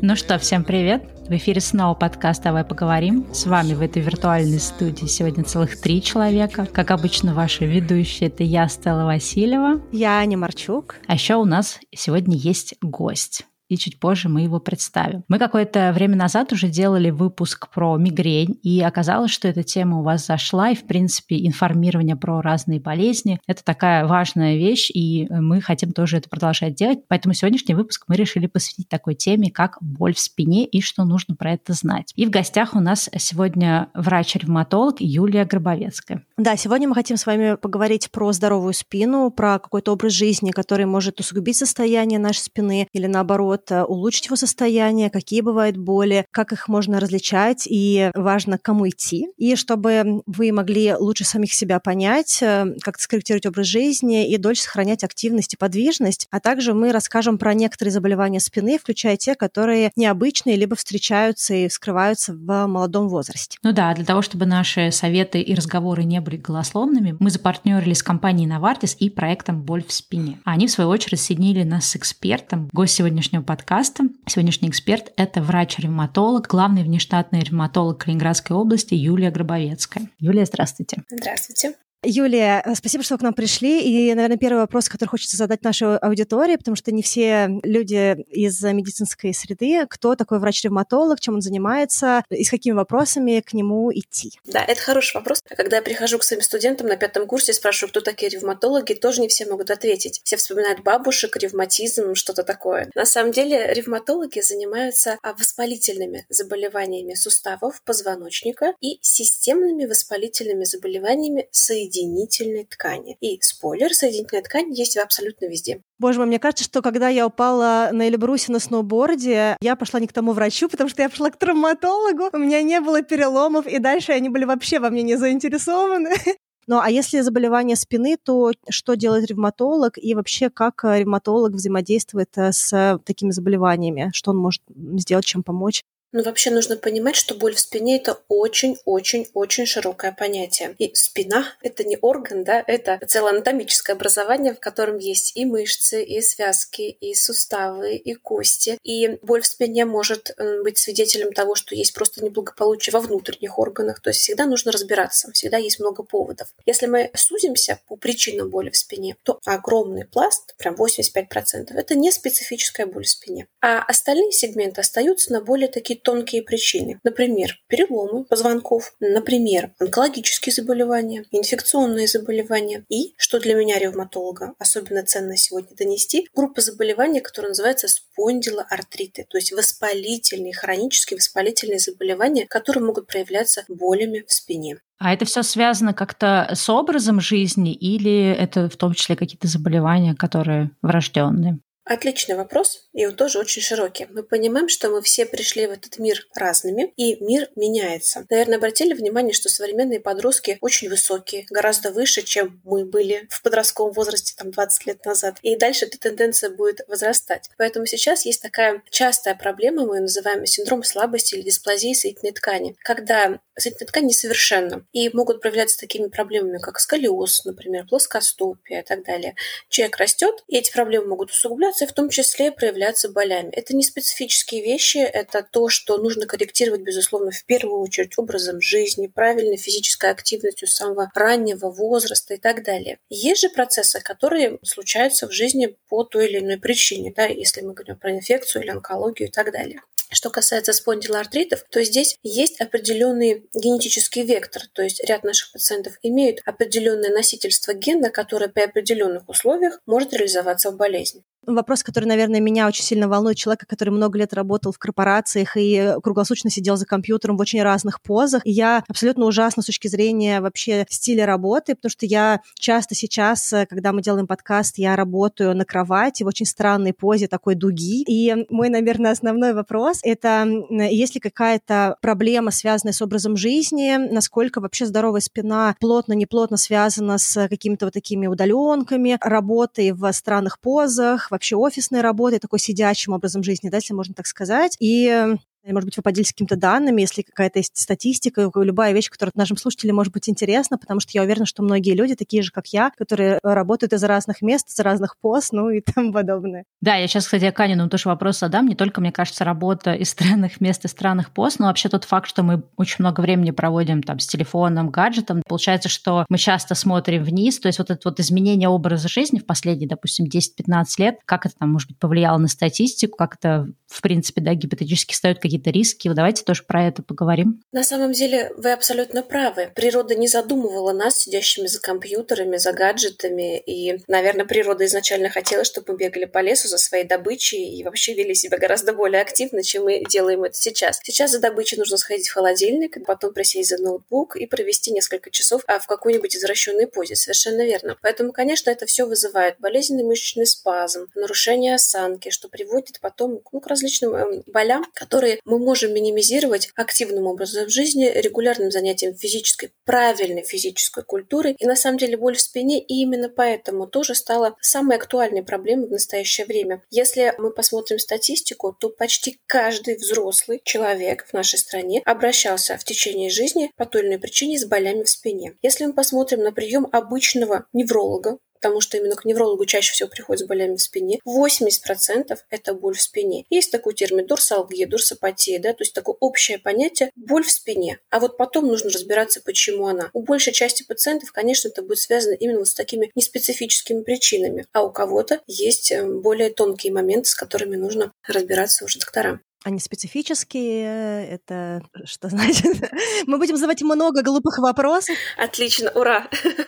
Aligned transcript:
Ну 0.00 0.14
что, 0.14 0.38
всем 0.38 0.62
привет! 0.62 1.04
В 1.28 1.32
эфире 1.32 1.60
снова 1.60 1.94
подкаст 1.94 2.42
«Давай 2.44 2.64
поговорим». 2.64 3.26
С 3.34 3.46
вами 3.46 3.74
в 3.74 3.82
этой 3.82 4.00
виртуальной 4.00 4.60
студии 4.60 5.06
сегодня 5.06 5.42
целых 5.42 5.80
три 5.80 6.00
человека. 6.00 6.66
Как 6.66 6.92
обычно, 6.92 7.34
ваши 7.34 7.66
ведущие— 7.66 8.28
это 8.30 8.44
я, 8.44 8.68
Стелла 8.68 9.04
Васильева. 9.04 9.82
Я 9.90 10.18
Аня 10.18 10.38
Марчук. 10.38 10.96
А 11.08 11.14
еще 11.14 11.34
у 11.34 11.44
нас 11.44 11.80
сегодня 11.92 12.36
есть 12.36 12.76
гость 12.80 13.44
и 13.68 13.76
чуть 13.76 14.00
позже 14.00 14.28
мы 14.28 14.42
его 14.42 14.60
представим. 14.60 15.24
Мы 15.28 15.38
какое-то 15.38 15.92
время 15.92 16.16
назад 16.16 16.52
уже 16.52 16.68
делали 16.68 17.10
выпуск 17.10 17.68
про 17.72 17.96
мигрень, 17.96 18.58
и 18.62 18.80
оказалось, 18.80 19.30
что 19.30 19.48
эта 19.48 19.62
тема 19.62 20.00
у 20.00 20.02
вас 20.02 20.26
зашла, 20.26 20.70
и, 20.70 20.74
в 20.74 20.86
принципе, 20.86 21.46
информирование 21.46 22.16
про 22.16 22.40
разные 22.40 22.80
болезни— 22.80 23.40
это 23.46 23.64
такая 23.64 24.06
важная 24.06 24.56
вещь, 24.56 24.90
и 24.92 25.26
мы 25.30 25.60
хотим 25.60 25.92
тоже 25.92 26.16
это 26.16 26.28
продолжать 26.28 26.74
делать. 26.74 27.00
Поэтому 27.08 27.34
сегодняшний 27.34 27.74
выпуск 27.74 28.04
мы 28.08 28.16
решили 28.16 28.46
посвятить 28.46 28.88
такой 28.88 29.14
теме, 29.14 29.50
как 29.50 29.78
боль 29.80 30.14
в 30.14 30.18
спине 30.18 30.64
и 30.64 30.80
что 30.80 31.04
нужно 31.04 31.34
про 31.34 31.52
это 31.52 31.72
знать. 31.72 32.12
И 32.16 32.26
в 32.26 32.30
гостях 32.30 32.74
у 32.74 32.80
нас 32.80 33.08
сегодня 33.18 33.88
врач-ревматолог 33.94 34.96
Юлия 35.00 35.44
Гробовецкая. 35.44 36.24
Да, 36.36 36.56
сегодня 36.56 36.88
мы 36.88 36.94
хотим 36.94 37.16
с 37.16 37.26
вами 37.26 37.56
поговорить 37.56 38.10
про 38.10 38.32
здоровую 38.32 38.72
спину, 38.72 39.30
про 39.30 39.58
какой-то 39.58 39.92
образ 39.92 40.12
жизни, 40.12 40.50
который 40.50 40.86
может 40.86 41.20
усугубить 41.20 41.56
состояние 41.56 42.18
нашей 42.18 42.40
спины 42.40 42.88
или, 42.92 43.06
наоборот, 43.06 43.57
наоборот, 43.58 43.70
э, 43.70 43.82
улучшить 43.82 44.26
его 44.26 44.36
состояние, 44.36 45.10
какие 45.10 45.40
бывают 45.40 45.76
боли, 45.76 46.26
как 46.30 46.52
их 46.52 46.68
можно 46.68 47.00
различать 47.00 47.66
и 47.68 48.10
важно, 48.14 48.58
к 48.58 48.62
кому 48.62 48.88
идти. 48.88 49.28
И 49.36 49.56
чтобы 49.56 50.22
вы 50.26 50.52
могли 50.52 50.94
лучше 50.94 51.24
самих 51.24 51.52
себя 51.52 51.80
понять, 51.80 52.38
э, 52.42 52.74
как 52.82 52.98
скорректировать 52.98 53.46
образ 53.46 53.66
жизни 53.66 54.28
и 54.28 54.36
дольше 54.36 54.62
сохранять 54.62 55.04
активность 55.04 55.54
и 55.54 55.56
подвижность. 55.56 56.26
А 56.30 56.40
также 56.40 56.74
мы 56.74 56.92
расскажем 56.92 57.38
про 57.38 57.54
некоторые 57.54 57.92
заболевания 57.92 58.40
спины, 58.40 58.78
включая 58.78 59.16
те, 59.16 59.34
которые 59.34 59.90
необычные, 59.96 60.56
либо 60.56 60.76
встречаются 60.76 61.54
и 61.54 61.68
вскрываются 61.68 62.34
в 62.34 62.66
молодом 62.66 63.08
возрасте. 63.08 63.58
Ну 63.62 63.72
да, 63.72 63.94
для 63.94 64.04
того, 64.04 64.22
чтобы 64.22 64.46
наши 64.46 64.90
советы 64.92 65.40
и 65.40 65.54
разговоры 65.54 66.04
не 66.04 66.20
были 66.20 66.36
голословными, 66.36 67.16
мы 67.18 67.30
запартнерились 67.30 67.98
с 67.98 68.02
компанией 68.02 68.48
Novartis 68.48 68.96
и 68.98 69.10
проектом 69.10 69.62
«Боль 69.62 69.84
в 69.84 69.92
спине». 69.92 70.38
Они, 70.44 70.66
в 70.66 70.70
свою 70.70 70.90
очередь, 70.90 71.20
соединили 71.20 71.62
нас 71.62 71.86
с 71.86 71.96
экспертом. 71.96 72.68
Гость 72.72 72.94
сегодняшнего 72.94 73.42
подкаста. 73.48 74.04
Сегодняшний 74.26 74.68
эксперт– 74.68 75.10
это 75.16 75.40
врач-ревматолог, 75.40 76.46
главный 76.48 76.82
внештатный 76.82 77.40
ревматолог 77.40 77.98
Калининградской 77.98 78.54
области 78.54 78.92
Юлия 78.92 79.30
Гробовецкая. 79.30 80.10
Юлия, 80.18 80.44
здравствуйте. 80.44 81.02
Здравствуйте. 81.08 81.74
Юлия, 82.04 82.62
э, 82.64 82.76
спасибо, 82.76 83.02
что 83.02 83.18
к 83.18 83.22
нам 83.22 83.34
пришли. 83.34 83.80
И, 83.80 84.14
наверное, 84.14 84.36
первый 84.36 84.60
вопрос, 84.60 84.88
который 84.88 85.08
хочется 85.08 85.36
задать 85.36 85.64
нашей 85.64 85.96
аудитории, 85.98 86.54
потому 86.54 86.76
что 86.76 86.92
не 86.92 87.02
все 87.02 87.48
люди 87.64 88.14
из 88.30 88.62
медицинской 88.62 89.34
среды, 89.34 89.84
кто 89.88 90.14
такой 90.14 90.38
врач-ревматолог, 90.38 91.18
чем 91.18 91.34
он 91.34 91.40
занимается, 91.40 92.22
и 92.30 92.44
с 92.44 92.50
какими 92.50 92.74
вопросами 92.74 93.40
к 93.40 93.52
нему 93.52 93.90
идти. 93.92 94.38
Да, 94.44 94.64
это 94.64 94.80
хороший 94.80 95.16
вопрос. 95.16 95.42
Когда 95.48 95.78
я 95.78 95.82
прихожу 95.82 96.20
к 96.20 96.22
своим 96.22 96.40
студентам 96.40 96.86
на 96.86 96.96
пятом 96.96 97.26
курсе, 97.26 97.52
спрашиваю, 97.52 97.90
кто 97.90 98.00
такие 98.00 98.28
ревматологи, 98.28 98.92
тоже 98.92 99.20
не 99.20 99.26
все 99.26 99.46
могут 99.46 99.70
ответить. 99.72 100.20
Все 100.22 100.36
вспоминают 100.36 100.84
бабушек, 100.84 101.36
ревматизм, 101.36 102.14
что-то 102.14 102.44
такое. 102.44 102.90
На 102.94 103.06
самом 103.06 103.32
деле 103.32 103.74
ревматологи 103.74 104.40
занимаются 104.40 105.18
а, 105.22 105.32
воспалительными 105.32 106.26
заболеваниями 106.28 107.14
суставов, 107.14 107.82
позвоночника 107.82 108.74
и 108.80 108.98
системными 109.02 109.84
воспалительными 109.84 110.62
заболеваниями 110.62 111.48
соединения 111.50 111.87
соединительной 111.88 112.64
ткани. 112.64 113.16
И 113.20 113.38
спойлер, 113.40 113.92
соединительная 113.92 114.42
ткань 114.42 114.72
есть 114.72 114.96
абсолютно 114.96 115.46
везде. 115.46 115.80
Боже 115.98 116.18
мой, 116.18 116.26
мне 116.28 116.38
кажется, 116.38 116.64
что 116.64 116.82
когда 116.82 117.08
я 117.08 117.26
упала 117.26 117.90
на 117.92 118.08
Эльбрусе 118.08 118.52
на 118.52 118.58
сноуборде, 118.58 119.56
я 119.60 119.76
пошла 119.76 120.00
не 120.00 120.06
к 120.06 120.12
тому 120.12 120.32
врачу, 120.32 120.68
потому 120.68 120.88
что 120.88 121.02
я 121.02 121.08
пошла 121.08 121.30
к 121.30 121.38
травматологу, 121.38 122.30
у 122.32 122.38
меня 122.38 122.62
не 122.62 122.80
было 122.80 123.02
переломов, 123.02 123.66
и 123.66 123.78
дальше 123.78 124.12
они 124.12 124.28
были 124.28 124.44
вообще 124.44 124.78
во 124.78 124.90
мне 124.90 125.02
не 125.02 125.16
заинтересованы. 125.16 126.10
Ну, 126.70 126.80
а 126.80 126.90
если 126.90 127.22
заболевание 127.22 127.76
спины, 127.76 128.18
то 128.22 128.52
что 128.68 128.94
делает 128.94 129.24
ревматолог 129.30 129.96
и 129.96 130.14
вообще 130.14 130.50
как 130.50 130.84
ревматолог 130.84 131.52
взаимодействует 131.54 132.28
э, 132.36 132.52
с 132.52 133.00
такими 133.06 133.30
заболеваниями? 133.30 134.10
Что 134.12 134.32
он 134.32 134.36
может 134.36 134.60
сделать, 134.68 135.24
чем 135.24 135.42
помочь? 135.42 135.82
Но 136.12 136.22
вообще 136.22 136.50
нужно 136.50 136.76
понимать, 136.76 137.16
что 137.16 137.34
боль 137.34 137.54
в 137.54 137.60
спине– 137.60 137.96
это 137.98 138.18
очень-очень-очень 138.28 139.66
широкое 139.66 140.12
понятие. 140.12 140.74
И 140.78 140.94
спина– 140.94 141.44
это 141.62 141.84
не 141.84 141.98
орган, 142.00 142.44
да, 142.44 142.64
это 142.66 142.98
целое 143.06 143.32
анатомическое 143.32 143.94
образование, 143.94 144.54
в 144.54 144.60
котором 144.60 144.98
есть 144.98 145.36
и 145.36 145.44
мышцы, 145.44 146.02
и 146.02 146.20
связки, 146.22 146.82
и 146.82 147.14
суставы, 147.14 147.96
и 147.96 148.14
кости. 148.14 148.78
И 148.82 149.18
боль 149.22 149.42
в 149.42 149.46
спине 149.46 149.84
может 149.84 150.34
быть 150.62 150.78
свидетелем 150.78 151.32
того, 151.32 151.54
что 151.54 151.74
есть 151.74 151.92
просто 151.92 152.24
неблагополучие 152.24 152.92
во 152.92 153.00
внутренних 153.00 153.58
органах. 153.58 154.00
То 154.00 154.10
есть 154.10 154.20
всегда 154.20 154.46
нужно 154.46 154.72
разбираться, 154.72 155.30
всегда 155.32 155.58
есть 155.58 155.78
много 155.78 156.02
поводов. 156.02 156.48
Если 156.64 156.86
мы 156.86 157.10
сузимся 157.14 157.80
по 157.86 157.96
причинам 157.96 158.48
боли 158.50 158.70
в 158.70 158.76
спине, 158.76 159.16
то 159.24 159.40
огромный 159.44 160.06
пласт, 160.06 160.54
прям 160.56 160.74
85%, 160.74 161.74
это 161.74 161.94
не 161.94 162.10
специфическая 162.10 162.86
боль 162.86 163.04
в 163.04 163.10
спине. 163.10 163.46
А 163.60 163.82
остальные 163.82 164.32
сегменты 164.32 164.80
остаются 164.80 165.32
на 165.32 165.40
более 165.40 165.68
такие 165.68 165.97
тонкие 166.02 166.42
причины. 166.42 167.00
Например, 167.04 167.58
переломы 167.68 168.24
позвонков, 168.24 168.94
например, 169.00 169.72
онкологические 169.78 170.52
заболевания, 170.52 171.24
инфекционные 171.30 172.06
заболевания 172.06 172.84
и, 172.88 173.14
что 173.16 173.40
для 173.40 173.54
меня 173.54 173.78
ревматолога 173.78 174.54
особенно 174.58 175.02
ценно 175.04 175.36
сегодня 175.36 175.76
донести, 175.76 176.28
группа 176.34 176.60
заболеваний, 176.60 177.20
которая 177.20 177.50
называется 177.50 177.88
спондилоартриты, 177.88 179.26
то 179.28 179.38
есть 179.38 179.52
воспалительные, 179.52 180.54
хронические 180.54 181.18
воспалительные 181.18 181.78
заболевания, 181.78 182.46
которые 182.46 182.84
могут 182.84 183.06
проявляться 183.06 183.64
болями 183.68 184.24
в 184.26 184.32
спине. 184.32 184.78
А 184.98 185.12
это 185.12 185.24
все 185.24 185.42
связано 185.42 185.94
как-то 185.94 186.50
с 186.54 186.68
образом 186.68 187.20
жизни 187.20 187.72
или 187.72 188.32
это 188.32 188.68
в 188.68 188.76
том 188.76 188.94
числе 188.94 189.14
какие-то 189.14 189.46
заболевания, 189.46 190.14
которые 190.14 190.70
врожденные? 190.82 191.60
Отличный 191.88 192.36
вопрос, 192.36 192.86
и 192.92 193.06
он 193.06 193.16
тоже 193.16 193.38
очень 193.38 193.62
широкий. 193.62 194.06
Мы 194.10 194.22
понимаем, 194.22 194.68
что 194.68 194.90
мы 194.90 195.00
все 195.00 195.24
пришли 195.24 195.66
в 195.66 195.70
этот 195.70 195.98
мир 195.98 196.26
разными, 196.34 196.92
и 196.96 197.16
мир 197.24 197.48
меняется. 197.56 198.26
Наверное, 198.28 198.58
обратили 198.58 198.92
внимание, 198.92 199.32
что 199.32 199.48
современные 199.48 199.98
подростки 199.98 200.58
очень 200.60 200.90
высокие, 200.90 201.46
гораздо 201.48 201.90
выше, 201.90 202.20
чем 202.20 202.60
мы 202.62 202.84
были 202.84 203.26
в 203.30 203.40
подростковом 203.40 203.94
возрасте 203.94 204.34
там 204.36 204.50
20 204.50 204.86
лет 204.86 205.04
назад. 205.06 205.38
И 205.40 205.56
дальше 205.56 205.86
эта 205.86 205.98
тенденция 205.98 206.50
будет 206.50 206.82
возрастать. 206.88 207.48
Поэтому 207.56 207.86
сейчас 207.86 208.26
есть 208.26 208.42
такая 208.42 208.82
частая 208.90 209.34
проблема, 209.34 209.86
мы 209.86 209.96
ее 209.96 210.02
называем 210.02 210.44
синдром 210.44 210.82
слабости 210.82 211.36
или 211.36 211.42
дисплазии 211.42 211.94
соединительной 211.94 212.32
ткани, 212.32 212.76
когда 212.82 213.40
соединительная 213.56 213.88
ткань 213.88 214.06
несовершенна 214.06 214.86
и 214.92 215.08
могут 215.10 215.40
проявляться 215.40 215.78
такими 215.78 216.08
проблемами, 216.08 216.58
как 216.58 216.78
сколиоз, 216.78 217.44
например, 217.44 217.86
плоскостопие 217.86 218.80
и 218.80 218.84
так 218.84 219.04
далее. 219.04 219.34
Человек 219.68 219.96
растет, 219.96 220.44
и 220.48 220.58
эти 220.58 220.70
проблемы 220.70 221.08
могут 221.08 221.30
усугубляться, 221.30 221.77
в 221.86 221.92
том 221.92 222.08
числе 222.10 222.52
проявляться 222.52 223.08
болями. 223.08 223.50
Это 223.52 223.74
не 223.74 223.82
специфические 223.82 224.62
вещи, 224.62 224.98
это 224.98 225.46
то, 225.48 225.68
что 225.68 225.98
нужно 225.98 226.26
корректировать, 226.26 226.82
безусловно, 226.82 227.30
в 227.30 227.44
первую 227.44 227.80
очередь 227.80 228.18
образом 228.18 228.60
жизни, 228.60 229.06
правильной 229.06 229.56
физической 229.56 230.10
активностью 230.10 230.68
с 230.68 230.74
самого 230.74 231.10
раннего 231.14 231.70
возраста 231.70 232.34
и 232.34 232.38
так 232.38 232.64
далее. 232.64 232.98
Есть 233.08 233.42
же 233.42 233.48
процессы, 233.50 234.00
которые 234.00 234.58
случаются 234.62 235.28
в 235.28 235.32
жизни 235.32 235.76
по 235.88 236.04
той 236.04 236.28
или 236.28 236.38
иной 236.38 236.58
причине, 236.58 237.12
да, 237.16 237.26
если 237.26 237.60
мы 237.60 237.74
говорим 237.74 237.96
про 237.96 238.12
инфекцию 238.12 238.62
или 238.62 238.70
онкологию 238.70 239.28
и 239.28 239.32
так 239.32 239.52
далее. 239.52 239.80
Что 240.10 240.30
касается 240.30 240.72
спондилоартритов, 240.72 241.64
то 241.68 241.84
здесь 241.84 242.16
есть 242.22 242.60
определенный 242.60 243.46
генетический 243.54 244.22
вектор, 244.22 244.62
то 244.72 244.82
есть 244.82 245.04
ряд 245.04 245.22
наших 245.22 245.52
пациентов 245.52 245.98
имеют 246.02 246.40
определенное 246.46 247.10
носительство 247.10 247.74
гена, 247.74 248.08
которое 248.08 248.48
при 248.48 248.62
определенных 248.62 249.28
условиях 249.28 249.80
может 249.84 250.14
реализоваться 250.14 250.70
в 250.70 250.76
болезни 250.76 251.24
вопрос, 251.46 251.82
который, 251.82 252.04
наверное, 252.04 252.40
меня 252.40 252.66
очень 252.66 252.84
сильно 252.84 253.08
волнует, 253.08 253.36
человека, 253.36 253.66
который 253.66 253.90
много 253.90 254.18
лет 254.18 254.34
работал 254.34 254.72
в 254.72 254.78
корпорациях 254.78 255.56
и 255.56 255.94
круглосуточно 256.02 256.50
сидел 256.50 256.76
за 256.76 256.86
компьютером 256.86 257.36
в 257.36 257.40
очень 257.40 257.62
разных 257.62 258.02
позах. 258.02 258.42
И 258.44 258.50
я 258.50 258.84
абсолютно 258.88 259.24
ужасна 259.24 259.62
с 259.62 259.66
точки 259.66 259.88
зрения 259.88 260.40
вообще 260.40 260.86
стиля 260.90 261.26
работы, 261.26 261.74
потому 261.74 261.90
что 261.90 262.06
я 262.06 262.40
часто 262.54 262.94
сейчас, 262.94 263.54
когда 263.68 263.92
мы 263.92 264.02
делаем 264.02 264.26
подкаст, 264.26 264.78
я 264.78 264.96
работаю 264.96 265.56
на 265.56 265.64
кровати 265.64 266.22
в 266.22 266.26
очень 266.26 266.46
странной 266.46 266.92
позе 266.92 267.28
такой 267.28 267.54
дуги. 267.54 268.02
И 268.06 268.46
мой, 268.50 268.68
наверное, 268.68 269.12
основной 269.12 269.54
вопрос— 269.54 270.00
это 270.02 270.46
есть 270.70 271.14
ли 271.14 271.20
какая-то 271.20 271.96
проблема, 272.00 272.50
связанная 272.50 272.92
с 272.92 273.02
образом 273.02 273.36
жизни, 273.36 273.96
насколько 273.96 274.60
вообще 274.60 274.86
здоровая 274.86 275.20
спина 275.20 275.76
плотно-неплотно 275.80 276.56
связана 276.56 277.18
с 277.18 277.48
какими-то 277.48 277.86
вот 277.86 277.94
такими 277.94 278.26
удаленками, 278.26 279.18
работой 279.20 279.92
в 279.92 280.12
странных 280.12 280.60
позах, 280.60 281.30
вообще 281.38 281.56
офисной 281.56 282.00
работой, 282.00 282.40
такой 282.40 282.58
сидячим 282.58 283.12
образом 283.12 283.42
жизни, 283.42 283.68
да, 283.68 283.76
если 283.78 283.94
можно 283.94 284.12
так 284.12 284.26
сказать. 284.26 284.76
И 284.80 285.36
может 285.72 285.86
быть, 285.86 285.96
вы 285.96 286.02
поделитесь 286.02 286.32
какими-то 286.32 286.56
данными, 286.56 287.00
если 287.00 287.22
какая-то 287.22 287.58
есть 287.58 287.76
статистика, 287.76 288.50
любая 288.54 288.92
вещь, 288.92 289.10
которая 289.10 289.32
нашим 289.34 289.56
слушателям 289.56 289.96
может 289.96 290.12
быть 290.12 290.28
интересна, 290.28 290.78
потому 290.78 291.00
что 291.00 291.10
я 291.14 291.22
уверена, 291.22 291.46
что 291.46 291.62
многие 291.62 291.94
люди, 291.94 292.14
такие 292.14 292.42
же, 292.42 292.50
как 292.50 292.68
я, 292.68 292.90
которые 292.96 293.38
работают 293.42 293.92
из 293.92 294.02
разных 294.04 294.42
мест, 294.42 294.68
из 294.68 294.78
разных 294.80 295.16
пост, 295.18 295.52
ну 295.52 295.70
и 295.70 295.80
тому 295.94 296.12
подобное. 296.12 296.64
Да, 296.80 296.96
я 296.96 297.06
сейчас, 297.06 297.24
кстати, 297.24 297.50
Канину 297.50 297.88
тоже 297.88 298.08
вопрос 298.08 298.38
задам. 298.38 298.66
Не 298.66 298.74
только, 298.74 299.00
мне 299.00 299.12
кажется, 299.12 299.44
работа 299.44 299.92
из 299.94 300.10
странных 300.10 300.60
мест 300.60 300.84
и 300.84 300.88
странных 300.88 301.30
пост, 301.30 301.58
но 301.58 301.66
вообще 301.66 301.88
тот 301.88 302.04
факт, 302.04 302.28
что 302.28 302.42
мы 302.42 302.62
очень 302.76 302.96
много 303.00 303.20
времени 303.20 303.50
проводим 303.50 304.02
там 304.02 304.18
с 304.18 304.26
телефоном, 304.26 304.90
гаджетом, 304.90 305.42
получается, 305.46 305.88
что 305.88 306.24
мы 306.28 306.38
часто 306.38 306.74
смотрим 306.74 307.22
вниз, 307.22 307.58
то 307.58 307.68
есть 307.68 307.78
вот 307.78 307.90
это 307.90 308.00
вот 308.04 308.20
изменение 308.20 308.68
образа 308.68 309.08
жизни 309.08 309.38
в 309.38 309.46
последние, 309.46 309.88
допустим, 309.88 310.26
10-15 310.26 310.84
лет, 310.98 311.18
как 311.24 311.46
это 311.46 311.54
там, 311.58 311.70
может 311.70 311.88
быть, 311.88 311.98
повлияло 311.98 312.38
на 312.38 312.48
статистику, 312.48 313.16
как 313.16 313.36
это, 313.36 313.68
в 313.86 314.02
принципе, 314.02 314.40
да, 314.40 314.54
гипотетически 314.54 315.14
ставит 315.14 315.38
какие-то 315.38 315.57
риски. 315.66 316.08
Давайте 316.08 316.44
тоже 316.44 316.64
про 316.64 316.88
это 316.88 317.02
поговорим. 317.02 317.62
На 317.72 317.82
самом 317.82 318.12
деле, 318.12 318.52
вы 318.56 318.72
абсолютно 318.72 319.22
правы. 319.22 319.70
Природа 319.74 320.14
не 320.14 320.28
задумывала 320.28 320.92
нас, 320.92 321.20
сидящими 321.20 321.66
за 321.66 321.80
компьютерами, 321.80 322.56
за 322.56 322.72
гаджетами, 322.72 323.58
и, 323.58 324.02
наверное, 324.06 324.44
природа 324.44 324.84
изначально 324.86 325.30
хотела, 325.30 325.64
чтобы 325.64 325.92
мы 325.92 325.98
бегали 325.98 326.24
по 326.24 326.40
лесу 326.40 326.68
за 326.68 326.78
своей 326.78 327.04
добычей 327.04 327.78
и 327.78 327.84
вообще 327.84 328.14
вели 328.14 328.34
себя 328.34 328.58
гораздо 328.58 328.92
более 328.92 329.20
активно, 329.20 329.62
чем 329.62 329.84
мы 329.84 330.04
делаем 330.08 330.44
это 330.44 330.56
сейчас. 330.56 331.00
Сейчас 331.02 331.32
за 331.32 331.40
добычей 331.40 331.78
нужно 331.78 331.96
сходить 331.96 332.28
в 332.28 332.34
холодильник, 332.34 332.96
потом 333.06 333.32
присесть 333.32 333.70
за 333.70 333.78
ноутбук 333.78 334.36
и 334.36 334.46
провести 334.46 334.92
несколько 334.92 335.30
часов 335.30 335.62
а, 335.66 335.78
в 335.78 335.86
какой-нибудь 335.86 336.36
извращенной 336.36 336.86
позе. 336.86 337.16
Совершенно 337.16 337.64
верно. 337.64 337.96
Поэтому, 338.02 338.32
конечно, 338.32 338.70
это 338.70 338.86
все 338.86 339.06
вызывает 339.06 339.56
болезненный 339.58 340.04
мышечный 340.04 340.46
спазм, 340.46 341.06
нарушение 341.14 341.74
осанки, 341.74 342.30
что 342.30 342.48
приводит 342.48 343.00
потом 343.00 343.40
ну, 343.52 343.60
к 343.60 343.66
различным 343.66 344.14
э, 344.14 344.42
болям, 344.46 344.84
которые 344.94 345.37
мы 345.44 345.58
можем 345.58 345.92
минимизировать 345.94 346.70
активным 346.74 347.26
образом 347.26 347.68
жизни, 347.68 348.10
регулярным 348.14 348.70
занятием 348.70 349.14
физической, 349.14 349.72
правильной 349.84 350.42
физической 350.42 351.04
культурой. 351.04 351.54
И 351.58 351.66
на 351.66 351.76
самом 351.76 351.98
деле 351.98 352.16
боль 352.16 352.36
в 352.36 352.40
спине 352.40 352.80
и 352.80 353.02
именно 353.02 353.28
поэтому 353.28 353.86
тоже 353.86 354.14
стала 354.14 354.56
самой 354.60 354.96
актуальной 354.96 355.42
проблемой 355.42 355.88
в 355.88 355.92
настоящее 355.92 356.46
время. 356.46 356.82
Если 356.90 357.34
мы 357.38 357.50
посмотрим 357.50 357.98
статистику, 357.98 358.76
то 358.78 358.88
почти 358.88 359.40
каждый 359.46 359.96
взрослый 359.96 360.60
человек 360.64 361.26
в 361.26 361.32
нашей 361.32 361.58
стране 361.58 362.02
обращался 362.04 362.76
в 362.76 362.84
течение 362.84 363.30
жизни 363.30 363.70
по 363.76 363.86
той 363.86 364.02
или 364.02 364.08
иной 364.08 364.18
причине 364.18 364.58
с 364.58 364.64
болями 364.64 365.02
в 365.02 365.08
спине. 365.08 365.56
Если 365.62 365.86
мы 365.86 365.92
посмотрим 365.92 366.40
на 366.40 366.52
прием 366.52 366.86
обычного 366.92 367.66
невролога, 367.72 368.38
потому 368.60 368.80
что 368.80 368.96
именно 368.96 369.14
к 369.14 369.24
неврологу 369.24 369.64
чаще 369.66 369.92
всего 369.92 370.08
приходят 370.08 370.40
с 370.40 370.46
болями 370.46 370.76
в 370.76 370.82
спине. 370.82 371.20
80% 371.26 372.36
это 372.50 372.74
боль 372.74 372.96
в 372.96 373.02
спине. 373.02 373.44
Есть 373.50 373.70
такой 373.70 373.94
термин 373.94 374.26
дорсалгия, 374.26 374.86
дорсопатия, 374.86 375.58
да, 375.58 375.72
то 375.72 375.82
есть 375.82 375.94
такое 375.94 376.16
общее 376.20 376.58
понятие 376.58 377.10
боль 377.16 377.44
в 377.44 377.50
спине. 377.50 377.98
А 378.10 378.20
вот 378.20 378.36
потом 378.36 378.66
нужно 378.66 378.90
разбираться, 378.90 379.40
почему 379.40 379.86
она. 379.86 380.10
У 380.12 380.22
большей 380.22 380.52
части 380.52 380.82
пациентов, 380.82 381.32
конечно, 381.32 381.68
это 381.68 381.82
будет 381.82 381.98
связано 381.98 382.34
именно 382.34 382.58
вот 382.58 382.68
с 382.68 382.74
такими 382.74 383.10
неспецифическими 383.14 384.02
причинами. 384.02 384.66
А 384.72 384.82
у 384.82 384.90
кого-то 384.90 385.40
есть 385.46 385.92
э, 385.92 386.04
более 386.04 386.50
тонкие 386.50 386.92
моменты, 386.92 387.28
с 387.28 387.34
которыми 387.34 387.76
нужно 387.76 388.12
разбираться 388.26 388.84
уже 388.84 388.98
докторам. 388.98 389.40
Они 389.68 389.80
специфические, 389.80 391.28
это 391.28 391.82
что 392.06 392.30
значит? 392.30 392.90
Мы 393.26 393.36
будем 393.36 393.56
задавать 393.56 393.82
много 393.82 394.22
глупых 394.22 394.56
вопросов. 394.60 395.14
Отлично, 395.36 395.90
ура! 395.94 396.26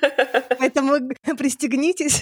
Поэтому 0.59 0.97
пристегнитесь. 1.39 2.21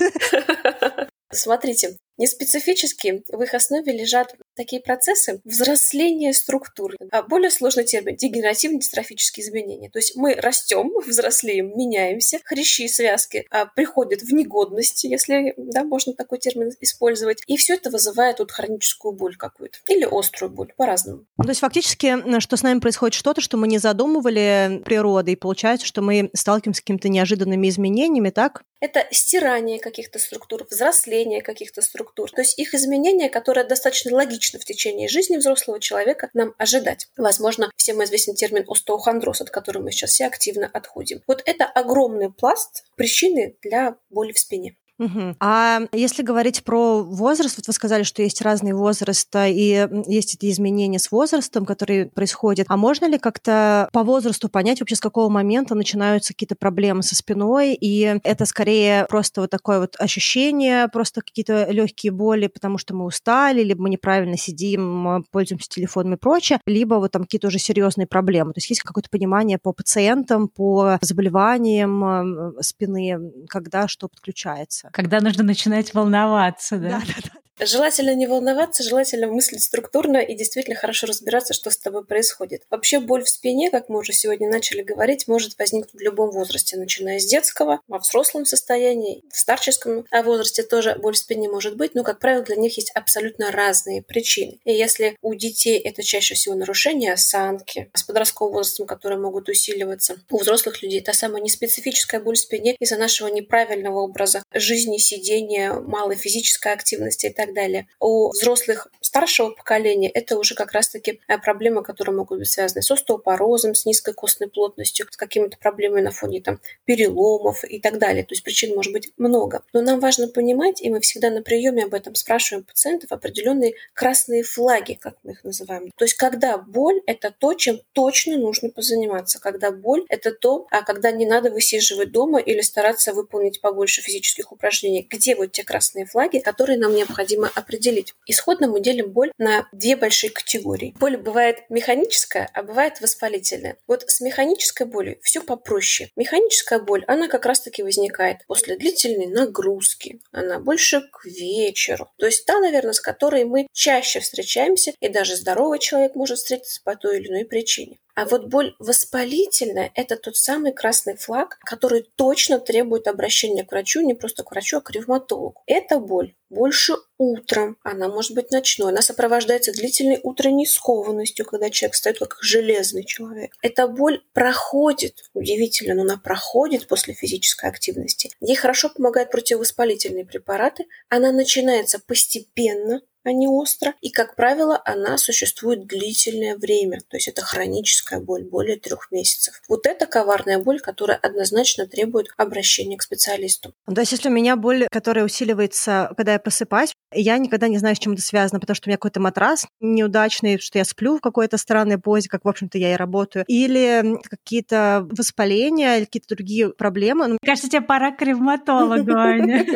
Смотрите, 1.32 1.96
Неспецифически 2.18 3.22
в 3.28 3.40
их 3.42 3.54
основе 3.54 3.92
лежат 3.92 4.34
такие 4.56 4.82
процессы 4.82 5.40
взросления 5.44 6.34
структуры. 6.34 6.96
А 7.12 7.22
более 7.22 7.50
сложный 7.50 7.84
термин– 7.84 8.16
дегенеративно-дистрофические 8.20 9.44
изменения. 9.44 9.88
То 9.88 10.00
есть 10.00 10.16
мы 10.16 10.34
растем, 10.34 10.92
взрослеем, 11.06 11.78
меняемся, 11.78 12.40
хрящи 12.44 12.88
связки 12.88 13.46
а, 13.50 13.66
приходят 13.66 14.22
в 14.22 14.32
негодность, 14.32 15.04
если 15.04 15.54
да, 15.56 15.84
можно 15.84 16.12
такой 16.12 16.38
термин 16.38 16.72
использовать. 16.80 17.42
И 17.46 17.56
все 17.56 17.74
это 17.74 17.88
вызывает 17.88 18.40
вот 18.40 18.50
хроническую 18.50 19.12
боль 19.12 19.36
какую-то. 19.36 19.78
Или 19.88 20.06
острую 20.10 20.50
боль, 20.50 20.72
по-разному. 20.76 21.24
То 21.40 21.48
есть 21.48 21.60
фактически, 21.60 22.40
что 22.40 22.56
с 22.56 22.62
нами 22.64 22.80
происходит 22.80 23.14
что-то, 23.14 23.40
что 23.40 23.56
мы 23.56 23.68
не 23.68 23.78
задумывали 23.78 24.82
природой, 24.84 25.34
и 25.34 25.36
получается, 25.36 25.86
что 25.86 26.02
мы 26.02 26.30
сталкиваемся 26.34 26.78
с 26.78 26.82
какими-то 26.82 27.08
неожиданными 27.08 27.68
изменениями, 27.68 28.30
так? 28.30 28.62
Это 28.80 29.06
стирание 29.10 29.78
каких-то 29.80 30.18
структур, 30.18 30.66
взросление 30.68 31.42
каких-то 31.42 31.82
структур. 31.82 32.07
То 32.14 32.42
есть 32.42 32.58
их 32.58 32.74
изменения, 32.74 33.28
которые 33.28 33.64
достаточно 33.64 34.14
логично 34.14 34.58
в 34.58 34.64
течение 34.64 35.08
жизни 35.08 35.36
взрослого 35.36 35.80
человека 35.80 36.30
нам 36.34 36.54
ожидать. 36.58 37.08
Возможно, 37.16 37.70
всем 37.76 38.02
известен 38.04 38.34
термин 38.34 38.64
остеохондроз, 38.68 39.40
от 39.40 39.50
которого 39.50 39.84
мы 39.84 39.92
сейчас 39.92 40.10
все 40.10 40.26
активно 40.26 40.66
отходим. 40.66 41.22
Вот 41.26 41.42
это 41.44 41.64
огромный 41.64 42.32
пласт 42.32 42.84
причины 42.96 43.56
для 43.62 43.96
боли 44.10 44.32
в 44.32 44.38
спине. 44.38 44.76
Угу. 44.98 45.36
А 45.38 45.80
если 45.92 46.22
говорить 46.22 46.64
про 46.64 47.02
возраст, 47.02 47.56
вот 47.56 47.68
вы 47.68 47.72
сказали, 47.72 48.02
что 48.02 48.22
есть 48.22 48.42
разные 48.42 48.74
возрасты 48.74 49.50
и 49.52 49.88
есть 50.06 50.34
эти 50.34 50.50
изменения 50.50 50.98
с 50.98 51.12
возрастом, 51.12 51.64
которые 51.64 52.06
происходят. 52.06 52.66
А 52.68 52.76
можно 52.76 53.06
ли 53.06 53.18
как-то 53.18 53.88
по 53.92 54.02
возрасту 54.02 54.48
понять 54.48 54.80
вообще, 54.80 54.96
с 54.96 55.00
какого 55.00 55.28
момента 55.28 55.74
начинаются 55.76 56.32
какие-то 56.32 56.56
проблемы 56.56 57.02
со 57.02 57.14
спиной, 57.14 57.74
и 57.74 58.18
это 58.24 58.44
скорее 58.44 59.06
просто 59.08 59.42
вот 59.42 59.50
такое 59.50 59.80
вот 59.80 59.94
ощущение, 59.98 60.88
просто 60.88 61.20
какие-то 61.20 61.70
легкие 61.70 62.10
боли, 62.10 62.48
потому 62.48 62.78
что 62.78 62.94
мы 62.94 63.04
устали, 63.04 63.62
либо 63.62 63.82
мы 63.82 63.90
неправильно 63.90 64.36
сидим, 64.36 65.24
пользуемся 65.30 65.68
телефоном 65.68 66.14
и 66.14 66.16
прочее, 66.16 66.60
либо 66.66 66.96
вот 66.96 67.12
там 67.12 67.22
какие-то 67.22 67.46
уже 67.46 67.58
серьезные 67.58 68.08
проблемы. 68.08 68.52
То 68.52 68.58
есть 68.58 68.70
есть 68.70 68.82
какое-то 68.82 69.10
понимание 69.10 69.58
по 69.58 69.72
пациентам, 69.72 70.48
по 70.48 70.98
заболеваниям 71.02 72.54
спины, 72.60 73.32
когда 73.48 73.86
что 73.86 74.08
подключается? 74.08 74.87
Когда 74.92 75.20
нужно 75.20 75.44
начинать 75.44 75.94
волноваться, 75.94 76.78
да? 76.78 77.00
Да, 77.00 77.00
да. 77.00 77.37
Желательно 77.60 78.14
не 78.14 78.26
волноваться, 78.26 78.84
желательно 78.84 79.26
мыслить 79.26 79.62
структурно 79.62 80.18
и 80.18 80.34
действительно 80.34 80.76
хорошо 80.76 81.06
разбираться, 81.06 81.54
что 81.54 81.70
с 81.70 81.76
тобой 81.76 82.04
происходит. 82.04 82.62
Вообще 82.70 83.00
боль 83.00 83.24
в 83.24 83.28
спине, 83.28 83.70
как 83.70 83.88
мы 83.88 83.98
уже 83.98 84.12
сегодня 84.12 84.48
начали 84.48 84.82
говорить, 84.82 85.26
может 85.26 85.58
возникнуть 85.58 85.92
в 85.92 86.00
любом 86.00 86.30
возрасте, 86.30 86.76
начиная 86.76 87.18
с 87.18 87.26
детского, 87.26 87.80
во 87.88 87.98
взрослом 87.98 88.46
состоянии, 88.46 89.24
в 89.32 89.38
старческом 89.38 90.06
возрасте 90.12 90.62
тоже 90.62 90.96
боль 91.00 91.14
в 91.14 91.18
спине 91.18 91.48
может 91.48 91.76
быть, 91.76 91.94
но, 91.94 92.04
как 92.04 92.20
правило, 92.20 92.44
для 92.44 92.56
них 92.56 92.76
есть 92.76 92.90
абсолютно 92.94 93.50
разные 93.50 94.02
причины. 94.02 94.58
И 94.64 94.72
если 94.72 95.16
у 95.20 95.34
детей 95.34 95.78
это 95.78 96.02
чаще 96.02 96.34
всего 96.34 96.54
нарушение 96.54 97.12
осанки, 97.12 97.90
с 97.92 98.04
подростковым 98.04 98.54
возрастом, 98.54 98.86
которые 98.86 99.18
могут 99.18 99.48
усиливаться, 99.48 100.16
у 100.30 100.38
взрослых 100.38 100.82
людей 100.82 101.00
та 101.00 101.12
самая 101.12 101.42
неспецифическая 101.42 102.20
боль 102.20 102.36
в 102.36 102.40
спине 102.40 102.76
из-за 102.78 102.96
нашего 102.96 103.28
неправильного 103.28 103.98
образа 103.98 104.42
жизни, 104.54 104.98
сидения, 104.98 105.72
малой 105.72 106.16
физической 106.16 106.72
активности 106.72 107.26
и 107.26 107.32
так 107.32 107.47
так 107.48 107.54
далее. 107.54 107.88
У 108.00 108.30
взрослых 108.30 108.88
старшего 109.00 109.50
поколения 109.50 110.10
это 110.10 110.38
уже 110.38 110.54
как 110.54 110.72
раз-таки 110.72 111.20
э, 111.28 111.38
проблемы, 111.38 111.82
которые 111.82 112.14
могут 112.14 112.38
быть 112.38 112.50
связаны 112.50 112.82
с 112.82 112.90
остеопорозом, 112.90 113.74
с 113.74 113.86
низкой 113.86 114.14
костной 114.14 114.48
плотностью, 114.48 115.06
с 115.10 115.16
какими-то 115.16 115.56
проблемами 115.58 116.02
на 116.02 116.10
фоне 116.10 116.40
там, 116.40 116.60
переломов 116.84 117.64
и 117.64 117.80
так 117.80 117.98
далее. 117.98 118.24
То 118.24 118.34
есть 118.34 118.44
причин 118.44 118.74
может 118.74 118.92
быть 118.92 119.12
много. 119.16 119.62
Но 119.72 119.80
нам 119.80 120.00
важно 120.00 120.28
понимать, 120.28 120.80
и 120.82 120.90
мы 120.90 121.00
всегда 121.00 121.30
на 121.30 121.42
приеме 121.42 121.84
об 121.84 121.94
этом 121.94 122.14
спрашиваем 122.14 122.64
пациентов, 122.64 123.12
определенные 123.12 123.74
красные 123.94 124.42
флаги, 124.42 124.94
как 124.94 125.16
мы 125.22 125.32
их 125.32 125.44
называем. 125.44 125.90
То 125.96 126.04
есть 126.04 126.14
когда 126.14 126.58
боль– 126.58 127.00
это 127.06 127.34
то, 127.36 127.54
чем 127.54 127.80
точно 127.92 128.36
нужно 128.36 128.70
позаниматься. 128.70 129.40
Когда 129.40 129.70
боль– 129.70 130.04
это 130.08 130.32
то, 130.32 130.66
а 130.70 130.82
когда 130.82 131.10
не 131.10 131.26
надо 131.26 131.50
высиживать 131.50 132.12
дома 132.12 132.40
или 132.40 132.60
стараться 132.60 133.12
выполнить 133.12 133.60
побольше 133.60 134.02
физических 134.02 134.52
упражнений. 134.52 135.06
Где 135.08 135.34
вот 135.34 135.52
те 135.52 135.64
красные 135.64 136.06
флаги, 136.06 136.38
которые 136.38 136.78
нам 136.78 136.94
необходимо 136.94 137.37
необходимо 137.38 137.50
определить. 137.54 138.14
Исходно 138.26 138.68
мы 138.68 138.80
делим 138.80 139.10
боль 139.12 139.32
на 139.38 139.68
две 139.72 139.96
большие 139.96 140.30
категории. 140.30 140.94
Боль 140.98 141.16
бывает 141.16 141.58
механическая, 141.68 142.50
а 142.52 142.62
бывает 142.62 143.00
воспалительная. 143.00 143.76
Вот 143.86 144.04
с 144.06 144.20
механической 144.20 144.86
болью 144.86 145.18
все 145.22 145.40
попроще. 145.42 146.10
Механическая 146.16 146.78
боль, 146.78 147.04
она 147.06 147.28
как 147.28 147.46
раз-таки 147.46 147.82
возникает 147.82 148.38
после 148.46 148.76
длительной 148.76 149.26
нагрузки. 149.26 150.20
Она 150.32 150.58
больше 150.58 151.00
к 151.12 151.24
вечеру. 151.24 152.10
То 152.18 152.26
есть 152.26 152.44
та, 152.46 152.58
наверное, 152.60 152.92
с 152.92 153.00
которой 153.00 153.44
мы 153.44 153.66
чаще 153.72 154.20
встречаемся, 154.20 154.92
и 155.00 155.08
даже 155.08 155.36
здоровый 155.36 155.78
человек 155.78 156.14
может 156.14 156.38
встретиться 156.38 156.80
по 156.82 156.96
той 156.96 157.18
или 157.18 157.28
иной 157.28 157.44
причине. 157.44 157.98
А 158.18 158.24
вот 158.24 158.46
боль 158.46 158.74
воспалительная– 158.80 159.92
это 159.94 160.16
тот 160.16 160.36
самый 160.36 160.72
красный 160.72 161.16
флаг, 161.16 161.56
который 161.60 162.04
точно 162.16 162.58
требует 162.58 163.06
обращения 163.06 163.62
к 163.62 163.70
врачу, 163.70 164.00
не 164.00 164.14
просто 164.14 164.42
к 164.42 164.50
врачу, 164.50 164.78
а 164.78 164.80
к 164.80 164.90
ревматологу. 164.90 165.62
Эта 165.66 166.00
боль 166.00 166.34
больше 166.50 166.94
утром, 167.18 167.76
она 167.82 168.08
может 168.08 168.32
быть 168.34 168.50
ночной, 168.50 168.90
она 168.90 169.02
сопровождается 169.02 169.72
длительной 169.72 170.20
утренней 170.22 170.66
скованностью, 170.66 171.44
когда 171.44 171.68
человек 171.68 171.96
стоит 171.96 172.18
как 172.18 172.38
железный 172.40 173.04
человек. 173.04 173.52
Эта 173.60 173.88
боль 173.88 174.22
проходит, 174.32 175.24
удивительно, 175.34 175.94
но 175.94 176.02
она 176.02 176.16
проходит 176.16 176.86
после 176.86 177.14
физической 177.14 177.68
активности. 177.68 178.30
Ей 178.40 178.56
хорошо 178.56 178.88
помогают 178.88 179.30
противовоспалительные 179.30 180.24
препараты, 180.24 180.86
она 181.08 181.32
начинается 181.32 181.98
постепенно, 181.98 183.02
а 183.28 183.32
не 183.32 183.46
остро. 183.46 183.94
И, 184.00 184.10
как 184.10 184.36
правило, 184.36 184.80
она 184.84 185.18
существует 185.18 185.86
длительное 185.86 186.56
время. 186.56 187.00
То 187.08 187.16
есть 187.16 187.28
это 187.28 187.42
хроническая 187.42 188.20
боль, 188.20 188.44
более 188.44 188.78
трех 188.78 189.10
месяцев. 189.10 189.60
Вот 189.68 189.86
это 189.86 190.06
коварная 190.06 190.58
боль, 190.58 190.80
которая 190.80 191.18
однозначно 191.18 191.86
требует 191.86 192.28
обращения 192.36 192.96
к 192.96 193.02
специалисту. 193.02 193.74
То 193.86 194.00
есть 194.00 194.12
если 194.12 194.28
у 194.28 194.32
меня 194.32 194.56
боль, 194.56 194.86
которая 194.90 195.24
усиливается, 195.24 196.12
когда 196.16 196.32
я 196.32 196.38
просыпаюсь, 196.38 196.92
я 197.12 197.38
никогда 197.38 197.68
не 197.68 197.78
знаю, 197.78 197.96
с 197.96 197.98
чем 197.98 198.12
это 198.12 198.22
связано, 198.22 198.60
потому 198.60 198.74
что 198.74 198.88
у 198.88 198.90
меня 198.90 198.96
какой-то 198.96 199.20
матрас 199.20 199.66
неудачный, 199.80 200.58
что 200.58 200.78
я 200.78 200.84
сплю 200.84 201.18
в 201.18 201.20
какой-то 201.20 201.56
странной 201.56 201.98
позе, 201.98 202.28
как, 202.28 202.44
в 202.44 202.48
общем-то, 202.48 202.78
я 202.78 202.92
и 202.92 202.96
работаю, 202.96 203.44
или 203.48 204.18
какие-то 204.28 205.06
воспаления, 205.10 205.96
или 205.96 206.04
какие-то 206.04 206.34
другие 206.34 206.70
проблемы. 206.70 207.28
Мне 207.28 207.38
кажется, 207.44 207.70
тебе 207.70 207.82
пора 207.82 208.12
к 208.12 208.22
ревматологу, 208.22 209.12
Аня. 209.14 209.66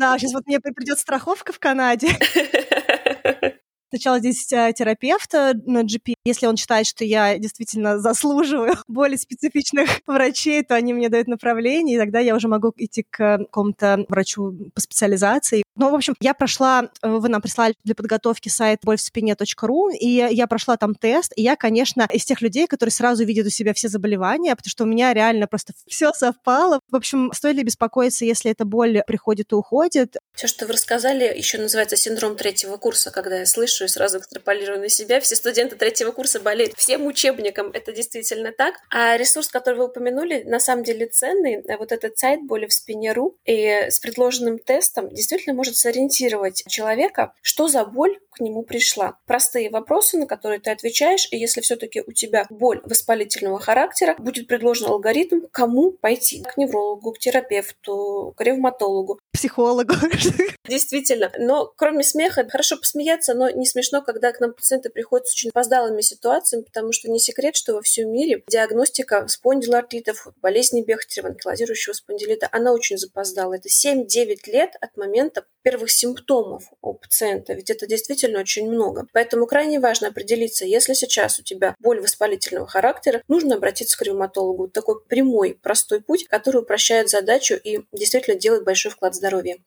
Да, 0.00 0.16
сейчас 0.18 0.32
вот 0.32 0.46
мне 0.46 0.60
придет 0.60 0.98
страховка 0.98 1.52
в 1.52 1.58
Канаде. 1.58 2.08
Сначала 3.90 4.20
здесь 4.20 4.50
э, 4.52 4.72
терапевт 4.72 5.32
на 5.32 5.82
GP. 5.82 6.14
Если 6.24 6.46
он 6.46 6.56
считает, 6.56 6.86
что 6.86 7.04
я 7.04 7.38
действительно 7.38 7.98
заслуживаю 7.98 8.74
более 8.88 9.18
специфичных 9.18 10.00
врачей, 10.06 10.62
то 10.62 10.74
они 10.74 10.92
мне 10.92 11.08
дают 11.08 11.28
направление, 11.28 11.96
и 11.96 11.98
тогда 11.98 12.20
я 12.20 12.34
уже 12.34 12.48
могу 12.48 12.72
идти 12.76 13.02
к 13.02 13.38
какому-то 13.38 14.04
врачу 14.08 14.70
по 14.74 14.80
специализации. 14.80 15.62
Ну, 15.76 15.90
в 15.90 15.94
общем, 15.94 16.14
я 16.20 16.34
прошла, 16.34 16.90
э, 17.02 17.08
вы 17.08 17.28
нам 17.28 17.40
прислали 17.40 17.74
для 17.84 17.94
подготовки 17.94 18.48
сайт 18.48 18.80
больвспине.ру, 18.82 19.90
и 19.90 20.28
я 20.30 20.46
прошла 20.46 20.76
там 20.76 20.94
тест, 20.94 21.32
и 21.36 21.42
я, 21.42 21.56
конечно, 21.56 22.06
из 22.12 22.24
тех 22.24 22.42
людей, 22.42 22.66
которые 22.66 22.92
сразу 22.92 23.24
видят 23.24 23.46
у 23.46 23.50
себя 23.50 23.72
все 23.72 23.88
заболевания, 23.88 24.54
потому 24.54 24.70
что 24.70 24.84
у 24.84 24.86
меня 24.86 25.14
реально 25.14 25.46
просто 25.46 25.72
все 25.88 26.12
совпало. 26.12 26.80
В 26.90 26.96
общем, 26.96 27.32
стоит 27.34 27.56
ли 27.56 27.62
беспокоиться, 27.62 28.24
если 28.24 28.50
эта 28.50 28.64
боль 28.64 29.02
приходит 29.06 29.52
и 29.52 29.54
уходит? 29.54 30.16
Все, 30.34 30.46
что 30.46 30.66
вы 30.66 30.74
рассказали, 30.74 31.24
еще 31.36 31.58
называется 31.58 31.96
синдром 31.96 32.36
третьего 32.36 32.76
курса, 32.76 33.10
когда 33.10 33.38
я 33.38 33.46
слышу 33.46 33.84
и 33.84 33.88
сразу 33.88 34.18
экстраполирую 34.18 34.80
на 34.80 34.88
себя. 34.88 35.20
Все 35.20 35.34
студенты 35.34 35.76
третьего 35.76 36.10
курса 36.12 36.19
болеют 36.40 36.74
всем 36.76 37.06
учебникам. 37.06 37.70
Это 37.72 37.92
действительно 37.92 38.52
так. 38.52 38.74
А 38.90 39.16
ресурс, 39.16 39.48
который 39.48 39.76
вы 39.76 39.86
упомянули, 39.86 40.42
на 40.42 40.60
самом 40.60 40.84
деле 40.84 41.06
ценный. 41.06 41.62
Вот 41.78 41.92
этот 41.92 42.18
сайт 42.18 42.42
боли 42.42 42.66
в 42.66 42.72
спине.ру 42.72 43.36
и 43.44 43.88
с 43.88 43.98
предложенным 44.00 44.58
тестом 44.58 45.08
действительно 45.10 45.54
может 45.54 45.76
сориентировать 45.76 46.64
человека, 46.68 47.34
что 47.42 47.68
за 47.68 47.84
боль 47.84 48.18
к 48.30 48.40
нему 48.40 48.62
пришла. 48.62 49.18
Простые 49.26 49.70
вопросы, 49.70 50.16
на 50.16 50.26
которые 50.26 50.60
ты 50.60 50.70
отвечаешь, 50.70 51.28
и 51.30 51.36
если 51.36 51.60
все-таки 51.60 52.02
у 52.06 52.12
тебя 52.12 52.46
боль 52.48 52.80
воспалительного 52.84 53.58
характера, 53.58 54.14
будет 54.18 54.46
предложен 54.46 54.86
алгоритм, 54.86 55.42
кому 55.50 55.92
пойти. 55.92 56.42
К 56.42 56.56
неврологу, 56.56 57.12
к 57.12 57.18
терапевту, 57.18 58.32
к 58.36 58.40
ревматологу. 58.40 59.18
Психологу. 59.32 59.94
Действительно. 60.68 61.32
Но 61.38 61.72
кроме 61.76 62.02
смеха, 62.02 62.48
хорошо 62.48 62.76
посмеяться, 62.76 63.34
но 63.34 63.50
не 63.50 63.66
смешно, 63.66 64.02
когда 64.02 64.32
к 64.32 64.40
нам 64.40 64.52
пациенты 64.52 64.90
приходят 64.90 65.26
с 65.26 65.32
очень 65.32 65.50
опоздалыми 65.50 65.99
ситуациями, 66.02 66.64
потому 66.64 66.92
что 66.92 67.10
не 67.10 67.18
секрет, 67.18 67.56
что 67.56 67.74
во 67.74 67.82
всем 67.82 68.12
мире 68.12 68.42
диагностика 68.48 69.26
спондилартитов, 69.28 70.28
болезни 70.36 70.82
Бехтерева, 70.82 71.28
анкилозирующего 71.30 71.92
спондилита, 71.94 72.48
она 72.52 72.72
очень 72.72 72.98
запоздала. 72.98 73.54
Это 73.54 73.68
7-9 73.68 74.38
лет 74.46 74.76
от 74.80 74.96
момента 74.96 75.44
первых 75.62 75.90
симптомов 75.90 76.64
у 76.80 76.94
пациента, 76.94 77.52
ведь 77.52 77.70
это 77.70 77.86
действительно 77.86 78.40
очень 78.40 78.70
много. 78.70 79.06
Поэтому 79.12 79.46
крайне 79.46 79.80
важно 79.80 80.08
определиться, 80.08 80.64
если 80.64 80.94
сейчас 80.94 81.38
у 81.38 81.42
тебя 81.42 81.74
боль 81.78 82.00
воспалительного 82.00 82.66
характера, 82.66 83.22
нужно 83.28 83.56
обратиться 83.56 83.98
к 83.98 84.02
ревматологу. 84.02 84.68
Такой 84.68 85.02
прямой, 85.04 85.58
простой 85.62 86.00
путь, 86.00 86.26
который 86.28 86.62
упрощает 86.62 87.08
задачу 87.08 87.54
и 87.54 87.80
действительно 87.92 88.38
делает 88.38 88.64
большой 88.64 88.90
вклад 88.92 89.14
в 89.14 89.16
здоровье. 89.16 89.58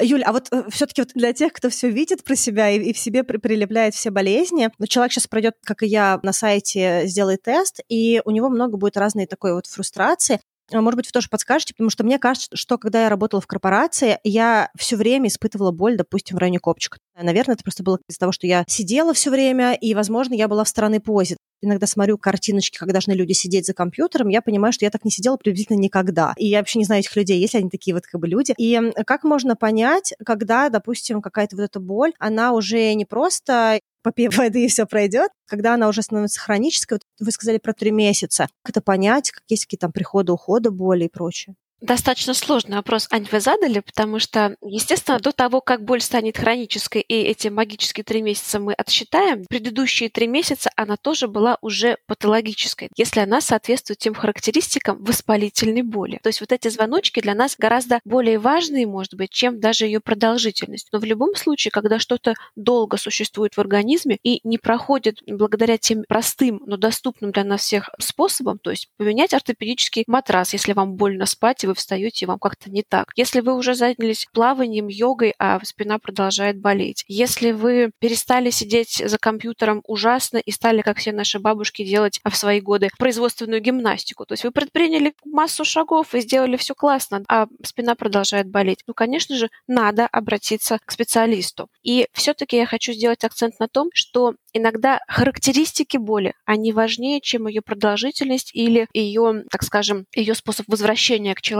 Юль, 0.00 0.22
а 0.22 0.32
вот 0.32 0.48
э, 0.50 0.64
все-таки 0.70 1.02
вот 1.02 1.10
для 1.14 1.32
тех, 1.32 1.52
кто 1.52 1.70
все 1.70 1.90
видит 1.90 2.24
про 2.24 2.34
себя 2.34 2.70
и, 2.70 2.78
и 2.80 2.92
в 2.92 2.98
себе 2.98 3.22
при, 3.22 3.36
прилепляет 3.36 3.94
все 3.94 4.10
болезни, 4.10 4.70
ну, 4.78 4.86
человек 4.86 5.12
сейчас 5.12 5.26
пройдет, 5.26 5.54
как 5.64 5.82
и 5.82 5.86
я, 5.86 6.18
на 6.22 6.32
сайте 6.32 7.02
сделает 7.06 7.42
тест, 7.42 7.80
и 7.88 8.20
у 8.24 8.30
него 8.30 8.48
много 8.48 8.76
будет 8.76 8.96
разной 8.96 9.26
такой 9.26 9.54
вот 9.54 9.66
фрустрации. 9.66 10.40
А, 10.72 10.80
может 10.80 10.96
быть, 10.96 11.06
вы 11.06 11.12
тоже 11.12 11.28
подскажете, 11.28 11.74
потому 11.74 11.90
что 11.90 12.04
мне 12.04 12.18
кажется, 12.18 12.48
что 12.54 12.76
когда 12.78 13.04
я 13.04 13.08
работала 13.08 13.40
в 13.40 13.46
корпорации, 13.46 14.18
я 14.24 14.70
все 14.76 14.96
время 14.96 15.28
испытывала 15.28 15.70
боль, 15.70 15.96
допустим, 15.96 16.36
в 16.36 16.40
районе 16.40 16.58
копчика. 16.58 16.98
Наверное, 17.20 17.54
это 17.54 17.62
просто 17.62 17.82
было 17.82 17.98
из-за 18.08 18.18
того, 18.18 18.32
что 18.32 18.46
я 18.46 18.64
сидела 18.66 19.14
все 19.14 19.30
время, 19.30 19.74
и, 19.74 19.94
возможно, 19.94 20.34
я 20.34 20.48
была 20.48 20.64
в 20.64 20.68
стороны 20.68 21.00
позе. 21.00 21.36
Иногда 21.62 21.86
смотрю 21.86 22.18
картиночки, 22.18 22.76
как 22.76 22.92
должны 22.92 23.12
люди 23.12 23.32
сидеть 23.32 23.64
за 23.64 23.72
компьютером, 23.72 24.28
я 24.28 24.42
понимаю, 24.42 24.72
что 24.72 24.84
я 24.84 24.90
так 24.90 25.04
не 25.04 25.10
сидела 25.10 25.36
приблизительно 25.36 25.78
никогда. 25.78 26.34
И 26.36 26.46
я 26.46 26.58
вообще 26.58 26.78
не 26.78 26.84
знаю 26.84 27.00
этих 27.00 27.16
людей, 27.16 27.40
если 27.40 27.58
они 27.58 27.70
такие 27.70 27.94
вот 27.94 28.04
как 28.04 28.20
бы 28.20 28.28
люди. 28.28 28.52
И 28.58 28.78
как 29.06 29.24
можно 29.24 29.56
понять, 29.56 30.12
когда, 30.24 30.68
допустим, 30.68 31.22
какая-то 31.22 31.56
вот 31.56 31.62
эта 31.62 31.80
боль, 31.80 32.12
она 32.18 32.52
уже 32.52 32.92
не 32.94 33.06
просто 33.06 33.80
попей 34.06 34.28
воды 34.28 34.64
и 34.64 34.68
все 34.68 34.86
пройдет. 34.86 35.32
Когда 35.46 35.74
она 35.74 35.88
уже 35.88 36.00
становится 36.00 36.38
хронической, 36.38 36.98
вот 36.98 37.26
вы 37.26 37.32
сказали 37.32 37.58
про 37.58 37.72
три 37.72 37.90
месяца, 37.90 38.46
как 38.62 38.70
это 38.70 38.80
понять, 38.80 39.32
как 39.32 39.42
есть 39.48 39.64
какие-то 39.64 39.86
там 39.86 39.92
приходы, 39.92 40.30
уходы, 40.30 40.70
боли 40.70 41.06
и 41.06 41.08
прочее? 41.08 41.56
Достаточно 41.82 42.32
сложный 42.32 42.76
вопрос, 42.78 43.06
Ань, 43.10 43.28
вы 43.30 43.38
задали, 43.38 43.80
потому 43.80 44.18
что, 44.18 44.56
естественно, 44.62 45.18
до 45.18 45.32
того, 45.32 45.60
как 45.60 45.84
боль 45.84 46.00
станет 46.00 46.38
хронической, 46.38 47.02
и 47.02 47.14
эти 47.14 47.48
магические 47.48 48.02
три 48.02 48.22
месяца 48.22 48.58
мы 48.58 48.72
отсчитаем, 48.72 49.44
предыдущие 49.46 50.08
три 50.08 50.26
месяца 50.26 50.70
она 50.74 50.96
тоже 50.96 51.28
была 51.28 51.58
уже 51.60 51.98
патологической, 52.06 52.88
если 52.96 53.20
она 53.20 53.42
соответствует 53.42 53.98
тем 53.98 54.14
характеристикам 54.14 55.04
воспалительной 55.04 55.82
боли. 55.82 56.18
То 56.22 56.28
есть 56.30 56.40
вот 56.40 56.50
эти 56.50 56.68
звоночки 56.68 57.20
для 57.20 57.34
нас 57.34 57.56
гораздо 57.58 58.00
более 58.06 58.38
важные, 58.38 58.86
может 58.86 59.14
быть, 59.14 59.30
чем 59.30 59.60
даже 59.60 59.84
ее 59.84 60.00
продолжительность. 60.00 60.88
Но 60.92 60.98
в 60.98 61.04
любом 61.04 61.34
случае, 61.34 61.72
когда 61.72 61.98
что-то 61.98 62.34
долго 62.56 62.96
существует 62.96 63.54
в 63.54 63.60
организме 63.60 64.18
и 64.22 64.40
не 64.44 64.56
проходит 64.56 65.18
благодаря 65.26 65.76
тем 65.76 66.04
простым, 66.08 66.62
но 66.64 66.78
доступным 66.78 67.32
для 67.32 67.44
нас 67.44 67.60
всех 67.60 67.90
способам, 67.98 68.58
то 68.58 68.70
есть 68.70 68.88
поменять 68.96 69.34
ортопедический 69.34 70.04
матрас, 70.06 70.54
если 70.54 70.72
вам 70.72 70.94
больно 70.94 71.26
спать, 71.26 71.65
вы 71.66 71.74
встаете, 71.74 72.24
и 72.24 72.28
вам 72.28 72.38
как-то 72.38 72.70
не 72.70 72.82
так. 72.82 73.12
Если 73.16 73.40
вы 73.40 73.54
уже 73.54 73.74
занялись 73.74 74.26
плаванием, 74.32 74.88
йогой, 74.88 75.34
а 75.38 75.60
спина 75.64 75.98
продолжает 75.98 76.60
болеть. 76.60 77.04
Если 77.08 77.52
вы 77.52 77.90
перестали 77.98 78.50
сидеть 78.50 79.02
за 79.04 79.18
компьютером 79.18 79.82
ужасно 79.84 80.38
и 80.38 80.50
стали, 80.50 80.82
как 80.82 80.98
все 80.98 81.12
наши 81.12 81.38
бабушки, 81.38 81.84
делать 81.84 82.20
в 82.24 82.36
свои 82.36 82.60
годы 82.60 82.90
производственную 82.98 83.60
гимнастику. 83.60 84.24
То 84.26 84.34
есть 84.34 84.44
вы 84.44 84.50
предприняли 84.50 85.14
массу 85.24 85.64
шагов 85.64 86.14
и 86.14 86.20
сделали 86.20 86.56
все 86.56 86.74
классно, 86.74 87.22
а 87.28 87.46
спина 87.62 87.94
продолжает 87.94 88.48
болеть. 88.48 88.82
Ну, 88.86 88.94
конечно 88.94 89.36
же, 89.36 89.48
надо 89.66 90.06
обратиться 90.06 90.78
к 90.84 90.92
специалисту. 90.92 91.68
И 91.82 92.06
все-таки 92.12 92.56
я 92.56 92.66
хочу 92.66 92.92
сделать 92.92 93.24
акцент 93.24 93.58
на 93.58 93.68
том, 93.68 93.90
что 93.92 94.34
иногда 94.52 95.00
характеристики 95.08 95.96
боли, 95.96 96.34
они 96.44 96.72
важнее, 96.72 97.20
чем 97.20 97.46
ее 97.46 97.62
продолжительность 97.62 98.50
или 98.54 98.86
ее, 98.92 99.44
так 99.50 99.62
скажем, 99.62 100.06
ее 100.14 100.34
способ 100.34 100.66
возвращения 100.68 101.34
к 101.34 101.42
человеку. 101.42 101.55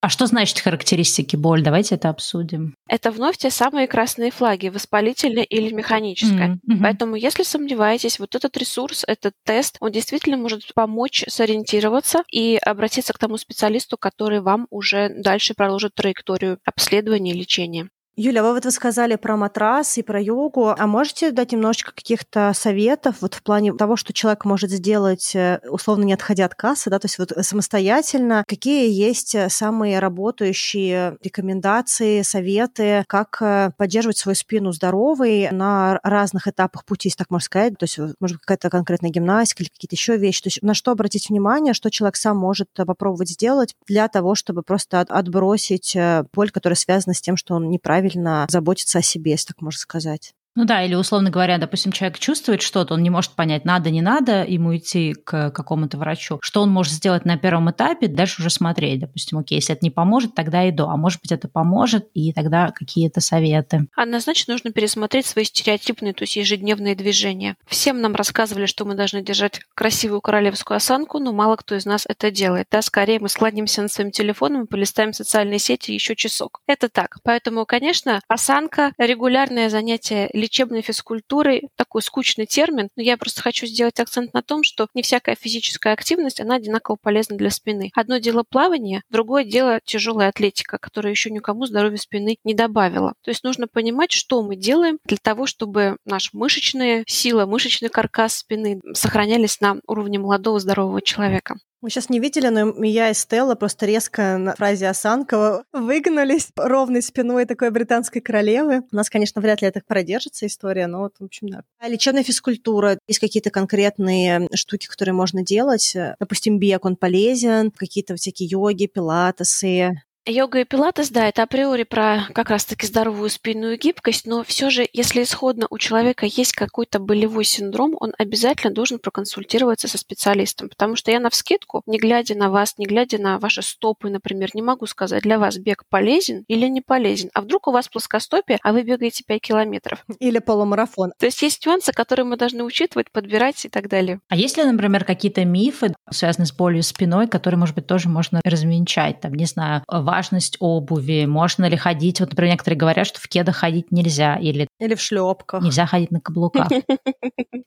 А 0.00 0.08
что 0.08 0.26
значит 0.26 0.58
характеристики 0.58 1.36
боли? 1.36 1.62
Давайте 1.62 1.96
это 1.96 2.08
обсудим. 2.08 2.74
Это 2.88 3.10
вновь 3.10 3.36
те 3.36 3.50
самые 3.50 3.86
красные 3.86 4.30
флаги, 4.30 4.68
воспалительная 4.68 5.44
или 5.44 5.72
механическая. 5.72 6.58
Mm-hmm. 6.68 6.78
Поэтому, 6.82 7.16
если 7.16 7.42
сомневаетесь, 7.42 8.18
вот 8.18 8.34
этот 8.34 8.56
ресурс, 8.56 9.04
этот 9.06 9.34
тест, 9.44 9.76
он 9.80 9.92
действительно 9.92 10.36
может 10.36 10.62
помочь 10.74 11.24
сориентироваться 11.28 12.22
и 12.30 12.56
обратиться 12.56 13.12
к 13.12 13.18
тому 13.18 13.36
специалисту, 13.36 13.96
который 13.96 14.40
вам 14.40 14.66
уже 14.70 15.08
дальше 15.08 15.54
проложит 15.54 15.94
траекторию 15.94 16.58
обследования 16.64 17.32
и 17.32 17.38
лечения. 17.38 17.88
Юля, 18.14 18.42
вы 18.42 18.52
вот 18.52 18.66
вы 18.66 18.70
сказали 18.70 19.16
про 19.16 19.38
матрас 19.38 19.96
и 19.96 20.02
про 20.02 20.20
йогу. 20.20 20.74
А 20.78 20.86
можете 20.86 21.30
дать 21.30 21.52
немножечко 21.52 21.92
каких-то 21.94 22.52
советов 22.54 23.16
вот 23.22 23.32
в 23.32 23.42
плане 23.42 23.72
того, 23.72 23.96
что 23.96 24.12
человек 24.12 24.44
может 24.44 24.70
сделать, 24.70 25.34
э, 25.34 25.60
условно 25.66 26.04
не 26.04 26.12
отходя 26.12 26.44
от 26.44 26.54
кассы, 26.54 26.90
да, 26.90 26.98
то 26.98 27.06
есть 27.06 27.18
вот 27.18 27.32
самостоятельно? 27.40 28.44
Какие 28.46 28.92
есть 28.92 29.34
э, 29.34 29.48
самые 29.48 29.98
работающие 29.98 31.16
рекомендации, 31.22 32.20
советы, 32.20 33.04
как 33.08 33.38
э, 33.40 33.70
поддерживать 33.78 34.18
свою 34.18 34.36
спину 34.36 34.72
здоровой 34.72 35.48
на 35.50 35.98
разных 36.02 36.46
этапах 36.48 36.84
пути, 36.84 37.08
если 37.08 37.16
так 37.16 37.30
можно 37.30 37.46
сказать? 37.46 37.78
То 37.78 37.84
есть, 37.84 37.98
может 38.20 38.40
какая-то 38.40 38.68
конкретная 38.68 39.10
гимнастика 39.10 39.62
или 39.62 39.70
какие-то 39.70 39.94
еще 39.94 40.18
вещи. 40.18 40.42
То 40.42 40.48
есть 40.48 40.62
на 40.62 40.74
что 40.74 40.90
обратить 40.90 41.30
внимание, 41.30 41.72
что 41.72 41.90
человек 41.90 42.16
сам 42.16 42.36
может 42.36 42.68
попробовать 42.74 43.30
сделать 43.30 43.74
для 43.86 44.06
того, 44.08 44.34
чтобы 44.34 44.62
просто 44.62 45.00
отбросить 45.00 45.96
боль, 46.34 46.50
которая 46.50 46.76
связана 46.76 47.14
с 47.14 47.22
тем, 47.22 47.38
что 47.38 47.54
он 47.54 47.70
неправильно 47.70 48.01
правильно 48.02 48.46
заботиться 48.50 48.98
о 48.98 49.02
себе, 49.02 49.32
если 49.32 49.48
так 49.48 49.60
можно 49.60 49.78
сказать. 49.78 50.34
Ну 50.54 50.66
да, 50.66 50.84
или 50.84 50.94
условно 50.94 51.30
говоря, 51.30 51.56
допустим, 51.56 51.92
человек 51.92 52.18
чувствует 52.18 52.60
что-то, 52.60 52.94
он 52.94 53.02
не 53.02 53.08
может 53.08 53.32
понять, 53.32 53.64
надо, 53.64 53.90
не 53.90 54.02
надо 54.02 54.44
ему 54.44 54.76
идти 54.76 55.14
к 55.14 55.50
какому-то 55.50 55.96
врачу. 55.96 56.38
Что 56.42 56.60
он 56.62 56.70
может 56.70 56.92
сделать 56.92 57.24
на 57.24 57.38
первом 57.38 57.70
этапе, 57.70 58.06
дальше 58.06 58.42
уже 58.42 58.50
смотреть. 58.50 59.00
Допустим, 59.00 59.38
окей, 59.38 59.56
если 59.56 59.74
это 59.74 59.84
не 59.84 59.90
поможет, 59.90 60.34
тогда 60.34 60.68
иду. 60.68 60.84
А 60.84 60.96
может 60.96 61.20
быть, 61.22 61.32
это 61.32 61.48
поможет, 61.48 62.08
и 62.12 62.32
тогда 62.32 62.70
какие-то 62.70 63.20
советы. 63.20 63.86
Однозначно 63.96 64.52
нужно 64.52 64.72
пересмотреть 64.72 65.24
свои 65.24 65.44
стереотипные, 65.44 66.12
то 66.12 66.24
есть 66.24 66.36
ежедневные 66.36 66.94
движения. 66.94 67.56
Всем 67.66 68.02
нам 68.02 68.14
рассказывали, 68.14 68.66
что 68.66 68.84
мы 68.84 68.94
должны 68.94 69.22
держать 69.22 69.60
красивую 69.74 70.20
королевскую 70.20 70.76
осанку, 70.76 71.18
но 71.18 71.32
мало 71.32 71.56
кто 71.56 71.74
из 71.74 71.86
нас 71.86 72.04
это 72.06 72.30
делает. 72.30 72.66
Да, 72.70 72.82
скорее 72.82 73.20
мы 73.20 73.30
складнимся 73.30 73.80
над 73.80 73.90
своим 73.90 74.10
телефоном 74.10 74.64
и 74.64 74.66
полистаем 74.66 75.14
социальные 75.14 75.60
сети 75.60 75.92
еще 75.92 76.14
часок. 76.14 76.60
Это 76.66 76.90
так. 76.90 77.18
Поэтому, 77.22 77.64
конечно, 77.64 78.20
осанка, 78.28 78.92
регулярное 78.98 79.70
занятие 79.70 80.28
лечебной 80.42 80.82
физкультурой 80.82 81.68
такой 81.76 82.02
скучный 82.02 82.46
термин, 82.46 82.88
но 82.96 83.02
я 83.02 83.16
просто 83.16 83.40
хочу 83.40 83.66
сделать 83.66 83.98
акцент 84.00 84.34
на 84.34 84.42
том, 84.42 84.62
что 84.64 84.88
не 84.94 85.02
всякая 85.02 85.36
физическая 85.36 85.94
активность, 85.94 86.40
она 86.40 86.56
одинаково 86.56 86.96
полезна 87.00 87.36
для 87.36 87.50
спины. 87.50 87.90
Одно 87.94 88.18
дело 88.18 88.44
плавание, 88.48 89.02
другое 89.08 89.44
дело 89.44 89.80
тяжелая 89.84 90.28
атлетика, 90.28 90.78
которая 90.78 91.12
еще 91.12 91.30
никому 91.30 91.66
здоровья 91.66 91.96
спины 91.96 92.36
не 92.44 92.54
добавила. 92.54 93.14
То 93.22 93.30
есть 93.30 93.44
нужно 93.44 93.66
понимать, 93.68 94.12
что 94.12 94.42
мы 94.42 94.56
делаем 94.56 94.98
для 95.04 95.16
того, 95.16 95.46
чтобы 95.46 95.96
наша 96.04 96.30
мышечная 96.32 97.04
сила, 97.06 97.46
мышечный 97.46 97.88
каркас 97.88 98.38
спины 98.38 98.80
сохранялись 98.94 99.60
на 99.60 99.76
уровне 99.86 100.18
молодого 100.18 100.58
здорового 100.58 101.00
человека. 101.00 101.56
Вы 101.82 101.90
сейчас 101.90 102.08
не 102.08 102.20
видели, 102.20 102.46
но 102.46 102.84
я 102.84 103.10
и 103.10 103.14
Стелла 103.14 103.56
просто 103.56 103.86
резко 103.86 104.38
на 104.38 104.54
фразе 104.54 104.86
Осанкова 104.88 105.64
выгнулись 105.72 106.50
ровной 106.54 107.02
спиной 107.02 107.44
такой 107.44 107.70
британской 107.72 108.20
королевы. 108.20 108.84
У 108.92 108.94
нас, 108.94 109.10
конечно, 109.10 109.42
вряд 109.42 109.62
ли 109.62 109.68
это 109.68 109.82
продержится 109.84 110.46
история, 110.46 110.86
но 110.86 111.00
вот, 111.00 111.16
в 111.18 111.24
общем, 111.24 111.48
да. 111.48 111.64
А 111.80 111.88
лечебная 111.88 112.22
физкультура. 112.22 113.00
Есть 113.08 113.18
какие-то 113.18 113.50
конкретные 113.50 114.48
штуки, 114.54 114.86
которые 114.86 115.12
можно 115.12 115.44
делать. 115.44 115.96
Допустим, 116.20 116.60
бег, 116.60 116.84
он 116.84 116.94
полезен, 116.94 117.72
какие-то 117.72 118.14
всякие 118.14 118.48
йоги, 118.48 118.86
пилатесы, 118.86 120.02
Йога 120.24 120.60
и 120.60 120.64
пилатес, 120.64 121.10
да, 121.10 121.28
это 121.28 121.42
априори 121.42 121.82
про 121.82 122.28
как 122.32 122.48
раз-таки 122.48 122.86
здоровую 122.86 123.28
спинную 123.28 123.76
гибкость, 123.76 124.24
но 124.24 124.44
все 124.44 124.70
же, 124.70 124.88
если 124.92 125.24
исходно 125.24 125.66
у 125.68 125.78
человека 125.78 126.26
есть 126.26 126.52
какой-то 126.52 127.00
болевой 127.00 127.42
синдром, 127.42 127.96
он 127.98 128.12
обязательно 128.18 128.72
должен 128.72 129.00
проконсультироваться 129.00 129.88
со 129.88 129.98
специалистом, 129.98 130.68
потому 130.68 130.94
что 130.94 131.10
я 131.10 131.18
на 131.18 131.28
вскидку, 131.28 131.82
не 131.86 131.98
глядя 131.98 132.36
на 132.36 132.50
вас, 132.50 132.78
не 132.78 132.86
глядя 132.86 133.18
на 133.18 133.40
ваши 133.40 133.62
стопы, 133.62 134.10
например, 134.10 134.50
не 134.54 134.62
могу 134.62 134.86
сказать, 134.86 135.24
для 135.24 135.40
вас 135.40 135.58
бег 135.58 135.82
полезен 135.88 136.44
или 136.46 136.66
не 136.66 136.82
полезен. 136.82 137.30
А 137.34 137.40
вдруг 137.40 137.66
у 137.66 137.72
вас 137.72 137.88
плоскостопие, 137.88 138.60
а 138.62 138.72
вы 138.72 138.82
бегаете 138.82 139.24
5 139.26 139.40
километров? 139.40 140.04
Или 140.20 140.38
полумарафон. 140.38 141.14
То 141.18 141.26
есть 141.26 141.42
есть 141.42 141.66
нюансы, 141.66 141.92
которые 141.92 142.26
мы 142.26 142.36
должны 142.36 142.62
учитывать, 142.62 143.10
подбирать 143.10 143.64
и 143.64 143.68
так 143.68 143.88
далее. 143.88 144.20
А 144.28 144.36
есть 144.36 144.56
ли, 144.56 144.62
например, 144.62 145.04
какие-то 145.04 145.44
мифы, 145.44 145.96
связанные 146.10 146.46
с 146.46 146.52
болью 146.52 146.82
спиной, 146.82 147.28
которые, 147.28 147.58
может 147.58 147.74
быть, 147.74 147.86
тоже 147.86 148.08
можно 148.08 148.40
развенчать? 148.44 149.20
Там, 149.20 149.34
не 149.34 149.46
знаю, 149.46 149.82
важность 149.88 150.56
обуви, 150.60 151.26
можно 151.26 151.66
ли 151.66 151.76
ходить, 151.76 152.20
вот, 152.20 152.30
например, 152.30 152.52
некоторые 152.52 152.78
говорят, 152.78 153.06
что 153.06 153.20
в 153.20 153.28
кедах 153.28 153.56
ходить 153.56 153.90
нельзя, 153.90 154.36
или... 154.36 154.68
Или 154.78 154.94
в 154.94 155.00
шлепках. 155.00 155.62
Нельзя 155.62 155.86
ходить 155.86 156.10
на 156.10 156.20
каблуках. 156.20 156.68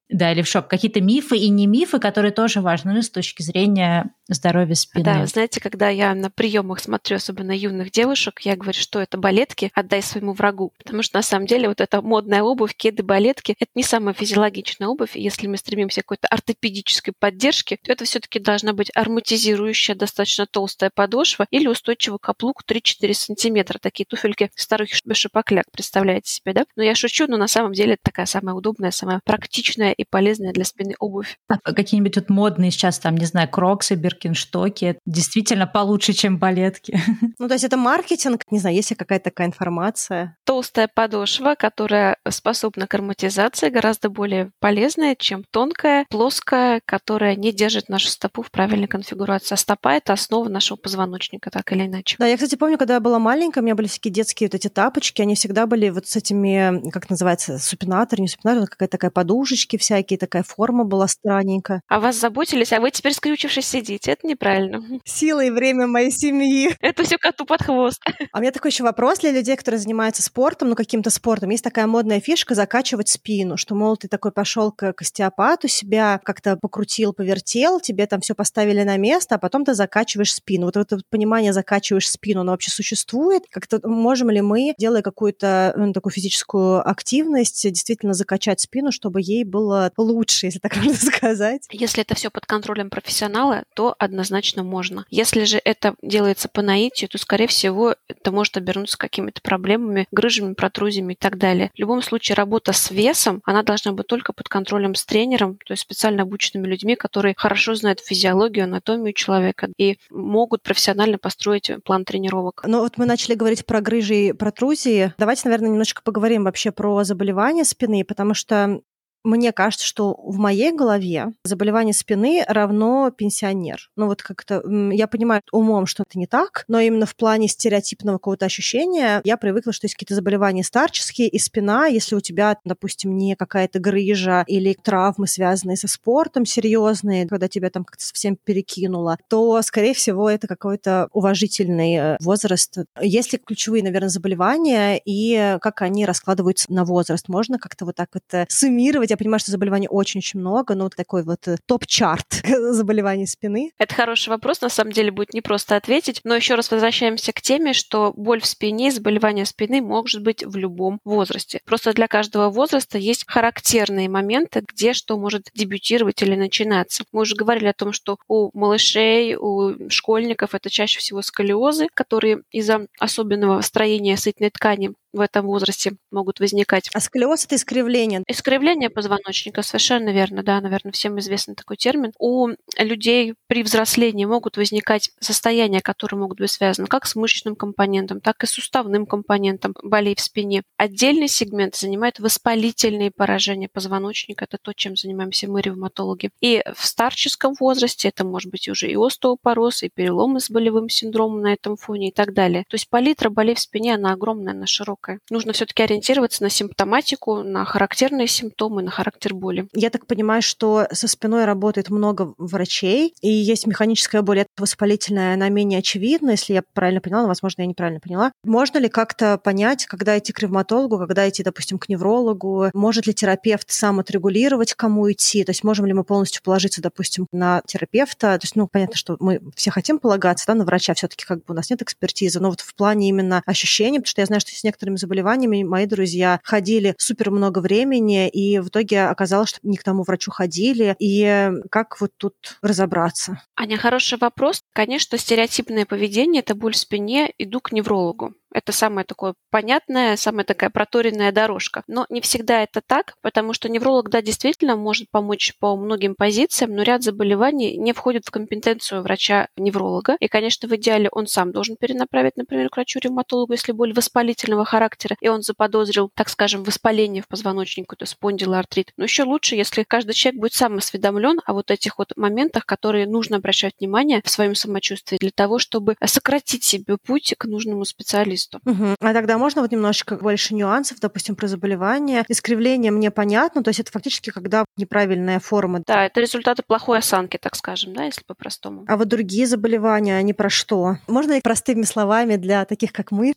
Да, 0.08 0.32
или 0.32 0.44
в 0.44 0.48
шоп. 0.48 0.68
Какие-то 0.68 1.02
мифы 1.02 1.36
и 1.36 1.50
не 1.50 1.68
мифы, 1.68 2.00
которые 2.00 2.32
тоже 2.32 2.62
важны 2.62 3.02
с 3.02 3.10
точки 3.10 3.42
зрения 3.42 4.12
здоровья 4.30 4.76
спины. 4.76 5.04
Да, 5.04 5.26
знаете, 5.26 5.60
когда 5.60 5.90
я 5.90 6.16
на 6.16 6.30
приемах 6.30 6.80
смотрю, 6.80 7.18
особенно 7.18 7.52
юных 7.52 7.92
девушек, 7.92 8.40
я 8.42 8.56
говорю, 8.56 8.80
что 8.80 9.02
это 9.02 9.18
балетки, 9.18 9.72
отдай 9.74 10.02
своему 10.02 10.32
врагу. 10.32 10.72
Потому 10.78 11.04
что 11.04 11.18
на 11.18 11.22
самом 11.22 11.48
деле 11.48 11.68
вот 11.68 11.82
эта 11.82 12.02
модная 12.02 12.44
обувь, 12.44 12.76
кеды, 12.76 13.04
балетки, 13.04 13.56
это 13.60 13.70
не 13.76 13.84
самая 13.84 14.14
физиологичная 14.14 14.88
обувь. 14.88 15.16
Если 15.16 15.48
мы 15.48 15.58
стремимся 15.58 16.02
к 16.02 16.06
какой-то 16.06 16.28
ортопедической 16.30 17.14
поддержке, 17.18 17.78
то 17.84 17.92
это 17.92 18.06
все-таки 18.26 18.40
должна 18.40 18.74
быть 18.74 18.92
ароматизирующая, 18.96 19.96
достаточно 19.96 20.48
толстая 20.48 20.90
подошва 20.94 21.46
или 21.52 21.68
устойчивый 21.68 22.20
каплук 22.20 22.64
3-4 22.68 23.14
сантиметра. 23.14 23.78
Такие 23.80 24.06
туфельки 24.06 24.50
старухи 24.56 24.96
без 25.06 25.18
шипокляк, 25.18 25.66
представляете 25.72 26.32
себе, 26.32 26.54
да? 26.54 26.66
Но 26.76 26.84
я 26.84 26.96
шучу, 26.96 27.28
но 27.28 27.38
на 27.38 27.48
самом 27.48 27.74
деле 27.74 27.94
это 27.94 28.04
такая 28.04 28.26
самая 28.26 28.56
удобная, 28.56 28.92
самая 28.92 29.22
практичная 29.24 29.92
и 29.92 30.04
полезная 30.10 30.54
для 30.54 30.66
спины 30.66 30.96
обувь. 31.00 31.38
А 31.48 31.58
какие-нибудь 31.60 32.16
вот 32.16 32.30
модные 32.30 32.72
сейчас 32.72 32.98
там, 32.98 33.16
не 33.16 33.26
знаю, 33.26 33.48
кроксы, 33.48 33.96
биркинштоки, 33.96 34.98
действительно 35.06 35.68
получше, 35.68 36.14
чем 36.14 36.38
балетки. 36.38 37.00
Ну, 37.38 37.48
то 37.48 37.56
есть 37.56 37.66
это 37.66 37.76
маркетинг, 37.76 38.44
не 38.50 38.60
знаю, 38.60 38.76
есть 38.76 38.92
ли 38.92 38.96
какая-то 38.96 39.26
такая 39.26 39.48
информация? 39.48 40.38
Толстая 40.46 40.88
подошва, 40.94 41.56
которая 41.56 42.18
способна 42.30 42.88
к 42.88 42.94
ароматизации, 42.94 43.70
гораздо 43.70 44.10
более 44.10 44.52
полезная, 44.60 45.16
чем 45.16 45.44
тонкая, 45.44 46.06
плоская, 46.10 46.82
которая 46.86 47.36
не 47.36 47.52
держит 47.52 47.90
нашу 47.90 48.08
стопу 48.16 48.42
в 48.42 48.52
правильной 48.52 48.88
конфигурации. 48.88 49.54
А 49.54 49.58
стопа— 49.58 49.90
это 49.94 50.14
основа 50.14 50.50
нашего 50.50 50.78
позвоночника, 50.78 51.52
так 51.52 51.72
или 51.72 51.86
иначе. 51.86 52.16
Да, 52.20 52.26
я, 52.28 52.36
кстати, 52.36 52.56
помню, 52.56 52.78
когда 52.78 52.96
я 52.96 53.00
была 53.00 53.20
маленькая, 53.20 53.62
у 53.62 53.64
меня 53.64 53.76
были 53.76 53.88
всякие 53.88 54.14
детские 54.14 54.48
вот 54.48 54.56
эти 54.56 54.68
тапочки, 54.68 55.22
они 55.22 55.36
всегда 55.36 55.68
были 55.68 55.90
вот 55.90 56.08
с 56.08 56.16
этими, 56.16 56.90
как 56.92 57.10
называется, 57.10 57.60
супинатор, 57.60 58.20
не 58.20 58.28
супинатор, 58.28 58.68
какая-то 58.68 58.92
такая 58.92 59.12
подушечки 59.12 59.78
всякие, 59.78 60.18
такая 60.18 60.44
форма 60.44 60.84
была 60.84 61.08
странненькая. 61.08 61.82
А 61.88 62.00
вас 62.00 62.16
заботились, 62.20 62.74
а 62.74 62.80
вы 62.80 62.92
теперь 62.92 63.14
скрючившись 63.14 63.76
сидите. 63.76 64.12
Это 64.12 64.28
неправильно. 64.28 64.84
Сила 65.04 65.44
и 65.44 65.50
время 65.50 65.88
моей 65.88 66.12
семьи. 66.12 66.76
Это 66.80 67.04
все 67.04 67.18
коту 67.18 67.46
под 67.46 67.62
хвост. 67.62 68.02
А 68.32 68.40
у 68.40 68.42
меня 68.42 68.52
такой 68.52 68.72
еще 68.72 68.84
вопрос 68.84 69.20
для 69.20 69.32
людей, 69.32 69.56
которые 69.56 69.80
занимаются 69.80 70.22
спортом, 70.22 70.70
ну, 70.70 70.76
каким-то 70.76 71.10
спортом. 71.10 71.52
Есть 71.52 71.64
такая 71.64 71.88
модная 71.88 72.20
фишка 72.20 72.54
закачивать 72.54 73.08
спину, 73.08 73.56
что, 73.56 73.76
мол, 73.76 73.96
ты 73.98 74.08
такой 74.08 74.32
пошел 74.32 74.72
к 74.72 74.94
остеопату, 75.00 75.68
себя 75.68 76.20
как-то 76.24 76.58
покрутил, 76.58 77.14
повертел, 77.14 77.80
тебе 77.80 78.05
там 78.08 78.22
все 78.22 78.36
поставили 78.36 78.84
на 78.84 78.98
место, 78.98 79.36
а 79.36 79.38
потом 79.38 79.66
ты 79.66 79.74
закачиваешь 79.74 80.34
спину. 80.34 80.66
Вот 80.66 80.78
это 80.78 81.00
понимание 81.10 81.54
закачиваешь 81.54 82.10
спину, 82.10 82.42
оно 82.42 82.52
вообще 82.52 82.72
существует? 82.72 83.44
Как-то 83.50 83.80
можем 83.88 84.30
ли 84.30 84.42
мы, 84.42 84.74
делая 84.78 85.02
какую-то 85.02 85.74
ну, 85.78 85.94
такую 85.94 86.14
физическую 86.14 86.88
активность, 86.88 87.64
действительно 87.64 88.14
закачать 88.14 88.60
спину, 88.60 88.92
чтобы 88.92 89.22
ей 89.22 89.44
было 89.44 89.92
лучше, 89.98 90.48
если 90.48 90.60
так 90.60 90.76
можно 90.84 90.94
сказать? 90.96 91.68
Если 91.72 92.02
это 92.02 92.16
все 92.16 92.30
под 92.30 92.46
контролем 92.46 92.90
профессионала, 92.90 93.64
то 93.74 93.96
однозначно 93.98 94.64
можно. 94.64 95.06
Если 95.10 95.44
же 95.44 95.60
это 95.64 95.96
делается 96.02 96.50
по 96.50 96.62
наитию, 96.62 97.10
то, 97.10 97.18
скорее 97.18 97.48
всего, 97.48 97.96
это 98.08 98.32
может 98.32 98.58
обернуться 98.58 98.98
какими-то 98.98 99.42
проблемами, 99.42 100.08
грыжами, 100.12 100.54
протрузиями 100.54 101.14
и 101.14 101.16
так 101.16 101.38
далее. 101.38 101.72
В 101.76 101.80
любом 101.80 102.02
случае, 102.02 102.36
работа 102.36 102.74
с 102.74 102.92
весом, 102.92 103.42
она 103.46 103.64
должна 103.64 103.92
быть 103.92 104.08
только 104.08 104.34
под 104.34 104.50
контролем 104.50 104.96
с 104.96 105.06
тренером, 105.06 105.58
то 105.66 105.74
есть 105.74 105.84
специально 105.84 106.24
обученными 106.24 106.68
людьми, 106.68 106.96
которые 106.96 107.36
хорошо 107.38 107.76
знают 107.76 107.95
физиологию, 108.00 108.66
анатомию 108.66 109.14
человека 109.14 109.70
и 109.78 109.98
могут 110.10 110.64
профессионально 110.64 111.18
построить 111.18 111.72
план 111.84 112.06
тренировок. 112.06 112.64
Ну 112.66 112.80
вот 112.80 112.98
мы 112.98 113.06
начали 113.06 113.36
говорить 113.36 113.66
про 113.66 113.82
грыжи 113.82 114.16
и 114.16 114.34
протрузии. 114.34 115.14
Давайте, 115.18 115.44
наверное, 115.46 115.70
немножко 115.70 116.02
поговорим 116.04 116.44
вообще 116.44 116.72
про 116.72 117.04
заболевания 117.04 117.64
спины, 117.64 118.04
потому 118.04 118.34
что 118.34 118.82
мне 119.26 119.52
кажется, 119.52 119.86
что 119.86 120.14
в 120.14 120.38
моей 120.38 120.72
голове 120.72 121.34
заболевание 121.44 121.94
спины 121.94 122.46
равно 122.48 123.12
пенсионер. 123.12 123.90
Ну 123.96 124.06
вот 124.06 124.22
как-то 124.22 124.64
я 124.92 125.08
понимаю 125.08 125.42
умом, 125.52 125.88
что 125.88 126.04
это 126.08 126.18
не 126.18 126.28
так, 126.28 126.64
но 126.68 126.80
именно 126.80 127.06
в 127.06 127.16
плане 127.16 127.48
стереотипного 127.48 128.18
какого-то 128.18 128.46
ощущения 128.46 129.22
я 129.24 129.38
привыкла, 129.38 129.74
что 129.74 129.86
есть 129.86 129.96
какие-то 129.96 130.16
заболевания 130.16 130.64
старческие, 130.64 131.28
и 131.28 131.40
спина, 131.40 131.88
если 131.88 132.16
у 132.16 132.20
тебя, 132.20 132.58
допустим, 132.64 133.18
не 133.18 133.36
какая-то 133.36 133.80
грыжа 133.80 134.44
или 134.48 134.78
травмы, 134.82 135.28
связанные 135.28 135.78
со 135.78 135.88
спортом 135.88 136.46
серьезные, 136.46 137.28
когда 137.28 137.48
тебя 137.48 137.70
там 137.70 137.84
как-то 137.84 138.06
совсем 138.06 138.36
перекинуло, 138.36 139.18
то, 139.28 139.62
скорее 139.64 139.94
всего, 139.94 140.30
это 140.30 140.48
какой-то 140.48 141.10
уважительный 141.12 142.18
возраст. 142.20 142.78
Есть 143.02 143.34
ли 143.34 143.40
ключевые, 143.44 143.84
наверное, 143.84 144.10
заболевания 144.10 145.02
и 145.04 145.58
как 145.62 145.82
они 145.82 146.06
раскладываются 146.06 146.72
на 146.72 146.86
возраст? 146.86 147.28
Можно 147.28 147.58
как-то 147.58 147.86
вот 147.86 147.96
так 147.96 148.10
вот 148.14 148.24
э, 148.34 148.46
суммировать 148.50 149.12
я 149.16 149.18
понимаю, 149.18 149.40
что 149.40 149.52
заболеваний 149.52 149.88
очень-очень 149.90 150.40
много, 150.40 150.76
но 150.76 150.86
вот 150.86 150.96
такой 150.96 151.24
вот 151.24 151.48
э, 151.48 151.58
топ-чарт 151.66 152.42
заболеваний 152.72 153.28
спины. 153.28 153.72
Это 153.78 153.94
хороший 153.94 154.30
вопрос, 154.30 154.62
на 154.62 154.70
самом 154.70 154.92
деле 154.92 155.12
будет 155.12 155.34
непросто 155.34 155.76
ответить, 155.76 156.22
но 156.24 156.36
еще 156.36 156.56
раз 156.56 156.70
возвращаемся 156.70 157.32
к 157.34 157.42
теме, 157.42 157.74
что 157.74 158.14
боль 158.16 158.42
в 158.42 158.46
спине, 158.46 158.92
заболевание 158.92 159.46
спины 159.46 159.82
может 159.82 160.22
быть 160.22 160.44
в 160.46 160.56
любом 160.56 161.00
возрасте. 161.04 161.62
Просто 161.66 161.94
для 161.94 162.08
каждого 162.08 162.50
возраста 162.50 162.98
есть 162.98 163.26
характерные 163.28 164.10
моменты, 164.10 164.64
где 164.68 164.94
что 164.94 165.18
может 165.18 165.50
дебютировать 165.54 166.22
или 166.22 166.36
начинаться. 166.36 167.04
Мы 167.12 167.22
уже 167.22 167.36
говорили 167.36 167.68
о 167.68 167.74
том, 167.74 167.94
что 167.94 168.18
у 168.28 168.50
малышей, 168.58 169.36
у 169.36 169.90
школьников 169.90 170.54
это 170.54 170.70
чаще 170.70 171.00
всего 171.00 171.22
сколиозы, 171.22 171.88
которые 171.94 172.42
из-за 172.52 172.88
особенного 173.00 173.62
строения 173.62 174.18
сытной 174.18 174.50
ткани 174.50 174.92
в 175.16 175.22
этом 175.22 175.46
возрасте 175.46 175.96
могут 176.12 176.40
возникать. 176.40 176.90
А 176.94 177.00
сколиоз– 177.00 177.46
это 177.46 177.56
искривление? 177.56 178.24
Искривление 178.28 178.90
позвоночника, 178.90 179.62
совершенно 179.62 180.10
верно, 180.10 180.44
да, 180.44 180.60
наверное, 180.62 180.92
всем 180.92 181.20
известный 181.20 181.56
такой 181.56 181.78
термин. 181.78 182.12
У 182.20 182.50
людей 182.78 183.34
при 183.48 183.64
взрослении 183.64 184.26
могут 184.26 184.58
возникать 184.58 185.12
состояния, 185.20 185.82
которые 185.82 186.20
могут 186.20 186.40
быть 186.40 186.52
связаны 186.52 186.88
как 186.88 187.06
с 187.06 187.16
мышечным 187.16 187.56
компонентом, 187.56 188.22
так 188.22 188.44
и 188.44 188.48
с 188.48 188.52
суставным 188.52 189.06
компонентом 189.06 189.74
болей 189.84 190.16
в 190.16 190.20
спине. 190.20 190.64
Отдельный 190.78 191.28
сегмент 191.28 191.76
занимает 191.76 192.20
воспалительные 192.20 193.12
поражения 193.12 193.70
позвоночника. 193.72 194.46
Это 194.46 194.58
то, 194.62 194.74
чем 194.74 194.96
занимаемся 194.96 195.50
мы, 195.50 195.62
ревматологи. 195.62 196.32
И 196.42 196.64
в 196.76 196.86
старческом 196.86 197.56
возрасте 197.60 198.10
это 198.10 198.26
может 198.26 198.52
быть 198.52 198.68
уже 198.68 198.90
и 198.90 198.96
остеопороз, 198.96 199.84
и 199.84 199.90
переломы 199.90 200.40
с 200.40 200.50
болевым 200.50 200.90
синдромом 200.90 201.42
на 201.42 201.54
этом 201.54 201.78
фоне 201.78 202.10
и 202.10 202.12
так 202.12 202.34
далее. 202.34 202.66
То 202.68 202.76
есть 202.76 202.90
палитра 202.90 203.30
болей 203.30 203.56
в 203.56 203.60
спине, 203.60 203.96
она 203.96 204.14
огромная, 204.14 204.54
она 204.54 204.66
широкая. 204.66 205.05
Нужно 205.30 205.54
все-таки 205.54 205.84
ориентироваться 205.84 206.44
на 206.44 206.50
симптоматику, 206.50 207.44
на 207.44 207.66
характерные 207.66 208.28
симптомы, 208.28 208.82
на 208.82 208.92
характер 208.92 209.34
боли. 209.34 209.68
Я 209.74 209.90
так 209.90 210.08
понимаю, 210.08 210.42
что 210.42 210.88
со 210.92 211.08
спиной 211.08 211.46
работает 211.46 211.90
много 211.90 212.34
врачей, 212.38 213.14
и 213.22 213.30
есть 213.30 213.68
механическая 213.68 214.22
боль, 214.22 214.40
это 214.40 214.50
воспалительная, 214.58 215.34
она 215.34 215.50
менее 215.50 215.80
очевидна, 215.80 216.32
если 216.32 216.54
я 216.54 216.64
правильно 216.74 217.02
поняла, 217.02 217.28
возможно, 217.28 217.62
я 217.62 217.68
неправильно 217.68 218.00
поняла. 218.00 218.32
Можно 218.44 218.80
ли 218.80 218.90
как-то 218.90 219.38
понять, 219.38 219.86
когда 219.86 220.18
идти 220.18 220.34
к 220.34 220.40
ревматологу, 220.40 220.98
когда 220.98 221.28
идти, 221.28 221.44
допустим, 221.44 221.78
к 221.78 221.90
неврологу? 221.90 222.70
Может 222.74 223.08
ли 223.08 223.14
терапевт 223.14 223.72
сам 223.72 224.00
отрегулировать, 224.00 224.74
кому 224.74 225.12
идти? 225.12 225.44
То 225.44 225.52
есть 225.52 225.64
можем 225.64 225.86
ли 225.86 225.94
мы 225.94 226.04
полностью 226.04 226.44
положиться, 226.44 226.82
допустим, 226.82 227.28
на 227.32 227.62
терапевта? 227.66 228.38
То 228.38 228.44
есть, 228.44 228.56
ну, 228.56 228.68
понятно, 228.68 228.96
что 228.96 229.18
мы 229.20 229.42
все 229.56 229.72
хотим 229.72 230.00
полагаться 230.00 230.46
да, 230.48 230.54
на 230.54 230.66
врача, 230.66 230.94
все-таки 230.94 231.26
как 231.26 231.40
бы 231.40 231.44
у 231.50 231.54
нас 231.54 231.70
нет 231.70 231.82
экспертизы, 231.82 232.40
но 232.40 232.50
вот 232.50 232.62
в 232.62 232.76
плане 232.76 233.10
именно 233.10 233.42
ощущений, 233.46 234.00
потому 234.00 234.10
что 234.10 234.22
я 234.22 234.26
знаю, 234.26 234.42
что 234.42 234.52
с 234.52 234.64
некоторыми 234.64 234.95
заболеваниями 234.98 235.64
мои 235.64 235.86
друзья 235.86 236.40
ходили 236.44 236.96
супер 236.98 237.32
много 237.32 237.60
времени, 237.60 238.30
и 238.30 238.60
в 238.60 238.70
итоге 238.70 239.04
оказалось, 239.04 239.50
что 239.50 239.60
не 239.64 239.78
к 239.78 239.84
тому 239.84 240.04
врачу 240.04 240.32
ходили. 240.32 240.96
И 241.00 241.52
как 241.70 242.00
вот 242.02 242.12
тут 242.18 242.36
разобраться? 242.62 243.42
Аня, 243.56 243.78
хороший 243.78 244.18
вопрос. 244.18 244.62
Конечно, 244.74 245.18
стереотипное 245.18 245.86
поведение– 245.86 246.40
это 246.42 246.56
боль 246.56 246.74
в 246.74 246.78
спине, 246.78 247.32
иду 247.38 247.60
к 247.60 247.72
неврологу. 247.72 248.34
Это 248.56 248.72
самая 248.72 249.04
такое 249.04 249.34
понятная, 249.52 250.16
самая 250.16 250.46
такая 250.46 250.70
проторенная 250.70 251.34
дорожка. 251.34 251.84
Но 251.88 252.06
не 252.08 252.22
всегда 252.22 252.64
это 252.64 252.80
так, 252.80 253.16
потому 253.22 253.52
что 253.52 253.68
невролог, 253.68 254.10
да, 254.10 254.22
действительно 254.22 254.78
может 254.78 255.12
помочь 255.12 255.54
по 255.60 255.76
многим 255.76 256.16
позициям, 256.16 256.74
но 256.74 256.84
ряд 256.84 257.04
заболеваний 257.04 257.76
не 257.76 257.92
входит 257.92 258.24
в 258.26 258.32
компетенцию 258.32 259.02
врача-невролога. 259.02 260.16
И, 260.22 260.30
конечно, 260.30 260.70
в 260.70 260.76
идеале 260.78 261.10
он 261.12 261.28
сам 261.28 261.52
должен 261.52 261.76
перенаправить, 261.76 262.38
например, 262.38 262.70
к 262.70 262.78
врачу-ревматологу, 262.78 263.52
если 263.52 263.74
боль 263.74 263.92
воспалительного 263.92 264.64
характера, 264.64 265.18
и 265.20 265.28
он 265.28 265.42
заподозрил, 265.42 266.10
так 266.16 266.30
скажем, 266.30 266.64
воспаление 266.64 267.24
в 267.24 267.28
позвоночнике, 267.28 267.94
то 267.98 268.06
спондилоартрит. 268.06 268.94
Но 268.96 269.04
еще 269.04 269.24
лучше, 269.24 269.58
если 269.58 269.84
каждый 269.84 270.14
человек 270.14 270.40
будет 270.40 270.54
сам 270.54 270.78
осведомлен 270.78 271.42
о 271.46 271.52
вот 271.52 271.72
этих 271.72 271.98
вот 271.98 272.14
моментах, 272.16 272.66
которые 272.66 273.06
нужно 273.06 273.36
обращать 273.36 273.74
внимание 273.82 274.22
в 274.24 274.30
своем 274.30 274.56
самочувствии 274.56 275.18
для 275.18 275.32
того, 275.32 275.60
чтобы 275.60 275.98
сократить 276.06 276.64
себе 276.64 276.96
путь 277.06 277.36
к 277.38 277.44
нужному 277.44 277.84
специалисту 277.84 278.45
специалисту. 278.46 278.60
Угу. 278.66 278.96
А 279.00 279.14
тогда 279.14 279.38
можно 279.38 279.62
вот 279.62 279.72
немножечко 279.72 280.16
больше 280.16 280.56
нюансов, 280.56 281.00
допустим, 281.00 281.36
про 281.36 281.48
заболевание. 281.48 282.24
Искривление 282.28 282.92
мне 282.92 283.12
понятно, 283.12 283.64
то 283.64 283.70
есть 283.70 283.80
это 283.80 283.92
фактически 283.92 284.30
когда 284.30 284.66
неправильная 284.78 285.40
форма. 285.40 285.82
Да, 285.86 286.06
это 286.06 286.22
результаты 286.22 286.64
плохой 286.66 287.00
осанки, 287.00 287.38
так 287.38 287.56
скажем, 287.56 287.94
да, 287.94 288.06
если 288.06 288.24
по-простому. 288.26 288.86
А 288.88 288.98
вот 288.98 289.08
другие 289.08 289.48
заболевания, 289.48 290.18
они 290.18 290.34
про 290.34 290.50
что? 290.50 290.98
Можно 291.08 291.34
ли 291.34 291.42
простыми 291.42 291.84
словами 291.84 292.36
для 292.36 292.66
таких, 292.66 292.92
как 292.92 293.12
мы, 293.12 293.34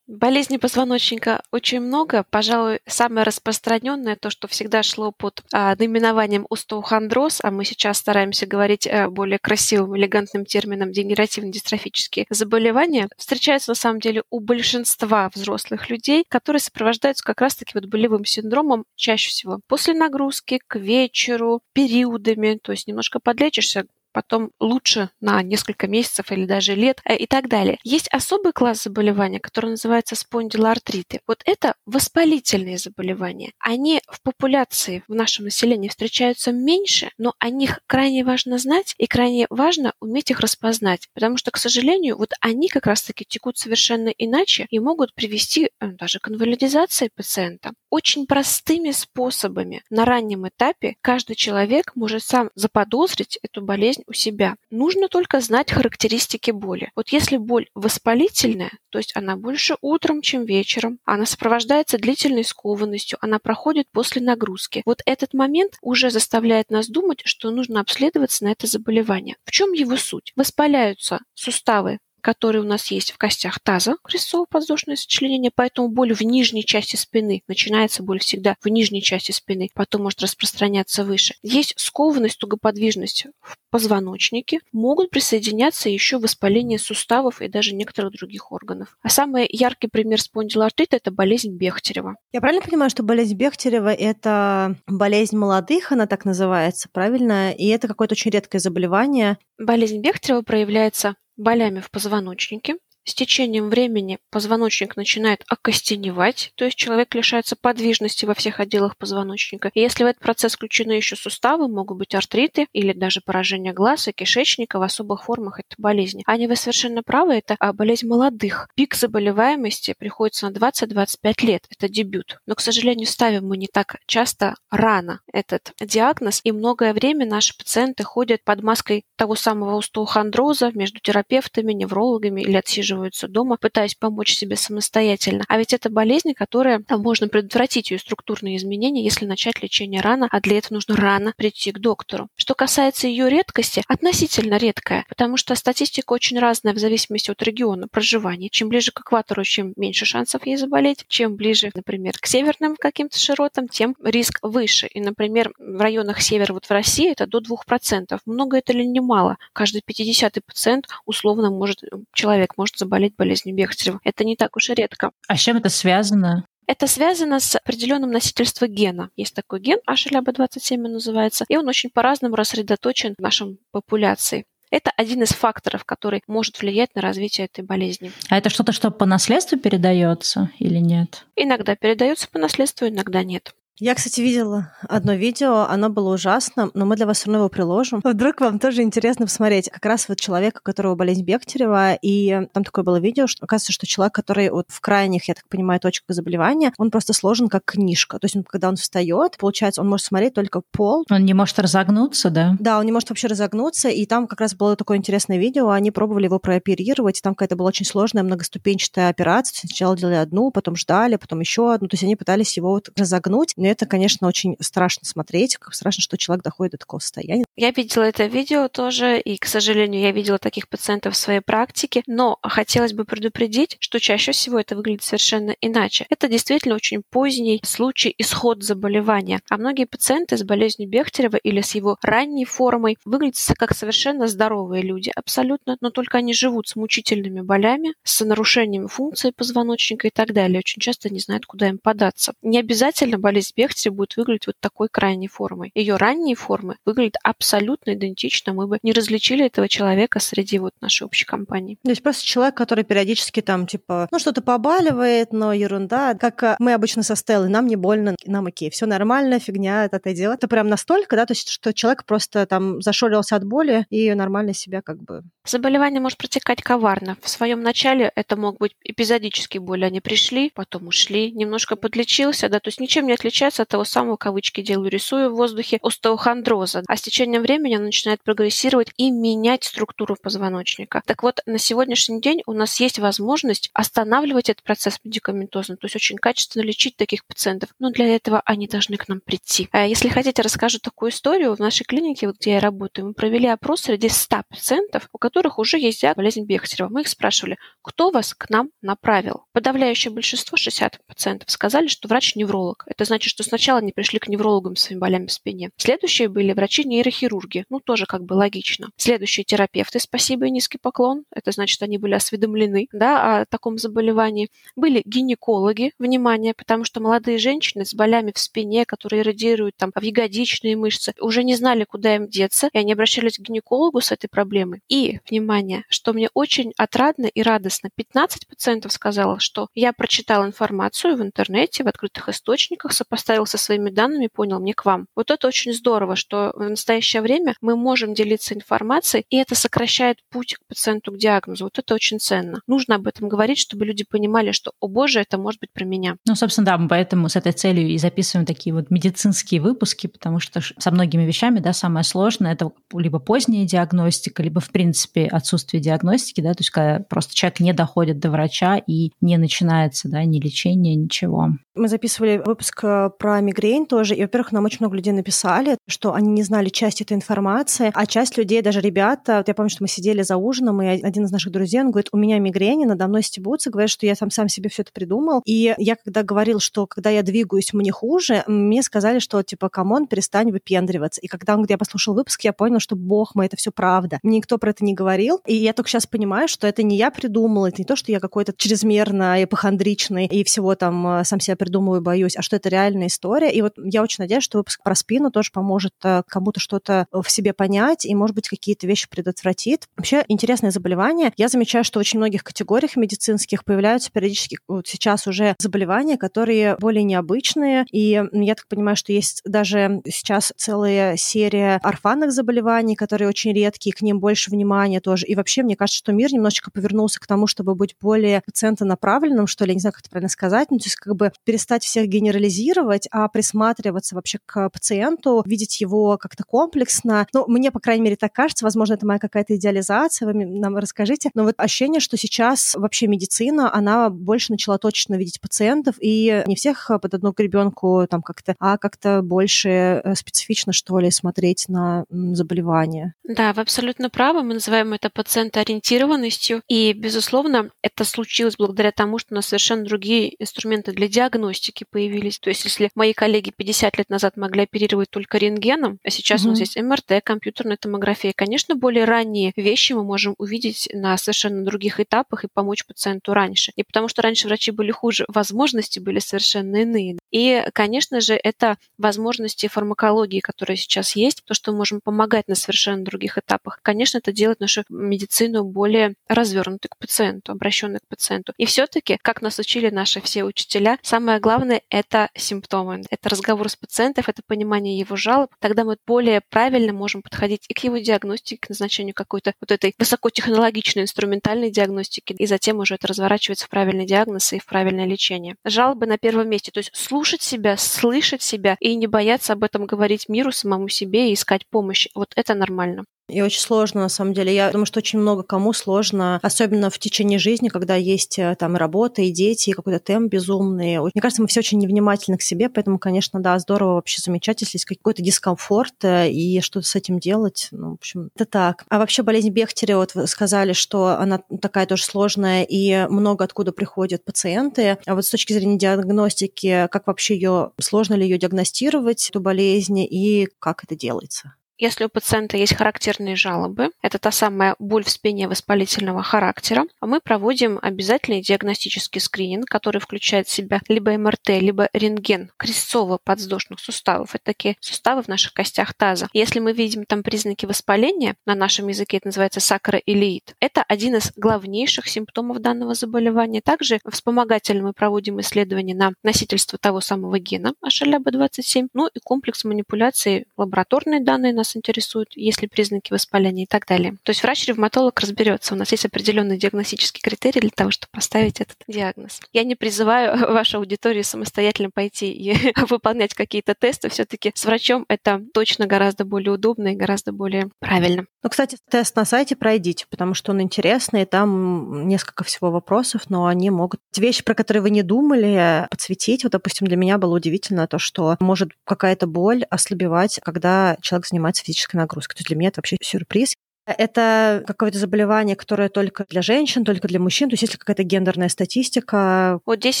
Болезней 0.10 0.58
позвоночника 0.58 1.40
очень 1.52 1.78
много. 1.78 2.24
Пожалуй, 2.30 2.80
самое 2.84 3.22
распространенное, 3.22 4.16
то, 4.16 4.28
что 4.28 4.48
всегда 4.48 4.82
шло 4.82 5.12
под 5.12 5.44
а, 5.52 5.76
наименованием 5.76 6.48
остеохондроз, 6.50 7.38
а 7.44 7.52
мы 7.52 7.64
сейчас 7.64 7.98
стараемся 7.98 8.44
говорить 8.44 8.88
а, 8.88 9.08
более 9.08 9.38
красивым, 9.38 9.96
элегантным 9.96 10.46
термином 10.46 10.90
дегенеративно-дистрофические 10.90 12.26
заболевания, 12.28 13.08
встречаются 13.16 13.70
на 13.70 13.76
самом 13.76 14.00
деле 14.00 14.24
у 14.30 14.40
большинства 14.40 15.30
взрослых 15.32 15.88
людей, 15.88 16.24
которые 16.28 16.58
сопровождаются 16.58 17.22
как 17.22 17.40
раз-таки 17.40 17.70
вот 17.74 17.84
болевым 17.84 18.24
синдромом 18.24 18.86
чаще 18.96 19.28
всего 19.28 19.60
после 19.68 19.94
нагрузки, 19.94 20.58
к 20.66 20.74
вечеру, 20.74 21.62
периодами, 21.72 22.58
то 22.60 22.72
есть 22.72 22.88
немножко 22.88 23.20
подлечишься, 23.20 23.86
потом 24.12 24.50
лучше 24.60 25.10
на 25.20 25.42
несколько 25.42 25.86
месяцев 25.86 26.32
или 26.32 26.44
даже 26.44 26.74
лет 26.74 27.00
э, 27.04 27.16
и 27.16 27.26
так 27.26 27.48
далее. 27.48 27.78
Есть 27.84 28.08
особый 28.08 28.52
класс 28.52 28.84
заболевания, 28.84 29.40
который 29.40 29.70
называется 29.70 30.14
спондилоартриты. 30.14 31.20
Вот 31.26 31.42
это 31.44 31.74
воспалительные 31.86 32.78
заболевания. 32.78 33.52
Они 33.58 34.00
в 34.08 34.22
популяции, 34.22 35.04
в 35.08 35.14
нашем 35.14 35.46
населении 35.46 35.88
встречаются 35.88 36.52
меньше, 36.52 37.10
но 37.18 37.34
о 37.38 37.50
них 37.50 37.80
крайне 37.86 38.24
важно 38.24 38.58
знать 38.58 38.94
и 38.98 39.06
крайне 39.06 39.46
важно 39.50 39.92
уметь 40.00 40.30
их 40.30 40.40
распознать, 40.40 41.08
потому 41.14 41.36
что, 41.36 41.50
к 41.50 41.56
сожалению, 41.56 42.16
вот 42.16 42.32
они 42.40 42.68
как 42.68 42.86
раз-таки 42.86 43.24
текут 43.24 43.58
совершенно 43.58 44.08
иначе 44.08 44.66
и 44.70 44.78
могут 44.78 45.14
привести 45.14 45.70
э, 45.80 45.86
даже 45.88 46.18
к 46.18 46.28
инвалидизации 46.28 47.10
пациента. 47.14 47.72
Очень 47.90 48.26
простыми 48.26 48.90
способами 48.92 49.82
на 49.90 50.04
раннем 50.04 50.48
этапе 50.48 50.96
каждый 51.00 51.36
человек 51.36 51.92
может 51.94 52.22
сам 52.22 52.50
заподозрить 52.54 53.38
эту 53.42 53.62
болезнь 53.62 53.99
болезнь 54.00 54.04
у 54.06 54.12
себя. 54.12 54.56
Нужно 54.70 55.08
только 55.08 55.40
знать 55.40 55.70
характеристики 55.70 56.50
боли. 56.50 56.90
Вот 56.96 57.10
если 57.10 57.36
боль 57.36 57.66
воспалительная, 57.74 58.72
то 58.90 58.98
есть 58.98 59.12
она 59.16 59.36
больше 59.36 59.76
утром, 59.80 60.22
чем 60.22 60.44
вечером, 60.44 60.98
она 61.04 61.26
сопровождается 61.26 61.98
длительной 61.98 62.44
скованностью, 62.44 63.18
она 63.20 63.38
проходит 63.38 63.86
после 63.92 64.22
нагрузки. 64.22 64.82
Вот 64.84 65.02
этот 65.06 65.34
момент 65.34 65.74
уже 65.82 66.10
заставляет 66.10 66.70
нас 66.70 66.88
думать, 66.88 67.20
что 67.24 67.50
нужно 67.50 67.80
обследоваться 67.80 68.44
на 68.44 68.52
это 68.52 68.66
заболевание. 68.66 69.36
В 69.44 69.50
чем 69.50 69.72
его 69.72 69.96
суть? 69.96 70.32
Воспаляются 70.36 71.20
суставы 71.34 71.98
которые 72.20 72.62
у 72.62 72.66
нас 72.66 72.90
есть 72.90 73.12
в 73.12 73.18
костях 73.18 73.60
таза, 73.60 73.96
крестцово-подвздошное 74.04 74.96
сочленение, 74.96 75.50
поэтому 75.54 75.88
боль 75.88 76.14
в 76.14 76.22
нижней 76.22 76.64
части 76.64 76.96
спины, 76.96 77.42
начинается 77.48 78.02
боль 78.02 78.20
всегда 78.20 78.56
в 78.60 78.68
нижней 78.68 79.02
части 79.02 79.32
спины, 79.32 79.68
потом 79.74 80.02
может 80.02 80.22
распространяться 80.22 81.04
выше. 81.04 81.34
Есть 81.42 81.74
скованность, 81.76 82.38
тугоподвижность 82.38 83.26
в 83.40 83.56
позвоночнике, 83.70 84.60
могут 84.72 85.10
присоединяться 85.10 85.88
еще 85.88 86.18
воспаление 86.18 86.78
суставов 86.78 87.40
и 87.40 87.48
даже 87.48 87.74
некоторых 87.74 88.12
других 88.12 88.52
органов. 88.52 88.96
А 89.02 89.08
самый 89.08 89.48
яркий 89.50 89.88
пример 89.88 90.20
спондилоартрита– 90.20 90.96
это 90.98 91.10
болезнь 91.10 91.56
Бехтерева. 91.56 92.16
Я 92.32 92.40
правильно 92.40 92.62
понимаю, 92.62 92.90
что 92.90 93.02
болезнь 93.02 93.34
Бехтерева– 93.34 93.92
это 93.94 94.76
болезнь 94.86 95.36
молодых, 95.36 95.92
она 95.92 96.06
так 96.06 96.24
называется, 96.24 96.88
правильно? 96.92 97.52
И 97.52 97.68
это 97.68 97.88
какое-то 97.88 98.12
очень 98.12 98.30
редкое 98.30 98.58
заболевание? 98.58 99.38
Болезнь 99.58 100.00
Бехтерева 100.00 100.42
проявляется 100.42 101.16
болями 101.40 101.80
в 101.80 101.90
позвоночнике, 101.90 102.76
с 103.04 103.14
течением 103.14 103.68
времени 103.70 104.18
позвоночник 104.30 104.96
начинает 104.96 105.44
окостеневать, 105.48 106.52
то 106.54 106.64
есть 106.64 106.76
человек 106.76 107.14
лишается 107.14 107.56
подвижности 107.56 108.24
во 108.26 108.34
всех 108.34 108.60
отделах 108.60 108.96
позвоночника. 108.96 109.70
И 109.74 109.80
если 109.80 110.04
в 110.04 110.06
этот 110.06 110.22
процесс 110.22 110.54
включены 110.54 110.92
еще 110.92 111.16
суставы, 111.16 111.68
могут 111.68 111.98
быть 111.98 112.14
артриты 112.14 112.66
или 112.72 112.92
даже 112.92 113.20
поражение 113.20 113.72
глаз 113.72 114.08
и 114.08 114.12
кишечника 114.12 114.78
в 114.78 114.82
особых 114.82 115.24
формах 115.24 115.60
это 115.60 115.74
болезни. 115.78 116.22
Они 116.26 116.46
вы 116.46 116.56
совершенно 116.56 117.02
правы, 117.02 117.34
это 117.34 117.56
а, 117.58 117.72
болезнь 117.72 118.06
молодых. 118.06 118.68
Пик 118.74 118.94
заболеваемости 118.94 119.94
приходится 119.98 120.48
на 120.48 120.54
20-25 120.54 121.46
лет, 121.46 121.66
это 121.70 121.88
дебют. 121.88 122.38
Но, 122.46 122.54
к 122.54 122.60
сожалению, 122.60 123.06
ставим 123.06 123.48
мы 123.48 123.56
не 123.56 123.66
так 123.66 123.96
часто 124.06 124.54
рано 124.70 125.20
этот 125.32 125.72
диагноз, 125.80 126.40
и 126.44 126.52
многое 126.52 126.92
время 126.92 127.26
наши 127.26 127.56
пациенты 127.56 128.04
ходят 128.04 128.44
под 128.44 128.62
маской 128.62 129.04
того 129.16 129.34
самого 129.34 129.78
остеохондроза 129.78 130.70
между 130.74 131.00
терапевтами, 131.00 131.72
неврологами 131.72 132.42
или 132.42 132.56
отсиживают 132.56 132.89
отсиживаются 132.90 133.28
дома, 133.28 133.56
пытаясь 133.56 133.94
помочь 133.94 134.34
себе 134.34 134.56
самостоятельно. 134.56 135.44
А 135.48 135.58
ведь 135.58 135.72
это 135.72 135.90
болезнь, 135.90 136.34
которая 136.34 136.82
можно 136.88 137.28
предотвратить 137.28 137.90
ее 137.90 137.98
структурные 137.98 138.56
изменения, 138.56 139.04
если 139.04 139.26
начать 139.26 139.62
лечение 139.62 140.00
рано, 140.00 140.28
а 140.30 140.40
для 140.40 140.58
этого 140.58 140.74
нужно 140.74 140.96
рано 140.96 141.32
прийти 141.36 141.72
к 141.72 141.78
доктору. 141.78 142.28
Что 142.36 142.54
касается 142.54 143.06
ее 143.06 143.28
редкости, 143.28 143.82
относительно 143.86 144.56
редкая, 144.56 145.04
потому 145.08 145.36
что 145.36 145.54
статистика 145.54 146.12
очень 146.12 146.38
разная 146.38 146.74
в 146.74 146.78
зависимости 146.78 147.30
от 147.30 147.42
региона 147.42 147.86
проживания. 147.88 148.48
Чем 148.50 148.68
ближе 148.68 148.92
к 148.92 149.00
экватору, 149.00 149.44
чем 149.44 149.72
меньше 149.76 150.04
шансов 150.04 150.46
ей 150.46 150.56
заболеть, 150.56 151.04
чем 151.08 151.36
ближе, 151.36 151.70
например, 151.74 152.14
к 152.20 152.26
северным 152.26 152.76
каким-то 152.76 153.18
широтам, 153.18 153.68
тем 153.68 153.94
риск 154.02 154.38
выше. 154.42 154.88
И, 154.88 155.00
например, 155.00 155.52
в 155.58 155.80
районах 155.80 156.20
севера, 156.20 156.52
вот 156.52 156.66
в 156.66 156.70
России, 156.70 157.10
это 157.10 157.26
до 157.26 157.40
2%. 157.40 158.18
Много 158.26 158.58
это 158.58 158.72
или 158.72 158.84
не 158.84 159.00
мало? 159.00 159.36
Каждый 159.52 159.82
50 159.84 160.38
пациент 160.44 160.86
условно 161.06 161.50
может, 161.50 161.82
человек 162.12 162.56
может 162.56 162.79
заболеть 162.80 163.14
болезнью 163.16 163.54
Бехтерева. 163.54 164.00
Это 164.04 164.24
не 164.24 164.36
так 164.36 164.56
уж 164.56 164.70
и 164.70 164.74
редко. 164.74 165.12
А 165.28 165.36
с 165.36 165.40
чем 165.40 165.58
это 165.58 165.68
связано? 165.68 166.44
Это 166.66 166.86
связано 166.86 167.40
с 167.40 167.56
определенным 167.56 168.10
носительством 168.10 168.70
гена. 168.72 169.10
Есть 169.16 169.34
такой 169.34 169.60
ген, 169.60 169.78
HLA-B27 169.88 170.76
называется, 170.76 171.44
и 171.48 171.56
он 171.56 171.68
очень 171.68 171.90
по-разному 171.90 172.36
рассредоточен 172.36 173.14
в 173.18 173.22
нашем 173.22 173.58
популяции. 173.72 174.44
Это 174.70 174.92
один 174.96 175.22
из 175.22 175.30
факторов, 175.30 175.84
который 175.84 176.22
может 176.28 176.60
влиять 176.60 176.94
на 176.94 177.02
развитие 177.02 177.46
этой 177.46 177.64
болезни. 177.64 178.12
А 178.28 178.38
это 178.38 178.50
что-то, 178.50 178.70
что 178.70 178.92
по 178.92 179.04
наследству 179.04 179.58
передается 179.58 180.52
или 180.60 180.78
нет? 180.78 181.26
Иногда 181.34 181.74
передается 181.74 182.28
по 182.30 182.38
наследству, 182.38 182.86
иногда 182.86 183.24
нет. 183.24 183.52
Я, 183.80 183.94
кстати, 183.94 184.20
видела 184.20 184.74
одно 184.88 185.14
видео, 185.14 185.62
оно 185.62 185.88
было 185.88 186.12
ужасно, 186.12 186.70
но 186.74 186.84
мы 186.84 186.96
для 186.96 187.06
вас 187.06 187.16
все 187.16 187.28
равно 187.28 187.38
его 187.38 187.48
приложим. 187.48 188.02
Вдруг 188.04 188.42
вам 188.42 188.58
тоже 188.58 188.82
интересно 188.82 189.24
посмотреть. 189.24 189.70
Как 189.70 189.86
раз 189.86 190.06
вот 190.06 190.20
человек, 190.20 190.58
у 190.60 190.62
которого 190.62 190.96
болезнь 190.96 191.24
Бехтерева, 191.24 191.94
и 191.94 192.46
там 192.52 192.62
такое 192.62 192.84
было 192.84 193.00
видео, 193.00 193.26
что 193.26 193.46
оказывается, 193.46 193.72
что 193.72 193.86
человек, 193.86 194.14
который 194.14 194.50
вот 194.50 194.66
в 194.68 194.82
крайних, 194.82 195.28
я 195.28 195.34
так 195.34 195.48
понимаю, 195.48 195.80
точках 195.80 196.14
заболевания, 196.14 196.74
он 196.76 196.90
просто 196.90 197.14
сложен 197.14 197.48
как 197.48 197.64
книжка. 197.64 198.18
То 198.18 198.26
есть 198.26 198.36
он, 198.36 198.42
когда 198.42 198.68
он 198.68 198.76
встает, 198.76 199.38
получается, 199.38 199.80
он 199.80 199.88
может 199.88 200.04
смотреть 200.04 200.34
только 200.34 200.60
пол. 200.72 201.06
Он 201.10 201.24
не 201.24 201.32
может 201.32 201.58
разогнуться, 201.58 202.28
да? 202.28 202.56
Да, 202.60 202.78
он 202.80 202.84
не 202.84 202.92
может 202.92 203.08
вообще 203.08 203.28
разогнуться, 203.28 203.88
и 203.88 204.04
там 204.04 204.26
как 204.26 204.42
раз 204.42 204.54
было 204.54 204.76
такое 204.76 204.98
интересное 204.98 205.38
видео, 205.38 205.70
они 205.70 205.90
пробовали 205.90 206.24
его 206.24 206.38
прооперировать, 206.38 207.22
там 207.22 207.34
какая-то 207.34 207.56
была 207.56 207.68
очень 207.68 207.86
сложная 207.86 208.24
многоступенчатая 208.24 209.08
операция. 209.08 209.56
Сначала 209.60 209.96
делали 209.96 210.16
одну, 210.16 210.50
потом 210.50 210.76
ждали, 210.76 211.16
потом 211.16 211.40
еще 211.40 211.72
одну. 211.72 211.88
То 211.88 211.94
есть 211.94 212.04
они 212.04 212.14
пытались 212.14 212.58
его 212.58 212.72
вот 212.72 212.90
разогнуть, 212.94 213.54
но 213.56 213.69
это, 213.70 213.86
конечно, 213.86 214.28
очень 214.28 214.56
страшно 214.60 215.06
смотреть, 215.06 215.56
как 215.56 215.74
страшно, 215.74 216.02
что 216.02 216.16
человек 216.16 216.44
доходит 216.44 216.72
до 216.72 216.78
такого 216.78 217.00
состояния. 217.00 217.44
Я 217.56 217.70
видела 217.70 218.02
это 218.04 218.26
видео 218.26 218.68
тоже, 218.68 219.20
и, 219.20 219.36
к 219.36 219.46
сожалению, 219.46 220.00
я 220.00 220.12
видела 220.12 220.38
таких 220.38 220.68
пациентов 220.68 221.14
в 221.14 221.16
своей 221.16 221.40
практике, 221.40 222.02
но 222.06 222.38
хотелось 222.42 222.92
бы 222.92 223.04
предупредить, 223.04 223.76
что 223.80 224.00
чаще 224.00 224.32
всего 224.32 224.58
это 224.58 224.76
выглядит 224.76 225.02
совершенно 225.02 225.54
иначе. 225.60 226.06
Это 226.10 226.28
действительно 226.28 226.74
очень 226.74 227.02
поздний 227.08 227.60
случай, 227.64 228.14
исход 228.18 228.62
заболевания. 228.62 229.40
А 229.48 229.56
многие 229.56 229.84
пациенты 229.84 230.36
с 230.36 230.42
болезнью 230.42 230.88
Бехтерева 230.88 231.36
или 231.36 231.60
с 231.60 231.74
его 231.74 231.96
ранней 232.02 232.44
формой 232.44 232.96
выглядят 233.04 233.36
как 233.56 233.74
совершенно 233.74 234.26
здоровые 234.26 234.82
люди, 234.82 235.12
абсолютно, 235.14 235.76
но 235.80 235.90
только 235.90 236.18
они 236.18 236.34
живут 236.34 236.68
с 236.68 236.76
мучительными 236.76 237.40
болями, 237.40 237.94
с 238.02 238.24
нарушением 238.24 238.88
функции 238.88 239.30
позвоночника 239.30 240.08
и 240.08 240.10
так 240.10 240.32
далее. 240.32 240.58
Очень 240.58 240.80
часто 240.80 241.10
не 241.10 241.20
знают, 241.20 241.46
куда 241.46 241.68
им 241.68 241.78
податься. 241.78 242.32
Не 242.42 242.58
обязательно 242.58 243.18
болезнь 243.18 243.52
Бехтерева 243.60 243.94
будет 243.94 244.16
выглядеть 244.16 244.46
вот 244.46 244.56
такой 244.60 244.88
крайней 244.90 245.28
формой. 245.28 245.70
Ее 245.74 245.96
ранние 245.96 246.34
формы 246.34 246.76
выглядят 246.84 247.16
абсолютно 247.22 247.94
идентично. 247.94 248.52
Мы 248.52 248.66
бы 248.66 248.78
не 248.82 248.92
различили 248.92 249.46
этого 249.46 249.68
человека 249.68 250.18
среди 250.20 250.58
вот 250.58 250.72
нашей 250.80 251.04
общей 251.04 251.26
компании. 251.26 251.78
То 251.82 251.90
есть 251.90 252.02
просто 252.02 252.24
человек, 252.24 252.56
который 252.56 252.84
периодически 252.84 253.40
там 253.42 253.66
типа, 253.66 254.08
ну 254.10 254.18
что-то 254.18 254.42
побаливает, 254.42 255.32
но 255.32 255.52
ерунда. 255.52 256.14
Как 256.14 256.42
э, 256.42 256.56
мы 256.58 256.72
обычно 256.72 257.02
со 257.02 257.16
Стеллой, 257.16 257.48
нам 257.48 257.66
не 257.66 257.76
больно, 257.76 258.16
нам 258.24 258.46
окей, 258.46 258.70
все 258.70 258.86
нормально, 258.86 259.38
фигня, 259.38 259.84
это 259.84 259.96
это 259.96 260.14
дело. 260.14 260.32
Это 260.34 260.48
прям 260.48 260.68
настолько, 260.68 261.16
да, 261.16 261.26
то 261.26 261.32
есть 261.32 261.48
что 261.48 261.72
человек 261.72 262.04
просто 262.04 262.46
там 262.46 262.80
зашорился 262.80 263.36
от 263.36 263.44
боли 263.44 263.86
и 263.90 264.12
нормально 264.14 264.54
себя 264.54 264.82
как 264.82 265.02
бы... 265.02 265.22
Заболевание 265.44 266.00
может 266.00 266.18
протекать 266.18 266.62
коварно. 266.62 267.16
В 267.20 267.28
своем 267.28 267.60
начале 267.60 268.10
это 268.14 268.36
мог 268.36 268.58
быть 268.58 268.74
эпизодические 268.84 269.60
боли. 269.60 269.84
Они 269.84 270.00
пришли, 270.00 270.50
потом 270.54 270.88
ушли, 270.88 271.32
немножко 271.32 271.76
подлечился, 271.76 272.48
да, 272.48 272.60
то 272.60 272.68
есть 272.68 272.80
ничем 272.80 273.06
не 273.06 273.12
отличается 273.12 273.39
от 273.48 273.68
того 273.68 273.84
самого, 273.84 274.16
кавычки 274.16 274.60
делаю, 274.60 274.90
рисую 274.90 275.30
в 275.30 275.36
воздухе, 275.36 275.78
остеохондроза. 275.82 276.82
А 276.86 276.96
с 276.96 277.00
течением 277.00 277.42
времени 277.42 277.76
он 277.76 277.84
начинает 277.84 278.22
прогрессировать 278.22 278.92
и 278.96 279.10
менять 279.10 279.64
структуру 279.64 280.16
позвоночника. 280.20 281.02
Так 281.06 281.22
вот, 281.22 281.40
на 281.46 281.58
сегодняшний 281.58 282.20
день 282.20 282.42
у 282.46 282.52
нас 282.52 282.78
есть 282.80 282.98
возможность 282.98 283.70
останавливать 283.72 284.50
этот 284.50 284.62
процесс 284.62 284.98
медикаментозно, 285.04 285.76
то 285.76 285.86
есть 285.86 285.96
очень 285.96 286.16
качественно 286.16 286.62
лечить 286.62 286.96
таких 286.96 287.24
пациентов. 287.24 287.70
Но 287.78 287.90
для 287.90 288.14
этого 288.14 288.42
они 288.44 288.66
должны 288.66 288.96
к 288.96 289.08
нам 289.08 289.20
прийти. 289.20 289.68
А 289.72 289.86
если 289.86 290.08
хотите, 290.08 290.42
расскажу 290.42 290.78
такую 290.78 291.10
историю. 291.10 291.54
В 291.54 291.58
нашей 291.58 291.84
клинике, 291.84 292.30
где 292.38 292.52
я 292.52 292.60
работаю, 292.60 293.08
мы 293.08 293.14
провели 293.14 293.46
опрос 293.46 293.82
среди 293.82 294.08
100 294.08 294.42
пациентов, 294.48 295.08
у 295.12 295.18
которых 295.18 295.58
уже 295.58 295.78
есть 295.78 296.04
болезнь 296.16 296.44
Бехтерева. 296.44 296.88
Мы 296.88 297.02
их 297.02 297.08
спрашивали, 297.08 297.58
кто 297.82 298.10
вас 298.10 298.34
к 298.34 298.50
нам 298.50 298.70
направил? 298.82 299.44
Подавляющее 299.52 300.12
большинство, 300.12 300.56
60 300.56 301.00
пациентов, 301.06 301.50
сказали, 301.50 301.86
что 301.86 302.08
врач-невролог. 302.08 302.84
Это 302.86 303.04
значит, 303.04 303.29
что 303.30 303.42
сначала 303.42 303.78
они 303.78 303.92
пришли 303.92 304.18
к 304.18 304.28
неврологам 304.28 304.76
с 304.76 304.82
своими 304.82 305.00
болями 305.00 305.26
в 305.26 305.32
спине. 305.32 305.70
Следующие 305.76 306.28
были 306.28 306.52
врачи-нейрохирурги. 306.52 307.64
Ну, 307.70 307.80
тоже 307.80 308.06
как 308.06 308.24
бы 308.24 308.34
логично. 308.34 308.90
Следующие 308.96 309.44
терапевты, 309.44 310.00
спасибо 310.00 310.46
и 310.46 310.50
низкий 310.50 310.78
поклон. 310.78 311.24
Это 311.32 311.52
значит, 311.52 311.80
они 311.82 311.98
были 311.98 312.14
осведомлены 312.14 312.88
да, 312.92 313.40
о 313.40 313.46
таком 313.46 313.78
заболевании. 313.78 314.50
Были 314.76 315.02
гинекологи, 315.04 315.92
внимание, 315.98 316.54
потому 316.54 316.84
что 316.84 317.00
молодые 317.00 317.38
женщины 317.38 317.84
с 317.84 317.94
болями 317.94 318.32
в 318.34 318.38
спине, 318.38 318.84
которые 318.84 319.22
радируют 319.22 319.76
там 319.76 319.92
в 319.94 320.02
ягодичные 320.02 320.76
мышцы, 320.76 321.14
уже 321.20 321.44
не 321.44 321.54
знали, 321.54 321.84
куда 321.84 322.16
им 322.16 322.28
деться, 322.28 322.68
и 322.72 322.78
они 322.78 322.92
обращались 322.92 323.38
к 323.38 323.40
гинекологу 323.40 324.00
с 324.00 324.10
этой 324.12 324.28
проблемой. 324.28 324.82
И, 324.88 325.20
внимание, 325.28 325.84
что 325.88 326.12
мне 326.12 326.28
очень 326.34 326.72
отрадно 326.76 327.26
и 327.26 327.42
радостно, 327.42 327.90
15 327.94 328.48
пациентов 328.48 328.92
сказало, 328.92 329.38
что 329.38 329.68
я 329.74 329.92
прочитал 329.92 330.44
информацию 330.44 331.16
в 331.16 331.22
интернете, 331.22 331.84
в 331.84 331.88
открытых 331.88 332.28
источниках, 332.28 332.92
сопоставил 333.20 333.46
со 333.46 333.58
своими 333.58 333.90
данными, 333.90 334.28
понял, 334.32 334.60
мне 334.60 334.74
к 334.74 334.84
вам. 334.84 335.06
Вот 335.14 335.30
это 335.30 335.46
очень 335.46 335.72
здорово, 335.72 336.16
что 336.16 336.52
в 336.54 336.68
настоящее 336.68 337.22
время 337.22 337.54
мы 337.60 337.76
можем 337.76 338.14
делиться 338.14 338.54
информацией, 338.54 339.24
и 339.28 339.36
это 339.36 339.54
сокращает 339.54 340.18
путь 340.30 340.54
к 340.54 340.66
пациенту 340.66 341.12
к 341.12 341.18
диагнозу. 341.18 341.64
Вот 341.64 341.78
это 341.78 341.94
очень 341.94 342.18
ценно. 342.18 342.60
Нужно 342.66 342.96
об 342.96 343.06
этом 343.06 343.28
говорить, 343.28 343.58
чтобы 343.58 343.84
люди 343.84 344.04
понимали, 344.08 344.52
что, 344.52 344.72
о 344.80 344.88
боже, 344.88 345.20
это 345.20 345.38
может 345.38 345.60
быть 345.60 345.72
про 345.72 345.84
меня. 345.84 346.16
Ну, 346.26 346.34
собственно, 346.34 346.66
да, 346.66 346.78
мы 346.78 346.88
поэтому 346.88 347.28
с 347.28 347.36
этой 347.36 347.52
целью 347.52 347.88
и 347.88 347.98
записываем 347.98 348.46
такие 348.46 348.74
вот 348.74 348.90
медицинские 348.90 349.60
выпуски, 349.60 350.06
потому 350.06 350.40
что 350.40 350.60
со 350.60 350.90
многими 350.90 351.22
вещами, 351.24 351.60
да, 351.60 351.72
самое 351.72 352.04
сложное– 352.04 352.52
это 352.54 352.70
либо 352.94 353.18
поздняя 353.18 353.66
диагностика, 353.66 354.42
либо, 354.42 354.60
в 354.60 354.70
принципе, 354.70 355.26
отсутствие 355.26 355.82
диагностики, 355.82 356.40
да, 356.40 356.54
то 356.54 356.60
есть 356.60 356.70
когда 356.70 357.00
просто 357.00 357.34
человек 357.34 357.60
не 357.60 357.72
доходит 357.72 358.18
до 358.18 358.30
врача 358.30 358.76
и 358.78 359.12
не 359.20 359.36
начинается, 359.36 360.08
да, 360.08 360.24
ни 360.24 360.40
лечения, 360.40 360.94
ничего. 360.94 361.50
Мы 361.74 361.88
записывали 361.88 362.42
выпуск 362.44 362.84
э, 362.84 363.09
про 363.10 363.40
мигрень 363.40 363.86
тоже, 363.86 364.14
и, 364.14 364.22
во-первых, 364.22 364.52
нам 364.52 364.64
очень 364.64 364.78
много 364.80 364.96
людей 364.96 365.12
написали, 365.12 365.76
что 365.86 366.14
они 366.14 366.28
не 366.28 366.42
знали 366.42 366.68
часть 366.68 367.00
этой 367.00 367.14
информации, 367.14 367.90
а 367.94 368.06
часть 368.06 368.36
людей, 368.36 368.62
даже 368.62 368.80
ребята, 368.80 369.38
вот 369.38 369.48
я 369.48 369.54
помню, 369.54 369.70
что 369.70 369.82
мы 369.82 369.88
сидели 369.88 370.22
за 370.22 370.36
ужином, 370.36 370.82
и 370.82 370.86
один 370.86 371.24
из 371.24 371.30
наших 371.30 371.52
друзей, 371.52 371.80
он 371.80 371.90
говорит, 371.90 372.08
у 372.12 372.16
меня 372.16 372.38
мигрень, 372.38 372.86
надо 372.86 373.06
мной 373.08 373.22
стебутся, 373.22 373.70
говорят, 373.70 373.90
что 373.90 374.06
я 374.06 374.14
там 374.14 374.30
сам 374.30 374.48
себе 374.48 374.70
все 374.70 374.82
это 374.82 374.92
придумал. 374.92 375.42
И 375.44 375.74
я 375.78 375.96
когда 375.96 376.22
говорил, 376.22 376.60
что 376.60 376.86
когда 376.86 377.10
я 377.10 377.22
двигаюсь, 377.22 377.72
мне 377.72 377.90
хуже, 377.90 378.44
мне 378.46 378.82
сказали, 378.82 379.18
что 379.18 379.42
типа, 379.42 379.68
come 379.68 379.90
on, 379.90 380.06
перестань 380.06 380.50
выпендриваться. 380.50 381.20
И 381.20 381.26
когда 381.26 381.56
он, 381.56 381.66
я 381.68 381.78
послушал 381.78 382.14
выпуск, 382.14 382.42
я 382.42 382.52
понял, 382.52 382.80
что 382.80 382.96
бог 382.96 383.34
мой, 383.34 383.46
это 383.46 383.56
все 383.56 383.70
правда. 383.70 384.18
Мне 384.22 384.38
никто 384.38 384.58
про 384.58 384.70
это 384.70 384.84
не 384.84 384.94
говорил, 384.94 385.40
и 385.46 385.54
я 385.54 385.72
только 385.72 385.90
сейчас 385.90 386.06
понимаю, 386.06 386.48
что 386.48 386.66
это 386.66 386.82
не 386.82 386.96
я 386.96 387.10
придумал, 387.10 387.66
это 387.66 387.76
не 387.78 387.84
то, 387.84 387.96
что 387.96 388.12
я 388.12 388.20
какой-то 388.20 388.52
чрезмерно 388.56 389.42
эпохондричный 389.44 390.26
и 390.26 390.44
всего 390.44 390.74
там 390.74 391.06
э, 391.06 391.24
сам 391.24 391.40
себя 391.40 391.56
придумываю, 391.56 392.00
боюсь, 392.00 392.36
а 392.36 392.42
что 392.42 392.56
это 392.56 392.68
реальная 393.00 393.08
история. 393.08 393.50
И 393.52 393.62
вот 393.62 393.74
я 393.82 394.02
очень 394.02 394.22
надеюсь, 394.22 394.44
что 394.44 394.58
выпуск 394.58 394.82
про 394.82 394.94
спину 394.94 395.30
тоже 395.30 395.50
поможет 395.52 395.94
э, 396.04 396.22
кому-то 396.28 396.60
что-то 396.60 397.06
в 397.12 397.28
себе 397.30 397.52
понять 397.52 398.04
и, 398.04 398.14
может 398.14 398.34
быть, 398.34 398.48
какие-то 398.48 398.86
вещи 398.86 399.08
предотвратит. 399.08 399.88
Вообще 399.96 400.24
интересное 400.28 400.70
заболевание. 400.70 401.32
Я 401.36 401.48
замечаю, 401.48 401.84
что 401.84 401.98
в 401.98 402.00
очень 402.00 402.18
многих 402.18 402.44
категориях 402.44 402.96
медицинских 402.96 403.64
появляются 403.64 404.10
периодически 404.12 404.58
вот 404.68 404.86
сейчас 404.86 405.26
уже 405.26 405.54
заболевания, 405.58 406.16
которые 406.16 406.76
более 406.78 407.02
необычные. 407.02 407.86
И 407.90 408.22
я 408.32 408.54
так 408.54 408.66
понимаю, 408.68 408.96
что 408.96 409.12
есть 409.12 409.42
даже 409.44 410.02
сейчас 410.06 410.52
целая 410.56 411.16
серия 411.16 411.80
орфанных 411.82 412.32
заболеваний, 412.32 412.96
которые 412.96 413.28
очень 413.28 413.52
редкие, 413.52 413.94
к 413.94 414.02
ним 414.02 414.20
больше 414.20 414.50
внимания 414.50 415.00
тоже. 415.00 415.26
И 415.26 415.34
вообще, 415.34 415.62
мне 415.62 415.76
кажется, 415.76 415.98
что 415.98 416.12
мир 416.12 416.32
немножечко 416.32 416.70
повернулся 416.70 417.20
к 417.20 417.26
тому, 417.26 417.46
чтобы 417.46 417.74
быть 417.74 417.94
более 418.00 418.42
пациентонаправленным, 418.46 419.46
что 419.46 419.64
ли, 419.64 419.70
я 419.70 419.74
не 419.74 419.80
знаю, 419.80 419.92
как 419.92 420.02
это 420.02 420.10
правильно 420.10 420.28
сказать, 420.28 420.70
ну, 420.70 420.78
то 420.78 420.84
есть 420.84 420.96
как 420.96 421.16
бы 421.16 421.32
перестать 421.44 421.84
всех 421.84 422.06
генерализировать, 422.10 422.89
а 423.10 423.28
присматриваться 423.28 424.14
вообще 424.14 424.38
к 424.44 424.68
пациенту, 424.70 425.42
видеть 425.46 425.80
его 425.80 426.18
как-то 426.18 426.44
комплексно. 426.44 427.26
Ну, 427.32 427.44
мне, 427.46 427.70
по 427.70 427.80
крайней 427.80 428.02
мере, 428.02 428.16
так 428.16 428.32
кажется, 428.32 428.64
возможно, 428.64 428.94
это 428.94 429.06
моя 429.06 429.18
какая-то 429.18 429.56
идеализация, 429.56 430.26
вы 430.26 430.44
нам 430.44 430.76
расскажите, 430.76 431.30
но 431.34 431.44
вот 431.44 431.54
ощущение, 431.56 432.00
что 432.00 432.16
сейчас 432.16 432.74
вообще 432.74 433.06
медицина, 433.06 433.72
она 433.72 434.10
больше 434.10 434.52
начала 434.52 434.78
точно 434.78 435.14
видеть 435.14 435.40
пациентов, 435.40 435.96
и 436.00 436.42
не 436.46 436.56
всех 436.56 436.90
под 437.00 437.14
одну 437.14 437.32
гребенку 437.32 438.06
там 438.08 438.22
как-то, 438.22 438.56
а 438.58 438.78
как-то 438.78 439.22
больше 439.22 439.68
э, 439.68 440.14
специфично, 440.14 440.72
что 440.72 440.98
ли, 440.98 441.10
смотреть 441.10 441.68
на 441.68 442.04
заболевания. 442.10 443.14
Да, 443.24 443.52
вы 443.52 443.62
абсолютно 443.62 444.10
правы, 444.10 444.42
мы 444.42 444.54
называем 444.54 444.92
это 444.92 445.10
пациентоориентированностью, 445.10 446.62
и, 446.68 446.92
безусловно, 446.92 447.70
это 447.82 448.04
случилось 448.04 448.56
благодаря 448.56 448.92
тому, 448.92 449.18
что 449.18 449.34
у 449.34 449.36
нас 449.36 449.46
совершенно 449.46 449.84
другие 449.84 450.40
инструменты 450.42 450.92
для 450.92 451.08
диагностики 451.08 451.84
появились. 451.90 452.38
То 452.38 452.50
есть 452.50 452.64
если 452.64 452.79
мои 452.94 453.12
коллеги 453.12 453.50
50 453.50 453.98
лет 453.98 454.10
назад 454.10 454.36
могли 454.36 454.62
оперировать 454.62 455.10
только 455.10 455.38
рентгеном, 455.38 455.98
а 456.04 456.10
сейчас 456.10 456.42
угу. 456.42 456.48
у 456.48 456.50
нас 456.52 456.60
есть 456.60 456.76
МРТ, 456.76 457.22
компьютерная 457.24 457.76
томография, 457.76 458.32
конечно, 458.34 458.74
более 458.74 459.04
ранние 459.04 459.52
вещи 459.56 459.92
мы 459.92 460.04
можем 460.04 460.34
увидеть 460.38 460.88
на 460.92 461.16
совершенно 461.16 461.64
других 461.64 462.00
этапах 462.00 462.44
и 462.44 462.48
помочь 462.52 462.84
пациенту 462.86 463.34
раньше. 463.34 463.72
Не 463.76 463.84
потому 463.84 464.08
что 464.08 464.22
раньше 464.22 464.46
врачи 464.46 464.70
были 464.70 464.90
хуже, 464.90 465.24
возможности 465.28 465.98
были 465.98 466.18
совершенно 466.18 466.76
иные. 466.76 467.18
И, 467.30 467.64
конечно 467.72 468.20
же, 468.20 468.34
это 468.34 468.76
возможности 468.98 469.68
фармакологии, 469.68 470.40
которые 470.40 470.76
сейчас 470.76 471.16
есть, 471.16 471.44
то, 471.44 471.54
что 471.54 471.72
мы 471.72 471.78
можем 471.78 472.00
помогать 472.00 472.48
на 472.48 472.54
совершенно 472.54 473.04
других 473.04 473.38
этапах. 473.38 473.78
Конечно, 473.82 474.18
это 474.18 474.32
делает 474.32 474.60
нашу 474.60 474.84
медицину 474.88 475.64
более 475.64 476.14
развернутой 476.28 476.88
к 476.88 476.96
пациенту, 476.98 477.52
обращенной 477.52 477.98
к 478.00 478.08
пациенту. 478.08 478.52
И 478.56 478.64
все-таки, 478.64 479.18
как 479.22 479.42
нас 479.42 479.58
учили 479.58 479.90
наши 479.90 480.20
все 480.20 480.44
учителя, 480.44 480.98
самое 481.02 481.40
главное– 481.40 481.82
это 481.90 482.30
симптомы. 482.34 482.69
Это 483.10 483.28
разговор 483.28 483.68
с 483.68 483.76
пациентом, 483.76 484.24
это 484.26 484.42
понимание 484.46 484.98
его 484.98 485.16
жалоб. 485.16 485.50
Тогда 485.58 485.84
мы 485.84 485.96
более 486.06 486.40
правильно 486.50 486.92
можем 486.92 487.22
подходить 487.22 487.64
и 487.68 487.74
к 487.74 487.78
его 487.84 487.98
диагностике, 487.98 488.58
к 488.60 488.68
назначению 488.68 489.14
какой-то 489.14 489.54
вот 489.60 489.70
этой 489.70 489.94
высокотехнологичной 489.98 491.02
инструментальной 491.02 491.70
диагностики, 491.70 492.32
и 492.32 492.46
затем 492.46 492.78
уже 492.78 492.94
это 492.94 493.08
разворачивается 493.08 493.66
в 493.66 493.68
правильный 493.70 494.06
диагноз 494.06 494.52
и 494.52 494.58
в 494.58 494.66
правильное 494.66 495.06
лечение. 495.06 495.56
Жалобы 495.64 496.06
на 496.06 496.18
первом 496.18 496.48
месте, 496.48 496.70
то 496.70 496.78
есть 496.78 496.94
слушать 496.94 497.42
себя, 497.42 497.76
слышать 497.76 498.42
себя 498.42 498.76
и 498.80 498.94
не 498.94 499.06
бояться 499.06 499.52
об 499.52 499.64
этом 499.64 499.86
говорить 499.86 500.28
миру, 500.28 500.52
самому 500.52 500.88
себе 500.88 501.30
и 501.30 501.34
искать 501.34 501.66
помощь. 501.68 502.08
Вот 502.14 502.32
это 502.36 502.54
нормально. 502.54 503.04
И 503.30 503.40
очень 503.40 503.60
сложно, 503.60 504.02
на 504.02 504.08
самом 504.08 504.34
деле. 504.34 504.54
Я 504.54 504.70
думаю, 504.70 504.86
что 504.86 504.98
очень 504.98 505.18
много 505.18 505.42
кому 505.42 505.72
сложно, 505.72 506.38
особенно 506.42 506.90
в 506.90 506.98
течение 506.98 507.38
жизни, 507.38 507.68
когда 507.68 507.96
есть 507.96 508.38
э, 508.38 508.56
там 508.58 508.76
работа, 508.76 509.22
и 509.22 509.30
дети, 509.30 509.70
и 509.70 509.72
какой-то 509.72 509.98
темп 509.98 510.32
безумный. 510.32 510.98
Мне 510.98 511.20
кажется, 511.20 511.42
мы 511.42 511.48
все 511.48 511.60
очень 511.60 511.78
невнимательны 511.78 512.36
к 512.36 512.42
себе, 512.42 512.68
поэтому, 512.68 512.98
конечно, 512.98 513.40
да, 513.40 513.58
здорово 513.58 513.94
вообще 513.94 514.20
замечать, 514.20 514.60
если 514.60 514.76
есть 514.76 514.84
какой-то 514.84 515.22
дискомфорт, 515.22 515.94
э, 516.02 516.30
и 516.30 516.60
что-то 516.60 516.86
с 516.86 516.96
этим 516.96 517.18
делать. 517.18 517.68
Ну, 517.70 517.90
в 517.90 517.94
общем, 517.94 518.30
это 518.34 518.44
так. 518.44 518.84
А 518.88 518.98
вообще 518.98 519.22
болезнь 519.22 519.50
Бехтеря, 519.50 519.96
вот 519.96 520.14
вы 520.14 520.26
сказали, 520.26 520.72
что 520.72 521.16
она 521.18 521.40
такая 521.60 521.86
тоже 521.86 522.04
сложная, 522.04 522.64
и 522.64 523.06
много 523.08 523.44
откуда 523.44 523.72
приходят 523.72 524.24
пациенты. 524.24 524.98
А 525.06 525.14
вот 525.14 525.24
с 525.24 525.30
точки 525.30 525.52
зрения 525.52 525.78
диагностики, 525.78 526.88
как 526.90 527.06
вообще 527.06 527.34
ее, 527.34 527.72
сложно 527.80 528.14
ли 528.14 528.24
ее 528.24 528.38
диагностировать, 528.38 529.28
эту 529.30 529.40
болезнь, 529.40 530.00
и 530.00 530.48
как 530.58 530.84
это 530.84 530.96
делается? 530.96 531.54
Если 531.80 532.04
у 532.04 532.10
пациента 532.10 532.58
есть 532.58 532.76
характерные 532.76 533.36
жалобы, 533.36 533.90
это 534.02 534.18
та 534.18 534.30
самая 534.30 534.76
боль 534.78 535.02
в 535.02 535.08
спине 535.08 535.48
воспалительного 535.48 536.22
характера, 536.22 536.84
мы 537.00 537.20
проводим 537.20 537.78
обязательный 537.80 538.42
диагностический 538.42 539.18
скрининг, 539.18 539.64
который 539.66 539.98
включает 539.98 540.46
в 540.46 540.50
себя 540.52 540.82
либо 540.88 541.16
МРТ, 541.16 541.48
либо 541.48 541.88
рентген 541.94 542.52
крестцово-подвздошных 542.58 543.78
суставов. 543.78 544.34
Это 544.34 544.44
такие 544.44 544.76
суставы 544.80 545.22
в 545.22 545.28
наших 545.28 545.54
костях 545.54 545.94
таза. 545.94 546.28
Если 546.34 546.60
мы 546.60 546.74
видим 546.74 547.06
там 547.06 547.22
признаки 547.22 547.64
воспаления, 547.64 548.36
на 548.44 548.54
нашем 548.54 548.88
языке 548.88 549.16
это 549.16 549.28
называется 549.28 549.60
сакроилеид, 549.60 550.56
это 550.60 550.84
один 550.86 551.16
из 551.16 551.32
главнейших 551.34 552.08
симптомов 552.08 552.58
данного 552.58 552.92
заболевания. 552.92 553.62
Также 553.62 554.00
вспомогательно 554.06 554.82
мы 554.82 554.92
проводим 554.92 555.40
исследования 555.40 555.94
на 555.94 556.12
носительство 556.22 556.78
того 556.78 557.00
самого 557.00 557.38
гена 557.38 557.72
HLA-B27, 557.82 558.88
ну 558.92 559.06
и 559.06 559.18
комплекс 559.18 559.64
манипуляций, 559.64 560.44
лабораторные 560.58 561.20
данные 561.20 561.54
нас 561.54 561.69
нас 561.70 561.76
интересуют, 561.76 562.30
есть 562.36 562.62
ли 562.62 562.68
признаки 562.68 563.12
воспаления 563.12 563.64
и 563.64 563.66
так 563.66 563.86
далее. 563.86 564.16
То 564.22 564.30
есть 564.30 564.42
врач-ревматолог 564.42 565.18
разберется. 565.20 565.74
У 565.74 565.76
нас 565.76 565.92
есть 565.92 566.04
определенные 566.04 566.58
диагностические 566.58 567.22
критерии 567.22 567.60
для 567.60 567.70
того, 567.70 567.90
чтобы 567.90 568.10
поставить 568.12 568.60
этот 568.60 568.76
диагноз. 568.88 569.40
Я 569.52 569.64
не 569.64 569.74
призываю 569.74 570.36
вашу 570.52 570.78
аудиторию 570.78 571.24
самостоятельно 571.24 571.90
пойти 571.90 572.32
и 572.32 572.72
выполнять 572.88 573.34
какие-то 573.34 573.74
тесты. 573.74 574.08
Все-таки 574.08 574.52
с 574.54 574.64
врачом 574.64 575.04
это 575.08 575.42
точно 575.54 575.86
гораздо 575.86 576.24
более 576.24 576.52
удобно 576.52 576.88
и 576.88 576.96
гораздо 576.96 577.32
более 577.32 577.70
правильно. 577.78 578.26
Ну, 578.42 578.50
кстати, 578.50 578.78
тест 578.90 579.14
на 579.16 579.24
сайте 579.24 579.54
пройдите, 579.54 580.06
потому 580.10 580.34
что 580.34 580.52
он 580.52 580.62
интересный, 580.62 581.26
там 581.26 582.08
несколько 582.08 582.44
всего 582.44 582.70
вопросов, 582.70 583.28
но 583.28 583.46
они 583.46 583.70
могут 583.70 584.00
вещи, 584.16 584.42
про 584.42 584.54
которые 584.54 584.82
вы 584.82 584.90
не 584.90 585.02
думали, 585.02 585.86
подсветить. 585.90 586.44
Вот, 586.44 586.52
допустим, 586.52 586.86
для 586.86 586.96
меня 586.96 587.18
было 587.18 587.36
удивительно 587.36 587.86
то, 587.86 587.98
что 587.98 588.36
может 588.40 588.70
какая-то 588.84 589.26
боль 589.26 589.64
ослабевать, 589.64 590.40
когда 590.42 590.96
человек 591.02 591.26
занимается 591.26 591.59
физической 591.62 591.96
нагрузкой. 591.96 592.36
То 592.36 592.40
есть 592.40 592.48
для 592.48 592.56
меня 592.56 592.68
это 592.68 592.78
вообще 592.78 592.96
сюрприз. 593.02 593.54
Это 593.86 594.62
какое-то 594.66 594.98
заболевание, 594.98 595.56
которое 595.56 595.88
только 595.88 596.24
для 596.28 596.42
женщин, 596.42 596.84
только 596.84 597.08
для 597.08 597.18
мужчин? 597.18 597.48
То 597.48 597.54
есть 597.54 597.62
есть 597.62 597.74
ли 597.74 597.78
какая-то 597.78 598.02
гендерная 598.02 598.48
статистика? 598.48 599.60
Вот 599.66 599.78
здесь 599.78 600.00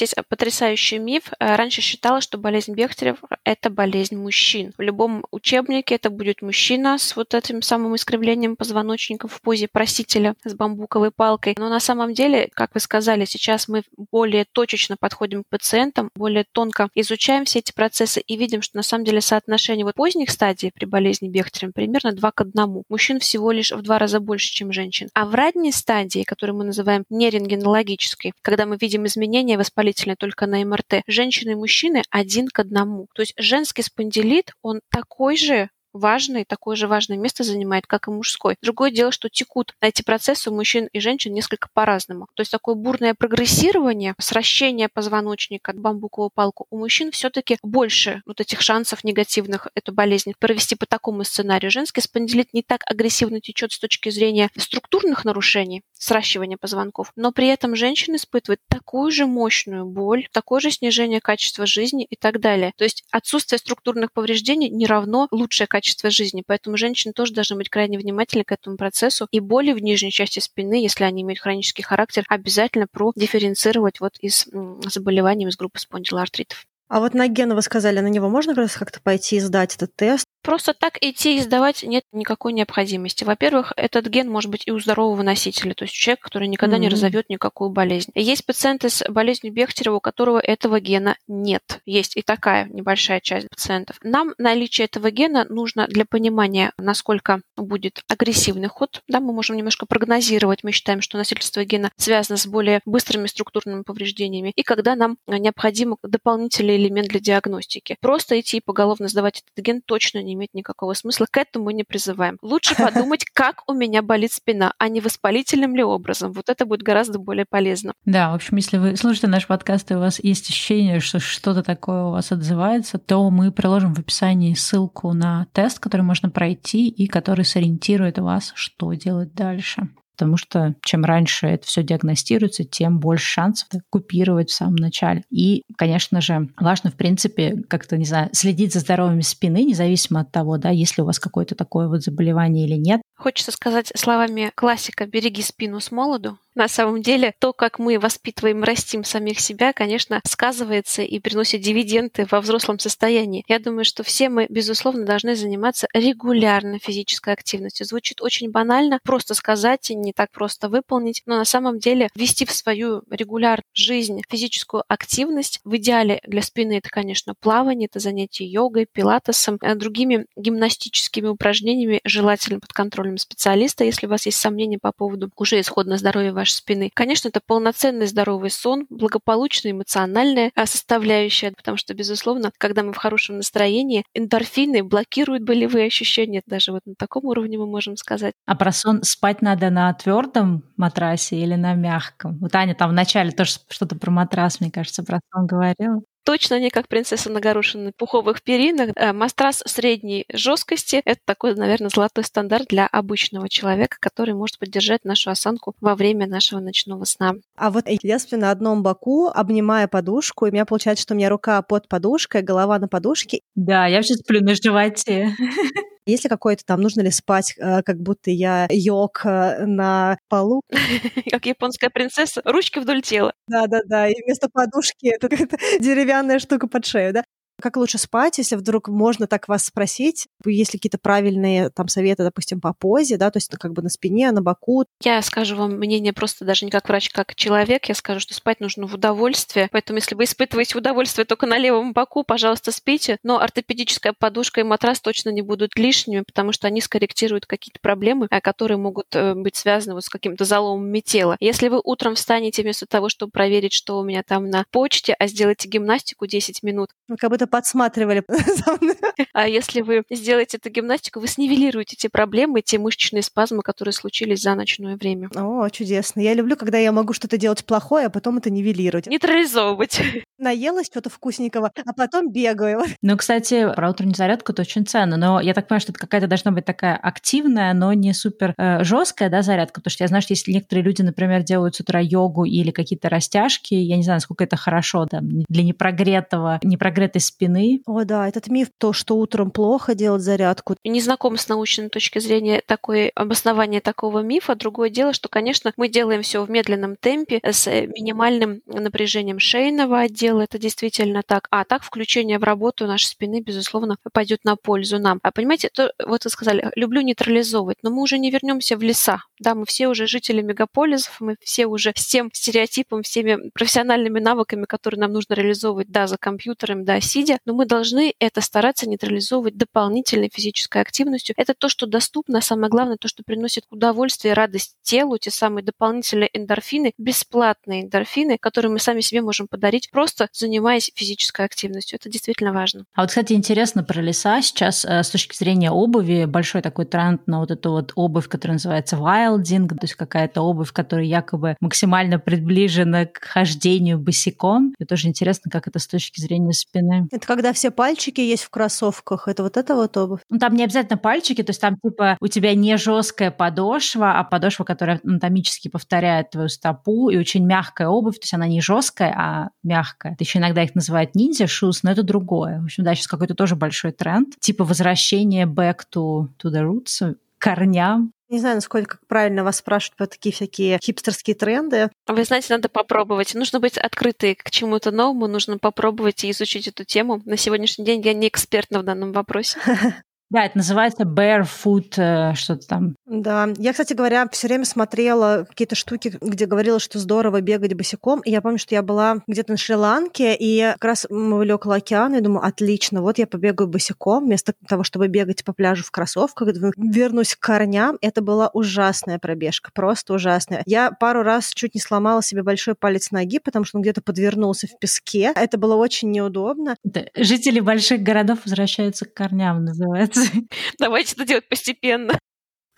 есть 0.00 0.14
потрясающий 0.28 0.98
миф. 0.98 1.32
Э, 1.38 1.56
раньше 1.56 1.80
считалось, 1.80 2.24
что 2.24 2.38
болезнь 2.38 2.74
Бехтерев– 2.74 3.18
это 3.44 3.70
болезнь 3.70 4.16
мужчин. 4.16 4.72
В 4.78 4.82
любом 4.82 5.24
учебнике 5.30 5.94
это 5.94 6.10
будет 6.10 6.42
мужчина 6.42 6.98
с 6.98 7.16
вот 7.16 7.34
этим 7.34 7.62
самым 7.62 7.96
искривлением 7.96 8.56
позвоночника 8.56 9.28
в 9.28 9.40
позе 9.40 9.68
просителя 9.68 10.34
с 10.44 10.54
бамбуковой 10.54 11.10
палкой. 11.10 11.54
Но 11.58 11.68
на 11.68 11.80
самом 11.80 12.14
деле, 12.14 12.48
как 12.54 12.74
вы 12.74 12.80
сказали, 12.80 13.24
сейчас 13.24 13.68
мы 13.68 13.82
более 14.10 14.44
точечно 14.44 14.96
подходим 14.98 15.42
к 15.42 15.48
пациентам, 15.48 16.10
более 16.14 16.44
тонко 16.52 16.88
изучаем 16.94 17.44
все 17.44 17.60
эти 17.60 17.72
процессы 17.72 18.20
и 18.20 18.36
видим, 18.36 18.62
что 18.62 18.76
на 18.76 18.82
самом 18.82 19.04
деле 19.04 19.20
соотношение 19.20 19.84
вот 19.84 19.94
поздних 19.94 20.30
стадий 20.30 20.70
при 20.72 20.84
болезни 20.84 21.28
Бехтерем 21.28 21.72
примерно 21.72 22.12
2 22.12 22.32
к 22.32 22.40
1. 22.42 22.82
Мужчин 22.88 23.20
всего 23.20 23.50
лишь 23.52 23.69
в 23.76 23.82
два 23.82 23.98
раза 23.98 24.20
больше, 24.20 24.52
чем 24.52 24.72
женщин. 24.72 25.08
А 25.14 25.26
в 25.26 25.34
ранней 25.34 25.72
стадии, 25.72 26.24
которую 26.24 26.56
мы 26.58 26.64
называем 26.64 27.04
нерентгенологической, 27.10 28.32
когда 28.42 28.66
мы 28.66 28.76
видим 28.76 29.06
изменения 29.06 29.58
воспалительные 29.58 30.16
только 30.16 30.46
на 30.46 30.64
МРТ, 30.64 31.02
женщины 31.06 31.52
и 31.52 31.54
мужчины 31.54 32.02
один 32.10 32.48
к 32.48 32.58
одному. 32.58 33.08
То 33.14 33.22
есть 33.22 33.34
женский 33.36 33.82
спондилит, 33.82 34.52
он 34.62 34.80
такой 34.90 35.36
же 35.36 35.70
важное, 35.92 36.44
такое 36.44 36.76
же 36.76 36.86
важное 36.86 37.16
место 37.16 37.44
занимает, 37.44 37.86
как 37.86 38.08
и 38.08 38.10
мужской. 38.10 38.56
Другое 38.62 38.90
дело, 38.90 39.12
что 39.12 39.28
текут 39.28 39.74
эти 39.80 40.02
процессы 40.02 40.50
у 40.50 40.54
мужчин 40.54 40.88
и 40.92 41.00
женщин 41.00 41.32
несколько 41.32 41.68
по-разному. 41.72 42.28
То 42.34 42.40
есть 42.40 42.50
такое 42.50 42.74
бурное 42.74 43.14
прогрессирование, 43.14 44.14
сращение 44.18 44.88
позвоночника, 44.88 45.72
бамбуковую 45.74 46.30
палку, 46.34 46.66
у 46.70 46.78
мужчин 46.78 47.10
все-таки 47.10 47.58
больше 47.62 48.22
вот 48.26 48.40
этих 48.40 48.60
шансов 48.60 49.04
негативных 49.04 49.68
эту 49.74 49.92
болезнь 49.92 50.32
провести 50.38 50.74
по 50.76 50.86
такому 50.86 51.24
сценарию. 51.24 51.70
Женский 51.70 52.00
спондилит 52.00 52.52
не 52.52 52.62
так 52.62 52.82
агрессивно 52.86 53.40
течет 53.40 53.72
с 53.72 53.78
точки 53.78 54.10
зрения 54.10 54.50
структурных 54.56 55.24
нарушений, 55.24 55.82
сращивания 56.00 56.56
позвонков, 56.56 57.12
но 57.14 57.30
при 57.30 57.46
этом 57.48 57.76
женщина 57.76 58.16
испытывает 58.16 58.60
такую 58.68 59.10
же 59.10 59.26
мощную 59.26 59.84
боль, 59.84 60.26
такое 60.32 60.60
же 60.60 60.70
снижение 60.70 61.20
качества 61.20 61.66
жизни 61.66 62.06
и 62.08 62.16
так 62.16 62.40
далее. 62.40 62.72
То 62.76 62.84
есть 62.84 63.04
отсутствие 63.10 63.58
структурных 63.58 64.12
повреждений 64.12 64.70
не 64.70 64.86
равно 64.86 65.28
лучшее 65.30 65.66
качество 65.66 66.10
жизни. 66.10 66.42
Поэтому 66.46 66.76
женщины 66.78 67.12
тоже 67.12 67.34
должны 67.34 67.56
быть 67.56 67.68
крайне 67.68 67.98
внимательны 67.98 68.44
к 68.44 68.52
этому 68.52 68.76
процессу. 68.76 69.28
И 69.30 69.40
боли 69.40 69.72
в 69.72 69.82
нижней 69.82 70.10
части 70.10 70.40
спины, 70.40 70.82
если 70.82 71.04
они 71.04 71.22
имеют 71.22 71.40
хронический 71.40 71.82
характер, 71.82 72.24
обязательно 72.28 72.86
продифференцировать 72.90 74.00
вот 74.00 74.16
из 74.20 74.48
заболеваний 74.86 75.46
из 75.46 75.56
группы 75.56 75.78
спондилоартритов. 75.78 76.66
А 76.90 76.98
вот 76.98 77.14
на 77.14 77.28
ген 77.28 77.54
вы 77.54 77.62
сказали, 77.62 78.00
на 78.00 78.08
него 78.08 78.28
можно 78.28 78.52
как 78.52 78.64
раз 78.64 78.74
как-то 78.74 79.00
пойти 79.00 79.36
и 79.36 79.40
сдать 79.40 79.76
этот 79.76 79.94
тест? 79.94 80.26
Просто 80.42 80.74
так 80.74 80.96
идти 81.02 81.36
и 81.36 81.40
сдавать 81.40 81.84
нет 81.84 82.02
никакой 82.12 82.52
необходимости. 82.52 83.22
Во-первых, 83.22 83.72
этот 83.76 84.06
ген 84.06 84.28
может 84.28 84.50
быть 84.50 84.62
и 84.66 84.72
у 84.72 84.80
здорового 84.80 85.22
носителя, 85.22 85.74
то 85.74 85.84
есть 85.84 85.94
человек, 85.94 86.20
который 86.20 86.48
никогда 86.48 86.76
mm-hmm. 86.76 86.80
не 86.80 86.88
разовьет 86.88 87.28
никакую 87.28 87.70
болезнь. 87.70 88.10
Есть 88.14 88.44
пациенты 88.44 88.88
с 88.88 89.04
болезнью 89.08 89.52
Бехтерева, 89.52 89.96
у 89.96 90.00
которого 90.00 90.40
этого 90.40 90.80
гена 90.80 91.16
нет. 91.28 91.80
Есть 91.84 92.16
и 92.16 92.22
такая 92.22 92.64
небольшая 92.64 93.20
часть 93.20 93.48
пациентов. 93.50 93.98
Нам 94.02 94.34
наличие 94.38 94.86
этого 94.86 95.10
гена 95.12 95.46
нужно 95.48 95.86
для 95.86 96.06
понимания, 96.06 96.72
насколько 96.76 97.42
будет 97.56 98.02
агрессивный 98.08 98.68
ход. 98.68 99.02
Да, 99.06 99.20
мы 99.20 99.32
можем 99.32 99.56
немножко 99.56 99.86
прогнозировать. 99.86 100.64
Мы 100.64 100.72
считаем, 100.72 101.02
что 101.02 101.18
носительство 101.18 101.64
гена 101.64 101.92
связано 101.98 102.36
с 102.38 102.46
более 102.46 102.80
быстрыми 102.84 103.26
структурными 103.26 103.82
повреждениями. 103.82 104.52
И 104.56 104.62
когда 104.62 104.96
нам 104.96 105.18
необходим 105.28 105.96
дополнительный 106.02 106.79
элемент 106.80 107.08
для 107.08 107.20
диагностики. 107.20 107.96
Просто 108.00 108.40
идти 108.40 108.58
и 108.58 108.62
поголовно 108.64 109.08
сдавать 109.08 109.42
этот 109.42 109.64
ген 109.64 109.82
точно 109.82 110.22
не 110.22 110.34
имеет 110.34 110.54
никакого 110.54 110.94
смысла. 110.94 111.26
К 111.30 111.38
этому 111.38 111.66
мы 111.66 111.72
не 111.72 111.84
призываем. 111.84 112.38
Лучше 112.42 112.74
подумать, 112.78 113.24
как 113.24 113.62
у 113.68 113.72
меня 113.72 114.02
болит 114.02 114.32
спина, 114.32 114.74
а 114.78 114.88
не 114.88 115.00
воспалительным 115.00 115.76
ли 115.76 115.82
образом. 115.82 116.32
Вот 116.32 116.48
это 116.48 116.66
будет 116.66 116.82
гораздо 116.82 117.18
более 117.18 117.46
полезно. 117.48 117.92
Да, 118.04 118.32
в 118.32 118.34
общем, 118.34 118.56
если 118.56 118.78
вы 118.78 118.96
слушаете 118.96 119.28
наш 119.28 119.46
подкаст, 119.46 119.90
и 119.90 119.94
у 119.94 120.00
вас 120.00 120.22
есть 120.22 120.48
ощущение, 120.48 121.00
что 121.00 121.20
что-то 121.20 121.62
такое 121.62 122.04
у 122.04 122.10
вас 122.10 122.32
отзывается, 122.32 122.98
то 122.98 123.28
мы 123.30 123.52
приложим 123.52 123.94
в 123.94 123.98
описании 123.98 124.54
ссылку 124.54 125.12
на 125.12 125.46
тест, 125.52 125.78
который 125.78 126.02
можно 126.02 126.30
пройти 126.30 126.88
и 126.88 127.06
который 127.06 127.44
сориентирует 127.44 128.18
вас, 128.18 128.52
что 128.54 128.92
делать 128.92 129.34
дальше 129.34 129.88
потому 130.20 130.36
что 130.36 130.74
чем 130.82 131.06
раньше 131.06 131.46
это 131.46 131.66
все 131.66 131.82
диагностируется, 131.82 132.62
тем 132.64 133.00
больше 133.00 133.24
шансов 133.24 133.68
купировать 133.88 134.50
в 134.50 134.54
самом 134.54 134.74
начале. 134.74 135.24
И, 135.30 135.62
конечно 135.78 136.20
же, 136.20 136.50
важно, 136.60 136.90
в 136.90 136.94
принципе, 136.94 137.64
как-то, 137.68 137.96
не 137.96 138.04
знаю, 138.04 138.28
следить 138.32 138.74
за 138.74 138.80
здоровьем 138.80 139.22
спины, 139.22 139.64
независимо 139.64 140.20
от 140.20 140.30
того, 140.30 140.58
да, 140.58 140.68
есть 140.68 140.98
ли 140.98 141.02
у 141.02 141.06
вас 141.06 141.18
какое-то 141.18 141.54
такое 141.54 141.88
вот 141.88 142.02
заболевание 142.02 142.66
или 142.66 142.76
нет. 142.76 143.00
Хочется 143.16 143.50
сказать 143.50 143.90
словами 143.96 144.52
классика 144.54 145.06
«береги 145.06 145.40
спину 145.40 145.80
с 145.80 145.90
молоду», 145.90 146.36
На 146.56 146.66
самом 146.66 147.00
деле, 147.00 147.32
то, 147.38 147.52
как 147.52 147.78
мы 147.78 147.98
воспитываем 147.98 148.64
растим 148.64 149.04
самих 149.04 149.38
себя, 149.38 149.72
конечно, 149.72 150.20
сказывается 150.26 151.02
и 151.02 151.20
приносит 151.20 151.60
дивиденды 151.60 152.26
во 152.28 152.40
взрослом 152.40 152.80
состоянии. 152.80 153.44
Я 153.46 153.60
думаю, 153.60 153.84
что 153.84 154.02
все 154.02 154.28
мы, 154.28 154.46
безусловно, 154.48 155.04
должны 155.04 155.36
заниматься 155.36 155.86
регулярно 155.94 156.78
физической 156.80 157.34
активностью. 157.34 157.86
Звучит 157.86 158.20
очень 158.20 158.50
банально, 158.50 158.98
просто 159.04 159.34
сказать 159.34 159.90
и 159.90 159.94
не 159.94 160.12
так 160.12 160.32
просто 160.32 160.68
выполнить, 160.68 161.22
но 161.24 161.36
на 161.36 161.44
самом 161.44 161.78
деле 161.78 162.08
ввести 162.16 162.44
в 162.44 162.52
свою 162.52 163.02
регулярную 163.10 163.64
жизнь 163.72 164.20
физическую 164.28 164.82
активность, 164.88 165.60
в 165.64 165.76
идеале 165.76 166.20
для 166.26 166.42
спины 166.42 166.78
это, 166.78 166.88
конечно, 166.90 167.34
плавание, 167.38 167.86
это 167.86 168.00
занятие 168.00 168.46
йогой, 168.46 168.86
пилатесом, 168.90 169.58
э, 169.62 169.74
другими 169.76 170.26
гимнастическими 170.36 171.28
упражнениями, 171.28 172.00
желательно 172.04 172.58
под 172.58 172.72
контролем 172.72 173.18
специалиста, 173.18 173.84
если 173.84 174.06
у 174.06 174.10
вас 174.10 174.26
есть 174.26 174.38
сомнения 174.38 174.78
по 174.80 174.92
поводу 174.92 175.30
уже 175.36 175.60
исходного 175.60 175.98
здоровья 175.98 176.32
вашей 176.40 176.49
спины. 176.54 176.90
Конечно, 176.94 177.28
это 177.28 177.40
полноценный 177.44 178.06
здоровый 178.06 178.50
сон, 178.50 178.86
благополучная 178.90 179.72
эмоциональная 179.72 180.50
а, 180.54 180.66
составляющая, 180.66 181.52
потому 181.56 181.76
что, 181.76 181.94
безусловно, 181.94 182.52
когда 182.58 182.82
мы 182.82 182.92
в 182.92 182.96
хорошем 182.96 183.36
настроении, 183.36 184.04
эндорфины 184.14 184.82
блокируют 184.82 185.44
болевые 185.44 185.86
ощущения. 185.86 186.42
Даже 186.46 186.72
вот 186.72 186.82
на 186.86 186.94
таком 186.94 187.24
уровне 187.26 187.58
мы 187.58 187.66
можем 187.66 187.96
сказать. 187.96 188.34
А 188.46 188.54
про 188.54 188.72
сон 188.72 189.02
спать 189.02 189.42
надо 189.42 189.70
на 189.70 189.92
твердом 189.94 190.64
матрасе 190.76 191.36
или 191.36 191.54
на 191.54 191.74
мягком? 191.74 192.38
Вот 192.38 192.54
Аня 192.54 192.74
там 192.74 192.90
вначале 192.90 193.30
тоже 193.30 193.52
что-то 193.68 193.96
про 193.96 194.10
матрас, 194.10 194.60
мне 194.60 194.70
кажется, 194.70 195.02
про 195.02 195.20
сон 195.32 195.46
говорила 195.46 196.00
точно 196.24 196.58
не 196.60 196.70
как 196.70 196.88
принцесса 196.88 197.30
на 197.30 197.40
горошиной 197.40 197.92
пуховых 197.96 198.42
перинах. 198.42 198.90
Э, 198.96 199.12
Мастрас 199.12 199.62
средней 199.66 200.26
жесткости– 200.32 201.00
это 201.04 201.20
такой, 201.24 201.54
наверное, 201.54 201.90
золотой 201.90 202.24
стандарт 202.24 202.68
для 202.68 202.86
обычного 202.86 203.48
человека, 203.48 203.96
который 204.00 204.34
может 204.34 204.58
поддержать 204.58 205.04
нашу 205.04 205.30
осанку 205.30 205.74
во 205.80 205.94
время 205.94 206.26
нашего 206.26 206.60
ночного 206.60 207.04
сна. 207.04 207.34
А 207.56 207.70
вот 207.70 207.84
я 207.86 208.18
сплю 208.18 208.38
на 208.38 208.50
одном 208.50 208.82
боку, 208.82 209.28
обнимая 209.28 209.88
подушку, 209.88 210.46
и 210.46 210.50
у 210.50 210.52
меня 210.52 210.64
получается, 210.64 211.02
что 211.02 211.14
у 211.14 211.16
меня 211.16 211.28
рука 211.28 211.60
под 211.62 211.88
подушкой, 211.88 212.42
голова 212.42 212.78
на 212.78 212.88
подушке. 212.88 213.40
Да, 213.54 213.86
я 213.86 213.96
вообще 213.96 214.14
сплю 214.14 214.40
на 214.42 214.54
животе. 214.54 215.34
Если 216.10 216.28
какой-то 216.28 216.64
там, 216.64 216.80
нужно 216.80 217.00
ли 217.02 217.10
спать, 217.10 217.54
э, 217.58 217.82
как 217.82 218.00
будто 218.00 218.30
я 218.30 218.66
йог 218.70 219.22
э, 219.24 219.64
на 219.66 220.18
полу. 220.28 220.62
Как 221.30 221.46
японская 221.46 221.90
принцесса, 221.90 222.42
ручки 222.44 222.78
вдоль 222.78 223.02
тела. 223.02 223.32
Да-да-да, 223.46 224.08
и 224.08 224.14
вместо 224.24 224.48
подушки 224.52 225.06
это 225.14 225.28
деревянная 225.80 226.38
штука 226.38 226.66
под 226.66 226.84
шею, 226.86 227.12
да? 227.12 227.24
Как 227.60 227.76
лучше 227.76 227.98
спать, 227.98 228.38
если 228.38 228.56
вдруг 228.56 228.88
можно 228.88 229.26
так 229.26 229.48
вас 229.48 229.64
спросить? 229.64 230.28
Есть 230.44 230.72
ли 230.72 230.78
какие-то 230.78 230.98
правильные 230.98 231.70
там 231.70 231.88
советы, 231.88 232.22
допустим, 232.22 232.60
по 232.60 232.72
позе, 232.72 233.16
да, 233.16 233.30
то 233.30 233.36
есть 233.36 233.50
как 233.58 233.72
бы 233.72 233.82
на 233.82 233.88
спине, 233.88 234.30
на 234.32 234.42
боку? 234.42 234.84
Я 235.02 235.20
скажу 235.22 235.56
вам 235.56 235.72
мнение 235.72 236.12
просто 236.12 236.44
даже 236.44 236.64
не 236.64 236.70
как 236.70 236.88
врач, 236.88 237.10
как 237.10 237.34
человек. 237.34 237.86
Я 237.86 237.94
скажу, 237.94 238.20
что 238.20 238.34
спать 238.34 238.60
нужно 238.60 238.86
в 238.86 238.94
удовольствие. 238.94 239.68
Поэтому 239.72 239.98
если 239.98 240.14
вы 240.14 240.24
испытываете 240.24 240.78
удовольствие 240.78 241.24
только 241.24 241.46
на 241.46 241.58
левом 241.58 241.92
боку, 241.92 242.24
пожалуйста, 242.24 242.72
спите. 242.72 243.18
Но 243.22 243.40
ортопедическая 243.40 244.14
подушка 244.18 244.60
и 244.60 244.64
матрас 244.64 245.00
точно 245.00 245.30
не 245.30 245.42
будут 245.42 245.76
лишними, 245.76 246.22
потому 246.26 246.52
что 246.52 246.66
они 246.66 246.80
скорректируют 246.80 247.46
какие-то 247.46 247.80
проблемы, 247.80 248.28
э, 248.30 248.40
которые 248.40 248.78
могут 248.78 249.06
э, 249.14 249.34
быть 249.34 249.56
связаны 249.56 249.94
вот 249.94 250.04
с 250.04 250.08
каким-то 250.08 250.44
заломами 250.44 251.00
тела. 251.00 251.36
Если 251.40 251.68
вы 251.68 251.80
утром 251.82 252.14
встанете 252.14 252.62
вместо 252.62 252.86
того, 252.86 253.08
чтобы 253.08 253.32
проверить, 253.32 253.72
что 253.72 253.98
у 253.98 254.04
меня 254.04 254.22
там 254.22 254.48
на 254.48 254.64
почте, 254.70 255.14
а 255.18 255.26
сделаете 255.26 255.68
гимнастику 255.68 256.26
10 256.26 256.62
минут. 256.62 256.90
Вы 257.08 257.16
как 257.16 257.30
будто 257.30 257.46
подсматривали. 257.50 258.24
А 259.32 259.46
если 259.46 259.82
вы 259.82 260.02
сделаете 260.10 260.56
эту 260.56 260.70
гимнастику, 260.70 261.20
вы 261.20 261.28
снивелируете 261.28 261.96
те 261.96 262.08
проблемы, 262.08 262.62
те 262.62 262.78
мышечные 262.78 263.22
спазмы, 263.22 263.62
которые 263.62 263.92
случились 263.92 264.42
за 264.42 264.54
ночное 264.54 264.96
время. 264.96 265.28
О, 265.34 265.68
чудесно. 265.68 266.20
Я 266.20 266.34
люблю, 266.34 266.56
когда 266.56 266.78
я 266.78 266.90
могу 266.90 267.12
что-то 267.12 267.36
делать 267.36 267.64
плохое, 267.64 268.06
а 268.06 268.10
потом 268.10 268.38
это 268.38 268.50
нивелировать. 268.50 269.06
Нейтрализовывать. 269.06 270.00
Наелась 270.38 270.86
что-то 270.86 271.10
вкусненького, 271.10 271.70
а 271.84 271.92
потом 271.92 272.32
бегаю. 272.32 272.82
Ну, 273.02 273.16
кстати, 273.16 273.72
про 273.74 273.90
утреннюю 273.90 274.14
зарядку 274.14 274.52
это 274.52 274.62
очень 274.62 274.86
ценно, 274.86 275.16
но 275.16 275.40
я 275.40 275.54
так 275.54 275.66
понимаю, 275.66 275.80
что 275.80 275.92
это 275.92 275.98
какая-то 275.98 276.26
должна 276.26 276.52
быть 276.52 276.64
такая 276.64 276.96
активная, 276.96 277.72
но 277.72 277.92
не 277.92 278.12
супер 278.12 278.54
э, 278.56 278.84
жесткая, 278.84 279.30
да, 279.30 279.42
зарядка, 279.42 279.80
потому 279.80 279.90
что 279.90 280.04
я 280.04 280.08
знаю, 280.08 280.22
что 280.22 280.32
если 280.34 280.52
некоторые 280.52 280.84
люди, 280.84 281.02
например, 281.02 281.42
делают 281.42 281.76
с 281.76 281.80
утра 281.80 281.98
йогу 282.00 282.44
или 282.44 282.70
какие-то 282.70 283.08
растяжки, 283.08 283.74
я 283.74 283.96
не 283.96 284.02
знаю, 284.02 284.18
насколько 284.18 284.44
это 284.44 284.56
хорошо, 284.56 285.06
да, 285.10 285.20
для 285.22 285.64
непрогретого, 285.64 286.60
непрогретой 286.62 287.20
спины 287.20 287.39
спины. 287.40 287.80
О, 287.86 288.04
да, 288.04 288.28
этот 288.28 288.48
миф, 288.48 288.68
то, 288.78 288.92
что 288.92 289.16
утром 289.16 289.50
плохо 289.50 289.94
делать 289.94 290.22
зарядку. 290.22 290.76
Не 290.84 291.00
знаком 291.00 291.36
с 291.38 291.48
научной 291.48 291.88
точки 291.88 292.18
зрения 292.18 292.62
такой 292.66 293.08
обоснование 293.08 293.80
такого 293.80 294.20
мифа. 294.20 294.54
Другое 294.54 294.90
дело, 294.90 295.12
что, 295.14 295.28
конечно, 295.28 295.72
мы 295.76 295.88
делаем 295.88 296.22
все 296.22 296.44
в 296.44 296.50
медленном 296.50 296.96
темпе 296.96 297.40
с 297.42 297.66
минимальным 297.66 298.60
напряжением 298.66 299.38
шейного 299.38 300.00
отдела. 300.00 300.42
Это 300.42 300.58
действительно 300.58 301.22
так. 301.26 301.48
А 301.50 301.64
так 301.64 301.82
включение 301.82 302.38
в 302.38 302.44
работу 302.44 302.86
нашей 302.86 303.06
спины, 303.06 303.40
безусловно, 303.40 303.96
пойдет 304.12 304.44
на 304.44 304.56
пользу 304.56 304.98
нам. 304.98 305.18
А 305.22 305.32
понимаете, 305.32 305.70
то, 305.72 305.92
вот 306.04 306.24
вы 306.24 306.30
сказали, 306.30 306.70
люблю 306.76 307.00
нейтрализовывать, 307.00 307.78
но 307.82 307.90
мы 307.90 308.02
уже 308.02 308.18
не 308.18 308.30
вернемся 308.30 308.76
в 308.76 308.82
леса. 308.82 309.22
Да, 309.38 309.54
мы 309.54 309.64
все 309.64 309.88
уже 309.88 310.06
жители 310.06 310.42
мегаполисов, 310.42 311.16
мы 311.20 311.36
все 311.42 311.66
уже 311.66 311.92
с 311.96 312.06
тем 312.06 312.28
стереотипом, 312.32 313.02
всеми 313.02 313.50
профессиональными 313.54 314.20
навыками, 314.20 314.66
которые 314.66 315.00
нам 315.00 315.12
нужно 315.12 315.32
реализовывать, 315.32 315.88
да, 315.90 316.06
за 316.06 316.18
компьютером, 316.18 316.84
да, 316.84 317.00
сидя, 317.00 317.29
но 317.44 317.54
мы 317.54 317.66
должны 317.66 318.14
это 318.18 318.40
стараться 318.40 318.88
нейтрализовывать 318.88 319.56
дополнительной 319.56 320.30
физической 320.32 320.82
активностью. 320.82 321.34
Это 321.38 321.54
то, 321.54 321.68
что 321.68 321.86
доступно, 321.86 322.38
а 322.38 322.42
самое 322.42 322.70
главное, 322.70 322.96
то, 322.96 323.08
что 323.08 323.22
приносит 323.24 323.64
удовольствие 323.70 324.32
и 324.32 324.34
радость 324.34 324.76
телу, 324.82 325.18
те 325.18 325.30
самые 325.30 325.64
дополнительные 325.64 326.30
эндорфины, 326.32 326.92
бесплатные 326.98 327.84
эндорфины, 327.84 328.36
которые 328.40 328.72
мы 328.72 328.78
сами 328.78 329.00
себе 329.00 329.22
можем 329.22 329.48
подарить, 329.48 329.90
просто 329.90 330.28
занимаясь 330.32 330.90
физической 330.94 331.44
активностью. 331.44 331.98
Это 332.00 332.10
действительно 332.10 332.52
важно. 332.52 332.84
А 332.94 333.02
вот, 333.02 333.10
кстати, 333.10 333.32
интересно 333.32 333.84
про 333.84 334.00
леса. 334.00 334.42
Сейчас 334.42 334.84
э, 334.84 335.02
с 335.02 335.10
точки 335.10 335.36
зрения 335.36 335.70
обуви 335.70 336.24
большой 336.24 336.62
такой 336.62 336.86
тренд 336.86 337.26
на 337.26 337.40
вот 337.40 337.50
эту 337.50 337.70
вот 337.70 337.92
обувь, 337.94 338.28
которая 338.28 338.54
называется 338.56 338.96
wild 338.96 339.30
wilding, 339.30 339.68
то 339.68 339.82
есть 339.82 339.94
какая-то 339.94 340.42
обувь, 340.42 340.72
которая 340.72 341.06
якобы 341.06 341.56
максимально 341.60 342.18
приближена 342.18 343.06
к 343.06 343.24
хождению 343.24 343.98
босиком. 343.98 344.74
И 344.78 344.84
тоже 344.84 345.08
интересно, 345.08 345.50
как 345.50 345.68
это 345.68 345.78
с 345.78 345.86
точки 345.86 346.20
зрения 346.20 346.52
спины. 346.52 347.08
Это 347.10 347.26
когда 347.26 347.52
все 347.52 347.70
пальчики 347.70 348.20
есть 348.20 348.44
в 348.44 348.50
кроссовках, 348.50 349.28
это 349.28 349.42
вот 349.42 349.56
эта 349.56 349.74
вот 349.74 349.96
обувь? 349.96 350.20
Ну, 350.28 350.38
там 350.38 350.54
не 350.54 350.64
обязательно 350.64 350.96
пальчики, 350.96 351.42
то 351.42 351.50
есть 351.50 351.60
там 351.60 351.76
типа 351.82 352.16
у 352.20 352.26
тебя 352.26 352.54
не 352.54 352.76
жесткая 352.76 353.30
подошва, 353.30 354.18
а 354.18 354.24
подошва, 354.24 354.64
которая 354.64 355.00
анатомически 355.04 355.68
повторяет 355.68 356.30
твою 356.30 356.48
стопу, 356.48 357.10
и 357.10 357.16
очень 357.16 357.44
мягкая 357.44 357.88
обувь, 357.88 358.16
то 358.16 358.22
есть 358.22 358.34
она 358.34 358.46
не 358.46 358.60
жесткая, 358.60 359.14
а 359.16 359.48
мягкая. 359.62 360.16
Еще 360.18 360.38
иногда 360.38 360.62
их 360.62 360.74
называют 360.74 361.14
ниндзя 361.14 361.46
шуз, 361.46 361.82
но 361.82 361.90
это 361.90 362.02
другое. 362.02 362.60
В 362.60 362.64
общем, 362.64 362.84
да, 362.84 362.94
сейчас 362.94 363.06
какой-то 363.06 363.34
тоже 363.34 363.56
большой 363.56 363.92
тренд, 363.92 364.38
типа 364.38 364.64
возвращение 364.64 365.46
back 365.46 365.80
to, 365.92 366.28
to 366.42 366.50
the 366.50 366.62
roots, 366.62 367.16
корням. 367.40 368.12
Не 368.28 368.38
знаю, 368.38 368.54
насколько 368.54 368.98
правильно 369.08 369.42
вас 369.42 369.56
спрашивать 369.56 369.96
про 369.96 370.06
такие 370.06 370.32
всякие 370.32 370.78
хипстерские 370.80 371.34
тренды. 371.34 371.90
Вы 372.06 372.24
знаете, 372.24 372.54
надо 372.54 372.68
попробовать. 372.68 373.34
Нужно 373.34 373.58
быть 373.58 373.76
открыты 373.76 374.36
к 374.36 374.50
чему-то 374.52 374.92
новому, 374.92 375.26
нужно 375.26 375.58
попробовать 375.58 376.22
и 376.22 376.30
изучить 376.30 376.68
эту 376.68 376.84
тему. 376.84 377.20
На 377.24 377.36
сегодняшний 377.36 377.84
день 377.84 378.02
я 378.02 378.14
не 378.14 378.28
экспертна 378.28 378.78
в 378.78 378.84
данном 378.84 379.12
вопросе. 379.12 379.58
Да, 380.30 380.44
это 380.44 380.58
называется 380.58 381.02
barefoot, 381.02 381.94
э, 381.96 382.34
что-то 382.34 382.66
там. 382.68 382.94
Да, 383.06 383.48
я, 383.58 383.72
кстати 383.72 383.94
говоря, 383.94 384.28
все 384.30 384.46
время 384.46 384.64
смотрела 384.64 385.44
какие-то 385.48 385.74
штуки, 385.74 386.16
где 386.20 386.46
говорила, 386.46 386.78
что 386.78 387.00
здорово 387.00 387.40
бегать 387.40 387.74
босиком. 387.74 388.20
И 388.20 388.30
я 388.30 388.40
помню, 388.40 388.58
что 388.58 388.76
я 388.76 388.82
была 388.82 389.22
где-то 389.26 389.52
на 389.52 389.56
Шри-Ланке, 389.56 390.36
и 390.38 390.70
как 390.74 390.84
раз 390.84 391.06
мы 391.10 391.38
были 391.38 391.50
около 391.50 391.76
океана, 391.76 392.16
и 392.16 392.20
думаю, 392.20 392.46
отлично, 392.46 393.02
вот 393.02 393.18
я 393.18 393.26
побегаю 393.26 393.68
босиком, 393.68 394.26
вместо 394.26 394.54
того, 394.68 394.84
чтобы 394.84 395.08
бегать 395.08 395.44
по 395.44 395.52
пляжу 395.52 395.82
в 395.82 395.90
кроссовках, 395.90 396.48
вернусь 396.76 397.34
к 397.34 397.40
корням. 397.40 397.98
Это 398.00 398.22
была 398.22 398.50
ужасная 398.52 399.18
пробежка, 399.18 399.70
просто 399.74 400.14
ужасная. 400.14 400.62
Я 400.64 400.92
пару 400.92 401.24
раз 401.24 401.50
чуть 401.52 401.74
не 401.74 401.80
сломала 401.80 402.22
себе 402.22 402.44
большой 402.44 402.76
палец 402.76 403.10
ноги, 403.10 403.40
потому 403.40 403.64
что 403.64 403.78
он 403.78 403.82
где-то 403.82 404.00
подвернулся 404.00 404.68
в 404.68 404.78
песке. 404.78 405.32
Это 405.34 405.58
было 405.58 405.74
очень 405.74 406.12
неудобно. 406.12 406.76
Жители 407.16 407.58
больших 407.58 408.02
городов 408.02 408.38
возвращаются 408.44 409.06
к 409.06 409.12
корням, 409.12 409.64
называется. 409.64 410.19
Давайте 410.78 411.14
это 411.14 411.24
делать 411.24 411.48
постепенно. 411.48 412.18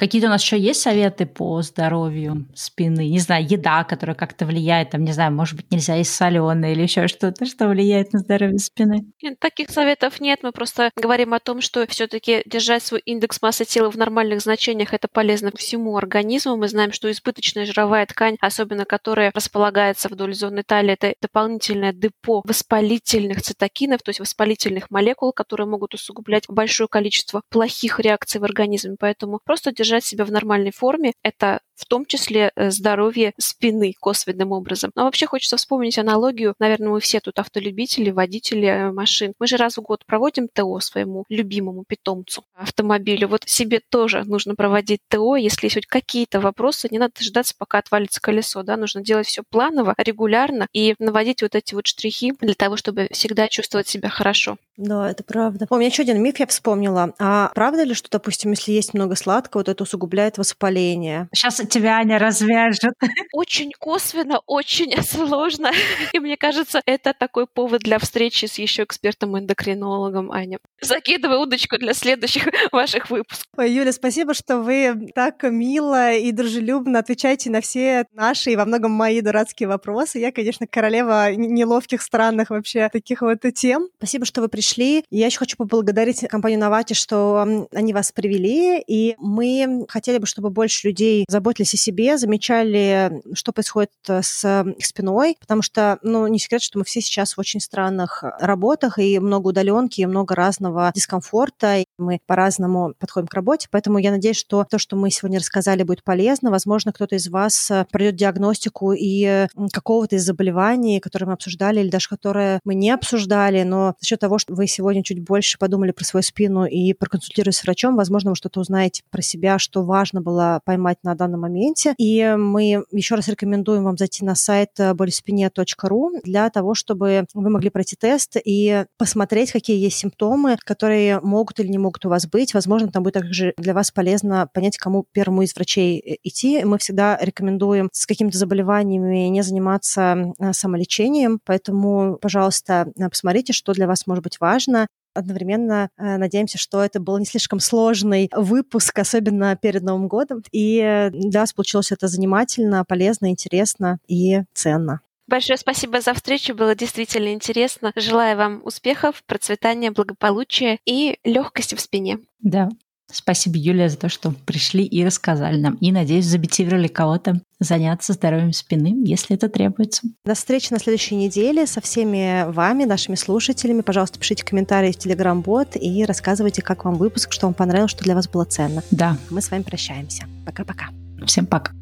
Какие-то 0.03 0.27
у 0.27 0.31
нас 0.31 0.43
еще 0.43 0.59
есть 0.59 0.81
советы 0.81 1.27
по 1.27 1.63
здоровью 1.63 2.49
спины? 2.57 3.09
Не 3.09 3.21
знаю, 3.21 3.47
еда, 3.49 3.85
которая 3.85 4.17
как-то 4.17 4.47
влияет, 4.47 4.91
там, 4.91 5.05
не 5.05 5.13
знаю, 5.13 5.31
может 5.31 5.55
быть, 5.55 5.71
нельзя 5.71 5.95
есть 5.95 6.13
соленое 6.13 6.73
или 6.73 6.83
еще 6.83 7.07
что-то, 7.07 7.47
что 7.47 7.69
влияет 7.69 8.13
на 8.13 8.19
здоровье 8.19 8.59
спины? 8.59 9.07
Таких 9.39 9.71
советов 9.71 10.21
нет. 10.21 10.41
Мы 10.43 10.51
просто 10.51 10.91
говорим 10.97 11.35
о 11.35 11.39
том, 11.39 11.61
что 11.61 11.87
все-таки 11.87 12.43
держать 12.47 12.83
свой 12.83 12.99
индекс 12.99 13.41
массы 13.43 13.65
тела 13.65 13.93
в 13.93 13.97
нормальных 13.97 14.41
значениях 14.41 14.93
это 14.93 15.07
полезно 15.07 15.53
всему 15.55 15.97
организму. 15.97 16.57
Мы 16.57 16.67
знаем, 16.67 16.91
что 16.91 17.09
избыточная 17.09 17.65
жировая 17.65 18.05
ткань, 18.07 18.39
особенно 18.41 18.85
которая 18.85 19.31
располагается 19.33 20.09
вдоль 20.09 20.35
зоны 20.35 20.65
талии, 20.65 20.95
это 20.95 21.15
дополнительное 21.23 21.93
депо 21.93 22.43
воспалительных 22.45 23.41
цитокинов, 23.41 24.03
то 24.03 24.09
есть 24.09 24.19
воспалительных 24.19 24.91
молекул, 24.91 25.33
которые 25.33 25.69
могут 25.69 25.95
усугублять 25.95 26.47
большое 26.49 26.89
количество 26.89 27.43
плохих 27.51 28.01
реакций 28.01 28.41
в 28.41 28.45
организме. 28.45 28.97
Поэтому 28.99 29.39
просто 29.45 29.71
держать 29.71 29.92
держать 29.93 30.05
себя 30.05 30.25
в 30.25 30.33
нормальной 30.33 30.73
форме. 30.73 31.13
Это 31.23 31.61
в 31.75 31.85
том 31.87 32.07
числе 32.07 32.53
э, 32.55 32.71
здоровье 32.71 33.33
спины 33.39 33.95
косвенным 33.99 34.53
образом. 34.53 34.93
Но 34.95 35.05
вообще 35.05 35.27
хочется 35.27 35.57
вспомнить 35.57 35.99
аналогию. 35.99 36.55
Наверное, 36.61 36.91
мы 36.91 37.01
все 37.01 37.21
тут 37.21 37.39
автолюбители, 37.39 38.11
водители 38.11 38.67
э, 38.67 38.93
машин. 38.93 39.35
Мы 39.39 39.47
же 39.47 39.57
раз 39.57 39.77
в 39.77 39.83
год 39.83 40.07
проводим 40.07 40.49
ТО 40.49 40.81
своему 40.81 41.25
любимому 41.29 41.85
питомцу 41.85 42.45
автомобилю. 42.55 43.29
Вот 43.29 43.43
себе 43.47 43.81
тоже 43.81 44.23
нужно 44.25 44.55
проводить 44.55 45.01
ТО. 45.09 45.37
Если 45.37 45.67
есть 45.67 45.75
хоть 45.75 45.87
какие-то 45.87 46.41
вопросы, 46.41 46.89
не 46.91 46.99
надо 46.99 47.15
дождаться, 47.19 47.55
пока 47.59 47.79
отвалится 47.79 48.21
колесо. 48.21 48.63
Да? 48.63 48.77
Нужно 48.77 49.03
делать 49.03 49.27
все 49.27 49.43
планово, 49.43 49.95
регулярно 49.99 50.69
и 50.73 50.95
наводить 50.99 51.43
вот 51.43 51.55
эти 51.55 51.75
вот 51.75 51.87
штрихи 51.87 52.33
для 52.41 52.55
того, 52.55 52.77
чтобы 52.77 53.09
всегда 53.11 53.49
чувствовать 53.49 53.89
себя 53.89 54.09
хорошо. 54.09 54.57
Да, 54.77 55.11
это 55.11 55.23
правда. 55.23 55.67
У 55.69 55.77
меня 55.77 55.89
еще 55.89 56.03
один 56.03 56.23
миф 56.23 56.39
я 56.39 56.47
вспомнила. 56.47 57.15
А 57.19 57.51
правда 57.55 57.83
ли, 57.83 57.95
что, 57.95 58.09
допустим, 58.11 58.53
если 58.53 58.73
есть 58.73 58.95
много 58.95 59.17
сладкого, 59.17 59.65
то 59.65 59.73
это 59.73 59.83
усугубляет 59.83 60.39
воспаление? 60.39 61.29
Сейчас 61.35 61.57
тебя 61.69 61.99
Аня 61.99 62.19
развяжет. 62.19 62.95
Очень 63.33 63.73
косвенно, 63.79 64.41
очень 64.47 64.95
сложно. 65.03 65.71
И 66.13 66.19
мне 66.19 66.37
кажется, 66.37 66.81
это 66.87 67.13
такой 67.13 67.47
повод 67.47 67.83
для 67.83 67.99
встречи 67.99 68.47
с 68.47 68.59
еще 68.59 68.85
экспертом-эндокринологом, 68.85 70.33
Аня. 70.33 70.59
Закидывай 70.81 71.37
удочку 71.37 71.77
для 71.79 71.93
следующих 71.93 72.49
ваших 72.73 73.11
выпусков. 73.11 73.47
Ой, 73.59 73.71
Юля, 73.71 73.93
спасибо, 73.93 74.33
что 74.33 74.59
вы 74.59 75.11
так 75.15 75.43
мило 75.43 76.13
и 76.15 76.33
дружелюбно 76.33 76.99
отвечаете 76.99 77.51
на 77.51 77.61
все 77.61 78.07
наши 78.13 78.53
и 78.53 78.57
во 78.57 78.65
многом 78.65 78.93
мои 78.93 79.21
дурацкие 79.21 79.69
вопросы. 79.69 80.19
Я, 80.19 80.33
конечно, 80.33 80.67
королева 80.67 81.35
неловких, 81.35 82.01
странных 82.01 82.49
вообще 82.51 82.89
таких 82.91 83.21
вот 83.21 83.41
тем. 83.55 83.89
Спасибо, 83.99 84.25
что 84.25 84.41
вы 84.41 84.49
пришли 84.49 84.62
пришли. 84.63 85.05
Я 85.11 85.27
еще 85.27 85.39
хочу 85.39 85.57
поблагодарить 85.57 86.21
компанию 86.29 86.61
Навати, 86.61 86.95
что 86.95 87.67
они 87.75 87.93
вас 87.93 88.13
привели, 88.13 88.81
и 88.87 89.17
мы 89.19 89.87
хотели 89.89 90.19
бы, 90.19 90.27
чтобы 90.27 90.51
больше 90.51 90.87
людей 90.87 91.25
заботились 91.29 91.75
о 91.75 91.77
себе, 91.77 92.17
замечали, 92.17 93.23
что 93.35 93.51
происходит 93.51 93.91
э, 94.07 94.21
с 94.23 94.65
их 94.79 94.87
спиной, 94.87 95.37
потому 95.41 95.63
что, 95.63 95.99
ну, 96.03 96.29
не 96.29 96.39
секрет, 96.39 96.63
что 96.63 96.79
мы 96.79 96.85
все 96.85 97.01
сейчас 97.01 97.37
в 97.37 97.41
очень 97.41 97.59
странных 97.59 98.23
работах, 98.39 99.01
и 99.01 99.19
много 99.19 99.49
удаленки, 99.49 100.01
и 100.01 100.07
много 100.07 100.37
разного 100.37 100.93
дискомфорта, 100.95 101.79
и 101.79 101.85
мы 101.99 102.21
по-разному 102.25 102.95
подходим 103.01 103.27
к 103.27 103.35
работе, 103.35 103.67
поэтому 103.69 103.99
я 103.99 104.13
надеюсь, 104.13 104.37
что 104.37 104.65
то, 104.71 104.79
что 104.79 104.95
мы 104.95 105.11
сегодня 105.11 105.41
рассказали, 105.41 105.83
будет 105.83 106.05
полезно. 106.05 106.53
Возможно, 106.53 106.93
кто-то 106.93 107.17
из 107.17 107.29
вас 107.29 107.69
э, 107.73 107.85
пройдет 107.91 108.15
диагностику 108.15 108.93
и 108.93 109.49
какого-то 109.73 110.15
из 110.15 110.25
заболеваний, 110.25 111.01
которые 111.01 111.27
мы 111.27 111.33
обсуждали, 111.33 111.81
или 111.81 111.91
даже 111.91 112.09
которые 112.09 112.61
мы 112.65 112.77
не 112.77 112.93
обсуждали, 112.93 113.65
но 113.65 113.97
за 113.99 114.07
счет 114.07 114.21
того, 114.21 114.39
что 114.39 114.52
вы 114.53 114.67
сегодня 114.67 115.03
чуть 115.03 115.21
больше 115.21 115.59
подумали 115.59 115.93
про 115.93 116.05
свою 116.05 116.23
спину 116.23 116.65
и 116.65 116.93
проконсультируясь 116.93 117.57
с 117.57 117.65
врачом, 117.65 117.97
возможно, 117.97 118.31
вы 118.31 118.37
что-то 118.37 118.61
узнаете 118.61 119.03
про 119.11 119.23
себя, 119.23 119.59
что 119.59 119.83
важно 119.83 120.21
было 120.21 120.61
поймать 120.65 120.99
на 121.03 121.15
данном 121.15 121.41
моменте. 121.41 121.95
И 121.99 122.35
мы 122.37 122.85
еще 122.91 123.15
раз 123.15 123.29
рекомендуем 123.29 123.85
вам 123.85 123.97
зайти 123.97 124.25
на 124.25 124.35
сайт 124.35 124.71
болеспине.ру 124.95 126.21
для 126.25 126.51
того, 126.51 126.75
чтобы 126.75 127.27
вы 127.35 127.51
могли 127.51 127.71
пройти 127.71 127.97
тест 127.97 128.37
и 128.45 128.85
посмотреть, 128.99 129.53
какие 129.53 129.79
есть 129.79 129.99
симптомы, 129.99 130.57
которые 130.65 131.21
могут 131.21 131.61
или 131.61 131.69
не 131.69 131.79
могут 131.79 132.05
у 132.07 132.09
вас 132.09 132.27
быть. 132.27 132.55
Возможно, 132.55 132.89
там 132.89 133.03
будет 133.03 133.15
также 133.15 133.55
для 133.57 133.75
вас 133.75 133.91
полезно 133.91 134.49
понять, 134.53 134.77
кому 134.77 135.07
первому 135.13 135.43
из 135.43 135.55
врачей 135.55 135.99
э, 135.99 136.17
идти. 136.23 136.65
Мы 136.65 136.79
всегда 136.79 137.19
рекомендуем 137.21 137.89
с 137.93 138.07
какими-то 138.07 138.39
заболеваниями 138.39 139.29
не 139.29 139.43
заниматься 139.43 140.33
э, 140.39 140.53
самолечением, 140.53 141.41
поэтому, 141.45 142.19
пожалуйста, 142.21 142.93
посмотрите, 142.97 143.53
что 143.53 143.73
для 143.73 143.87
вас 143.87 144.07
может 144.07 144.25
быть 144.25 144.41
важно. 144.43 144.87
Одновременно 145.15 145.89
э, 145.97 146.17
надеемся, 146.19 146.59
что 146.59 146.83
это 146.83 147.01
был 147.01 147.19
не 147.19 147.25
слишком 147.25 147.61
сложный 147.61 148.31
выпуск, 148.35 148.99
особенно 148.99 149.57
перед 149.57 149.83
Новым 149.83 150.09
годом. 150.09 150.43
И 150.53 151.11
для 151.13 151.41
вас 151.41 151.53
получилось 151.53 151.93
это 151.93 152.09
занимательно, 152.09 152.85
полезно, 152.85 153.31
интересно 153.31 153.99
и 154.07 154.43
ценно. 154.53 155.01
Большое 155.29 155.57
спасибо 155.57 156.01
за 156.01 156.15
встречу, 156.15 156.55
было 156.55 156.75
действительно 156.75 157.33
интересно. 157.33 157.93
Желаю 157.97 158.37
вам 158.37 158.61
успехов, 158.65 159.23
процветания, 159.25 159.91
благополучия 159.91 160.79
и 160.85 161.19
легкости 161.25 161.75
в 161.75 161.81
спине. 161.81 162.19
Да, 162.41 162.69
Спасибо, 163.13 163.57
Юлия, 163.57 163.89
за 163.89 163.97
то, 163.97 164.09
что 164.09 164.35
пришли 164.47 164.85
и 164.85 165.05
рассказали 165.05 165.59
нам. 165.59 165.75
И, 165.75 165.93
надеюсь, 165.93 166.27
замотивировали 166.27 166.89
кого-то 166.89 167.41
заняться 167.61 168.13
здоровьем 168.13 168.53
спины, 168.53 168.95
если 169.05 169.37
это 169.37 169.49
требуется. 169.49 170.03
До 170.25 170.35
встречи 170.35 170.73
на 170.73 170.79
следующей 170.79 171.15
неделе 171.15 171.67
со 171.67 171.81
всеми 171.81 172.51
вами, 172.51 172.85
нашими 172.85 173.15
слушателями. 173.15 173.83
Пожалуйста, 173.83 174.19
пишите 174.19 174.45
комментарии 174.45 174.93
в 174.93 174.97
Telegram-бот 174.97 175.77
и 175.77 176.05
рассказывайте, 176.05 176.63
как 176.63 176.85
вам 176.85 176.95
выпуск, 176.95 177.33
что 177.33 177.47
вам 177.47 177.55
понравилось, 177.55 177.91
что 177.91 178.03
для 178.03 178.15
вас 178.15 178.29
было 178.29 178.45
ценно. 178.45 178.83
Да. 178.91 179.17
Мы 179.31 179.41
с 179.41 179.51
вами 179.51 179.63
прощаемся. 179.63 180.25
Пока-пока. 180.45 180.89
Всем 181.27 181.47
пока. 181.47 181.73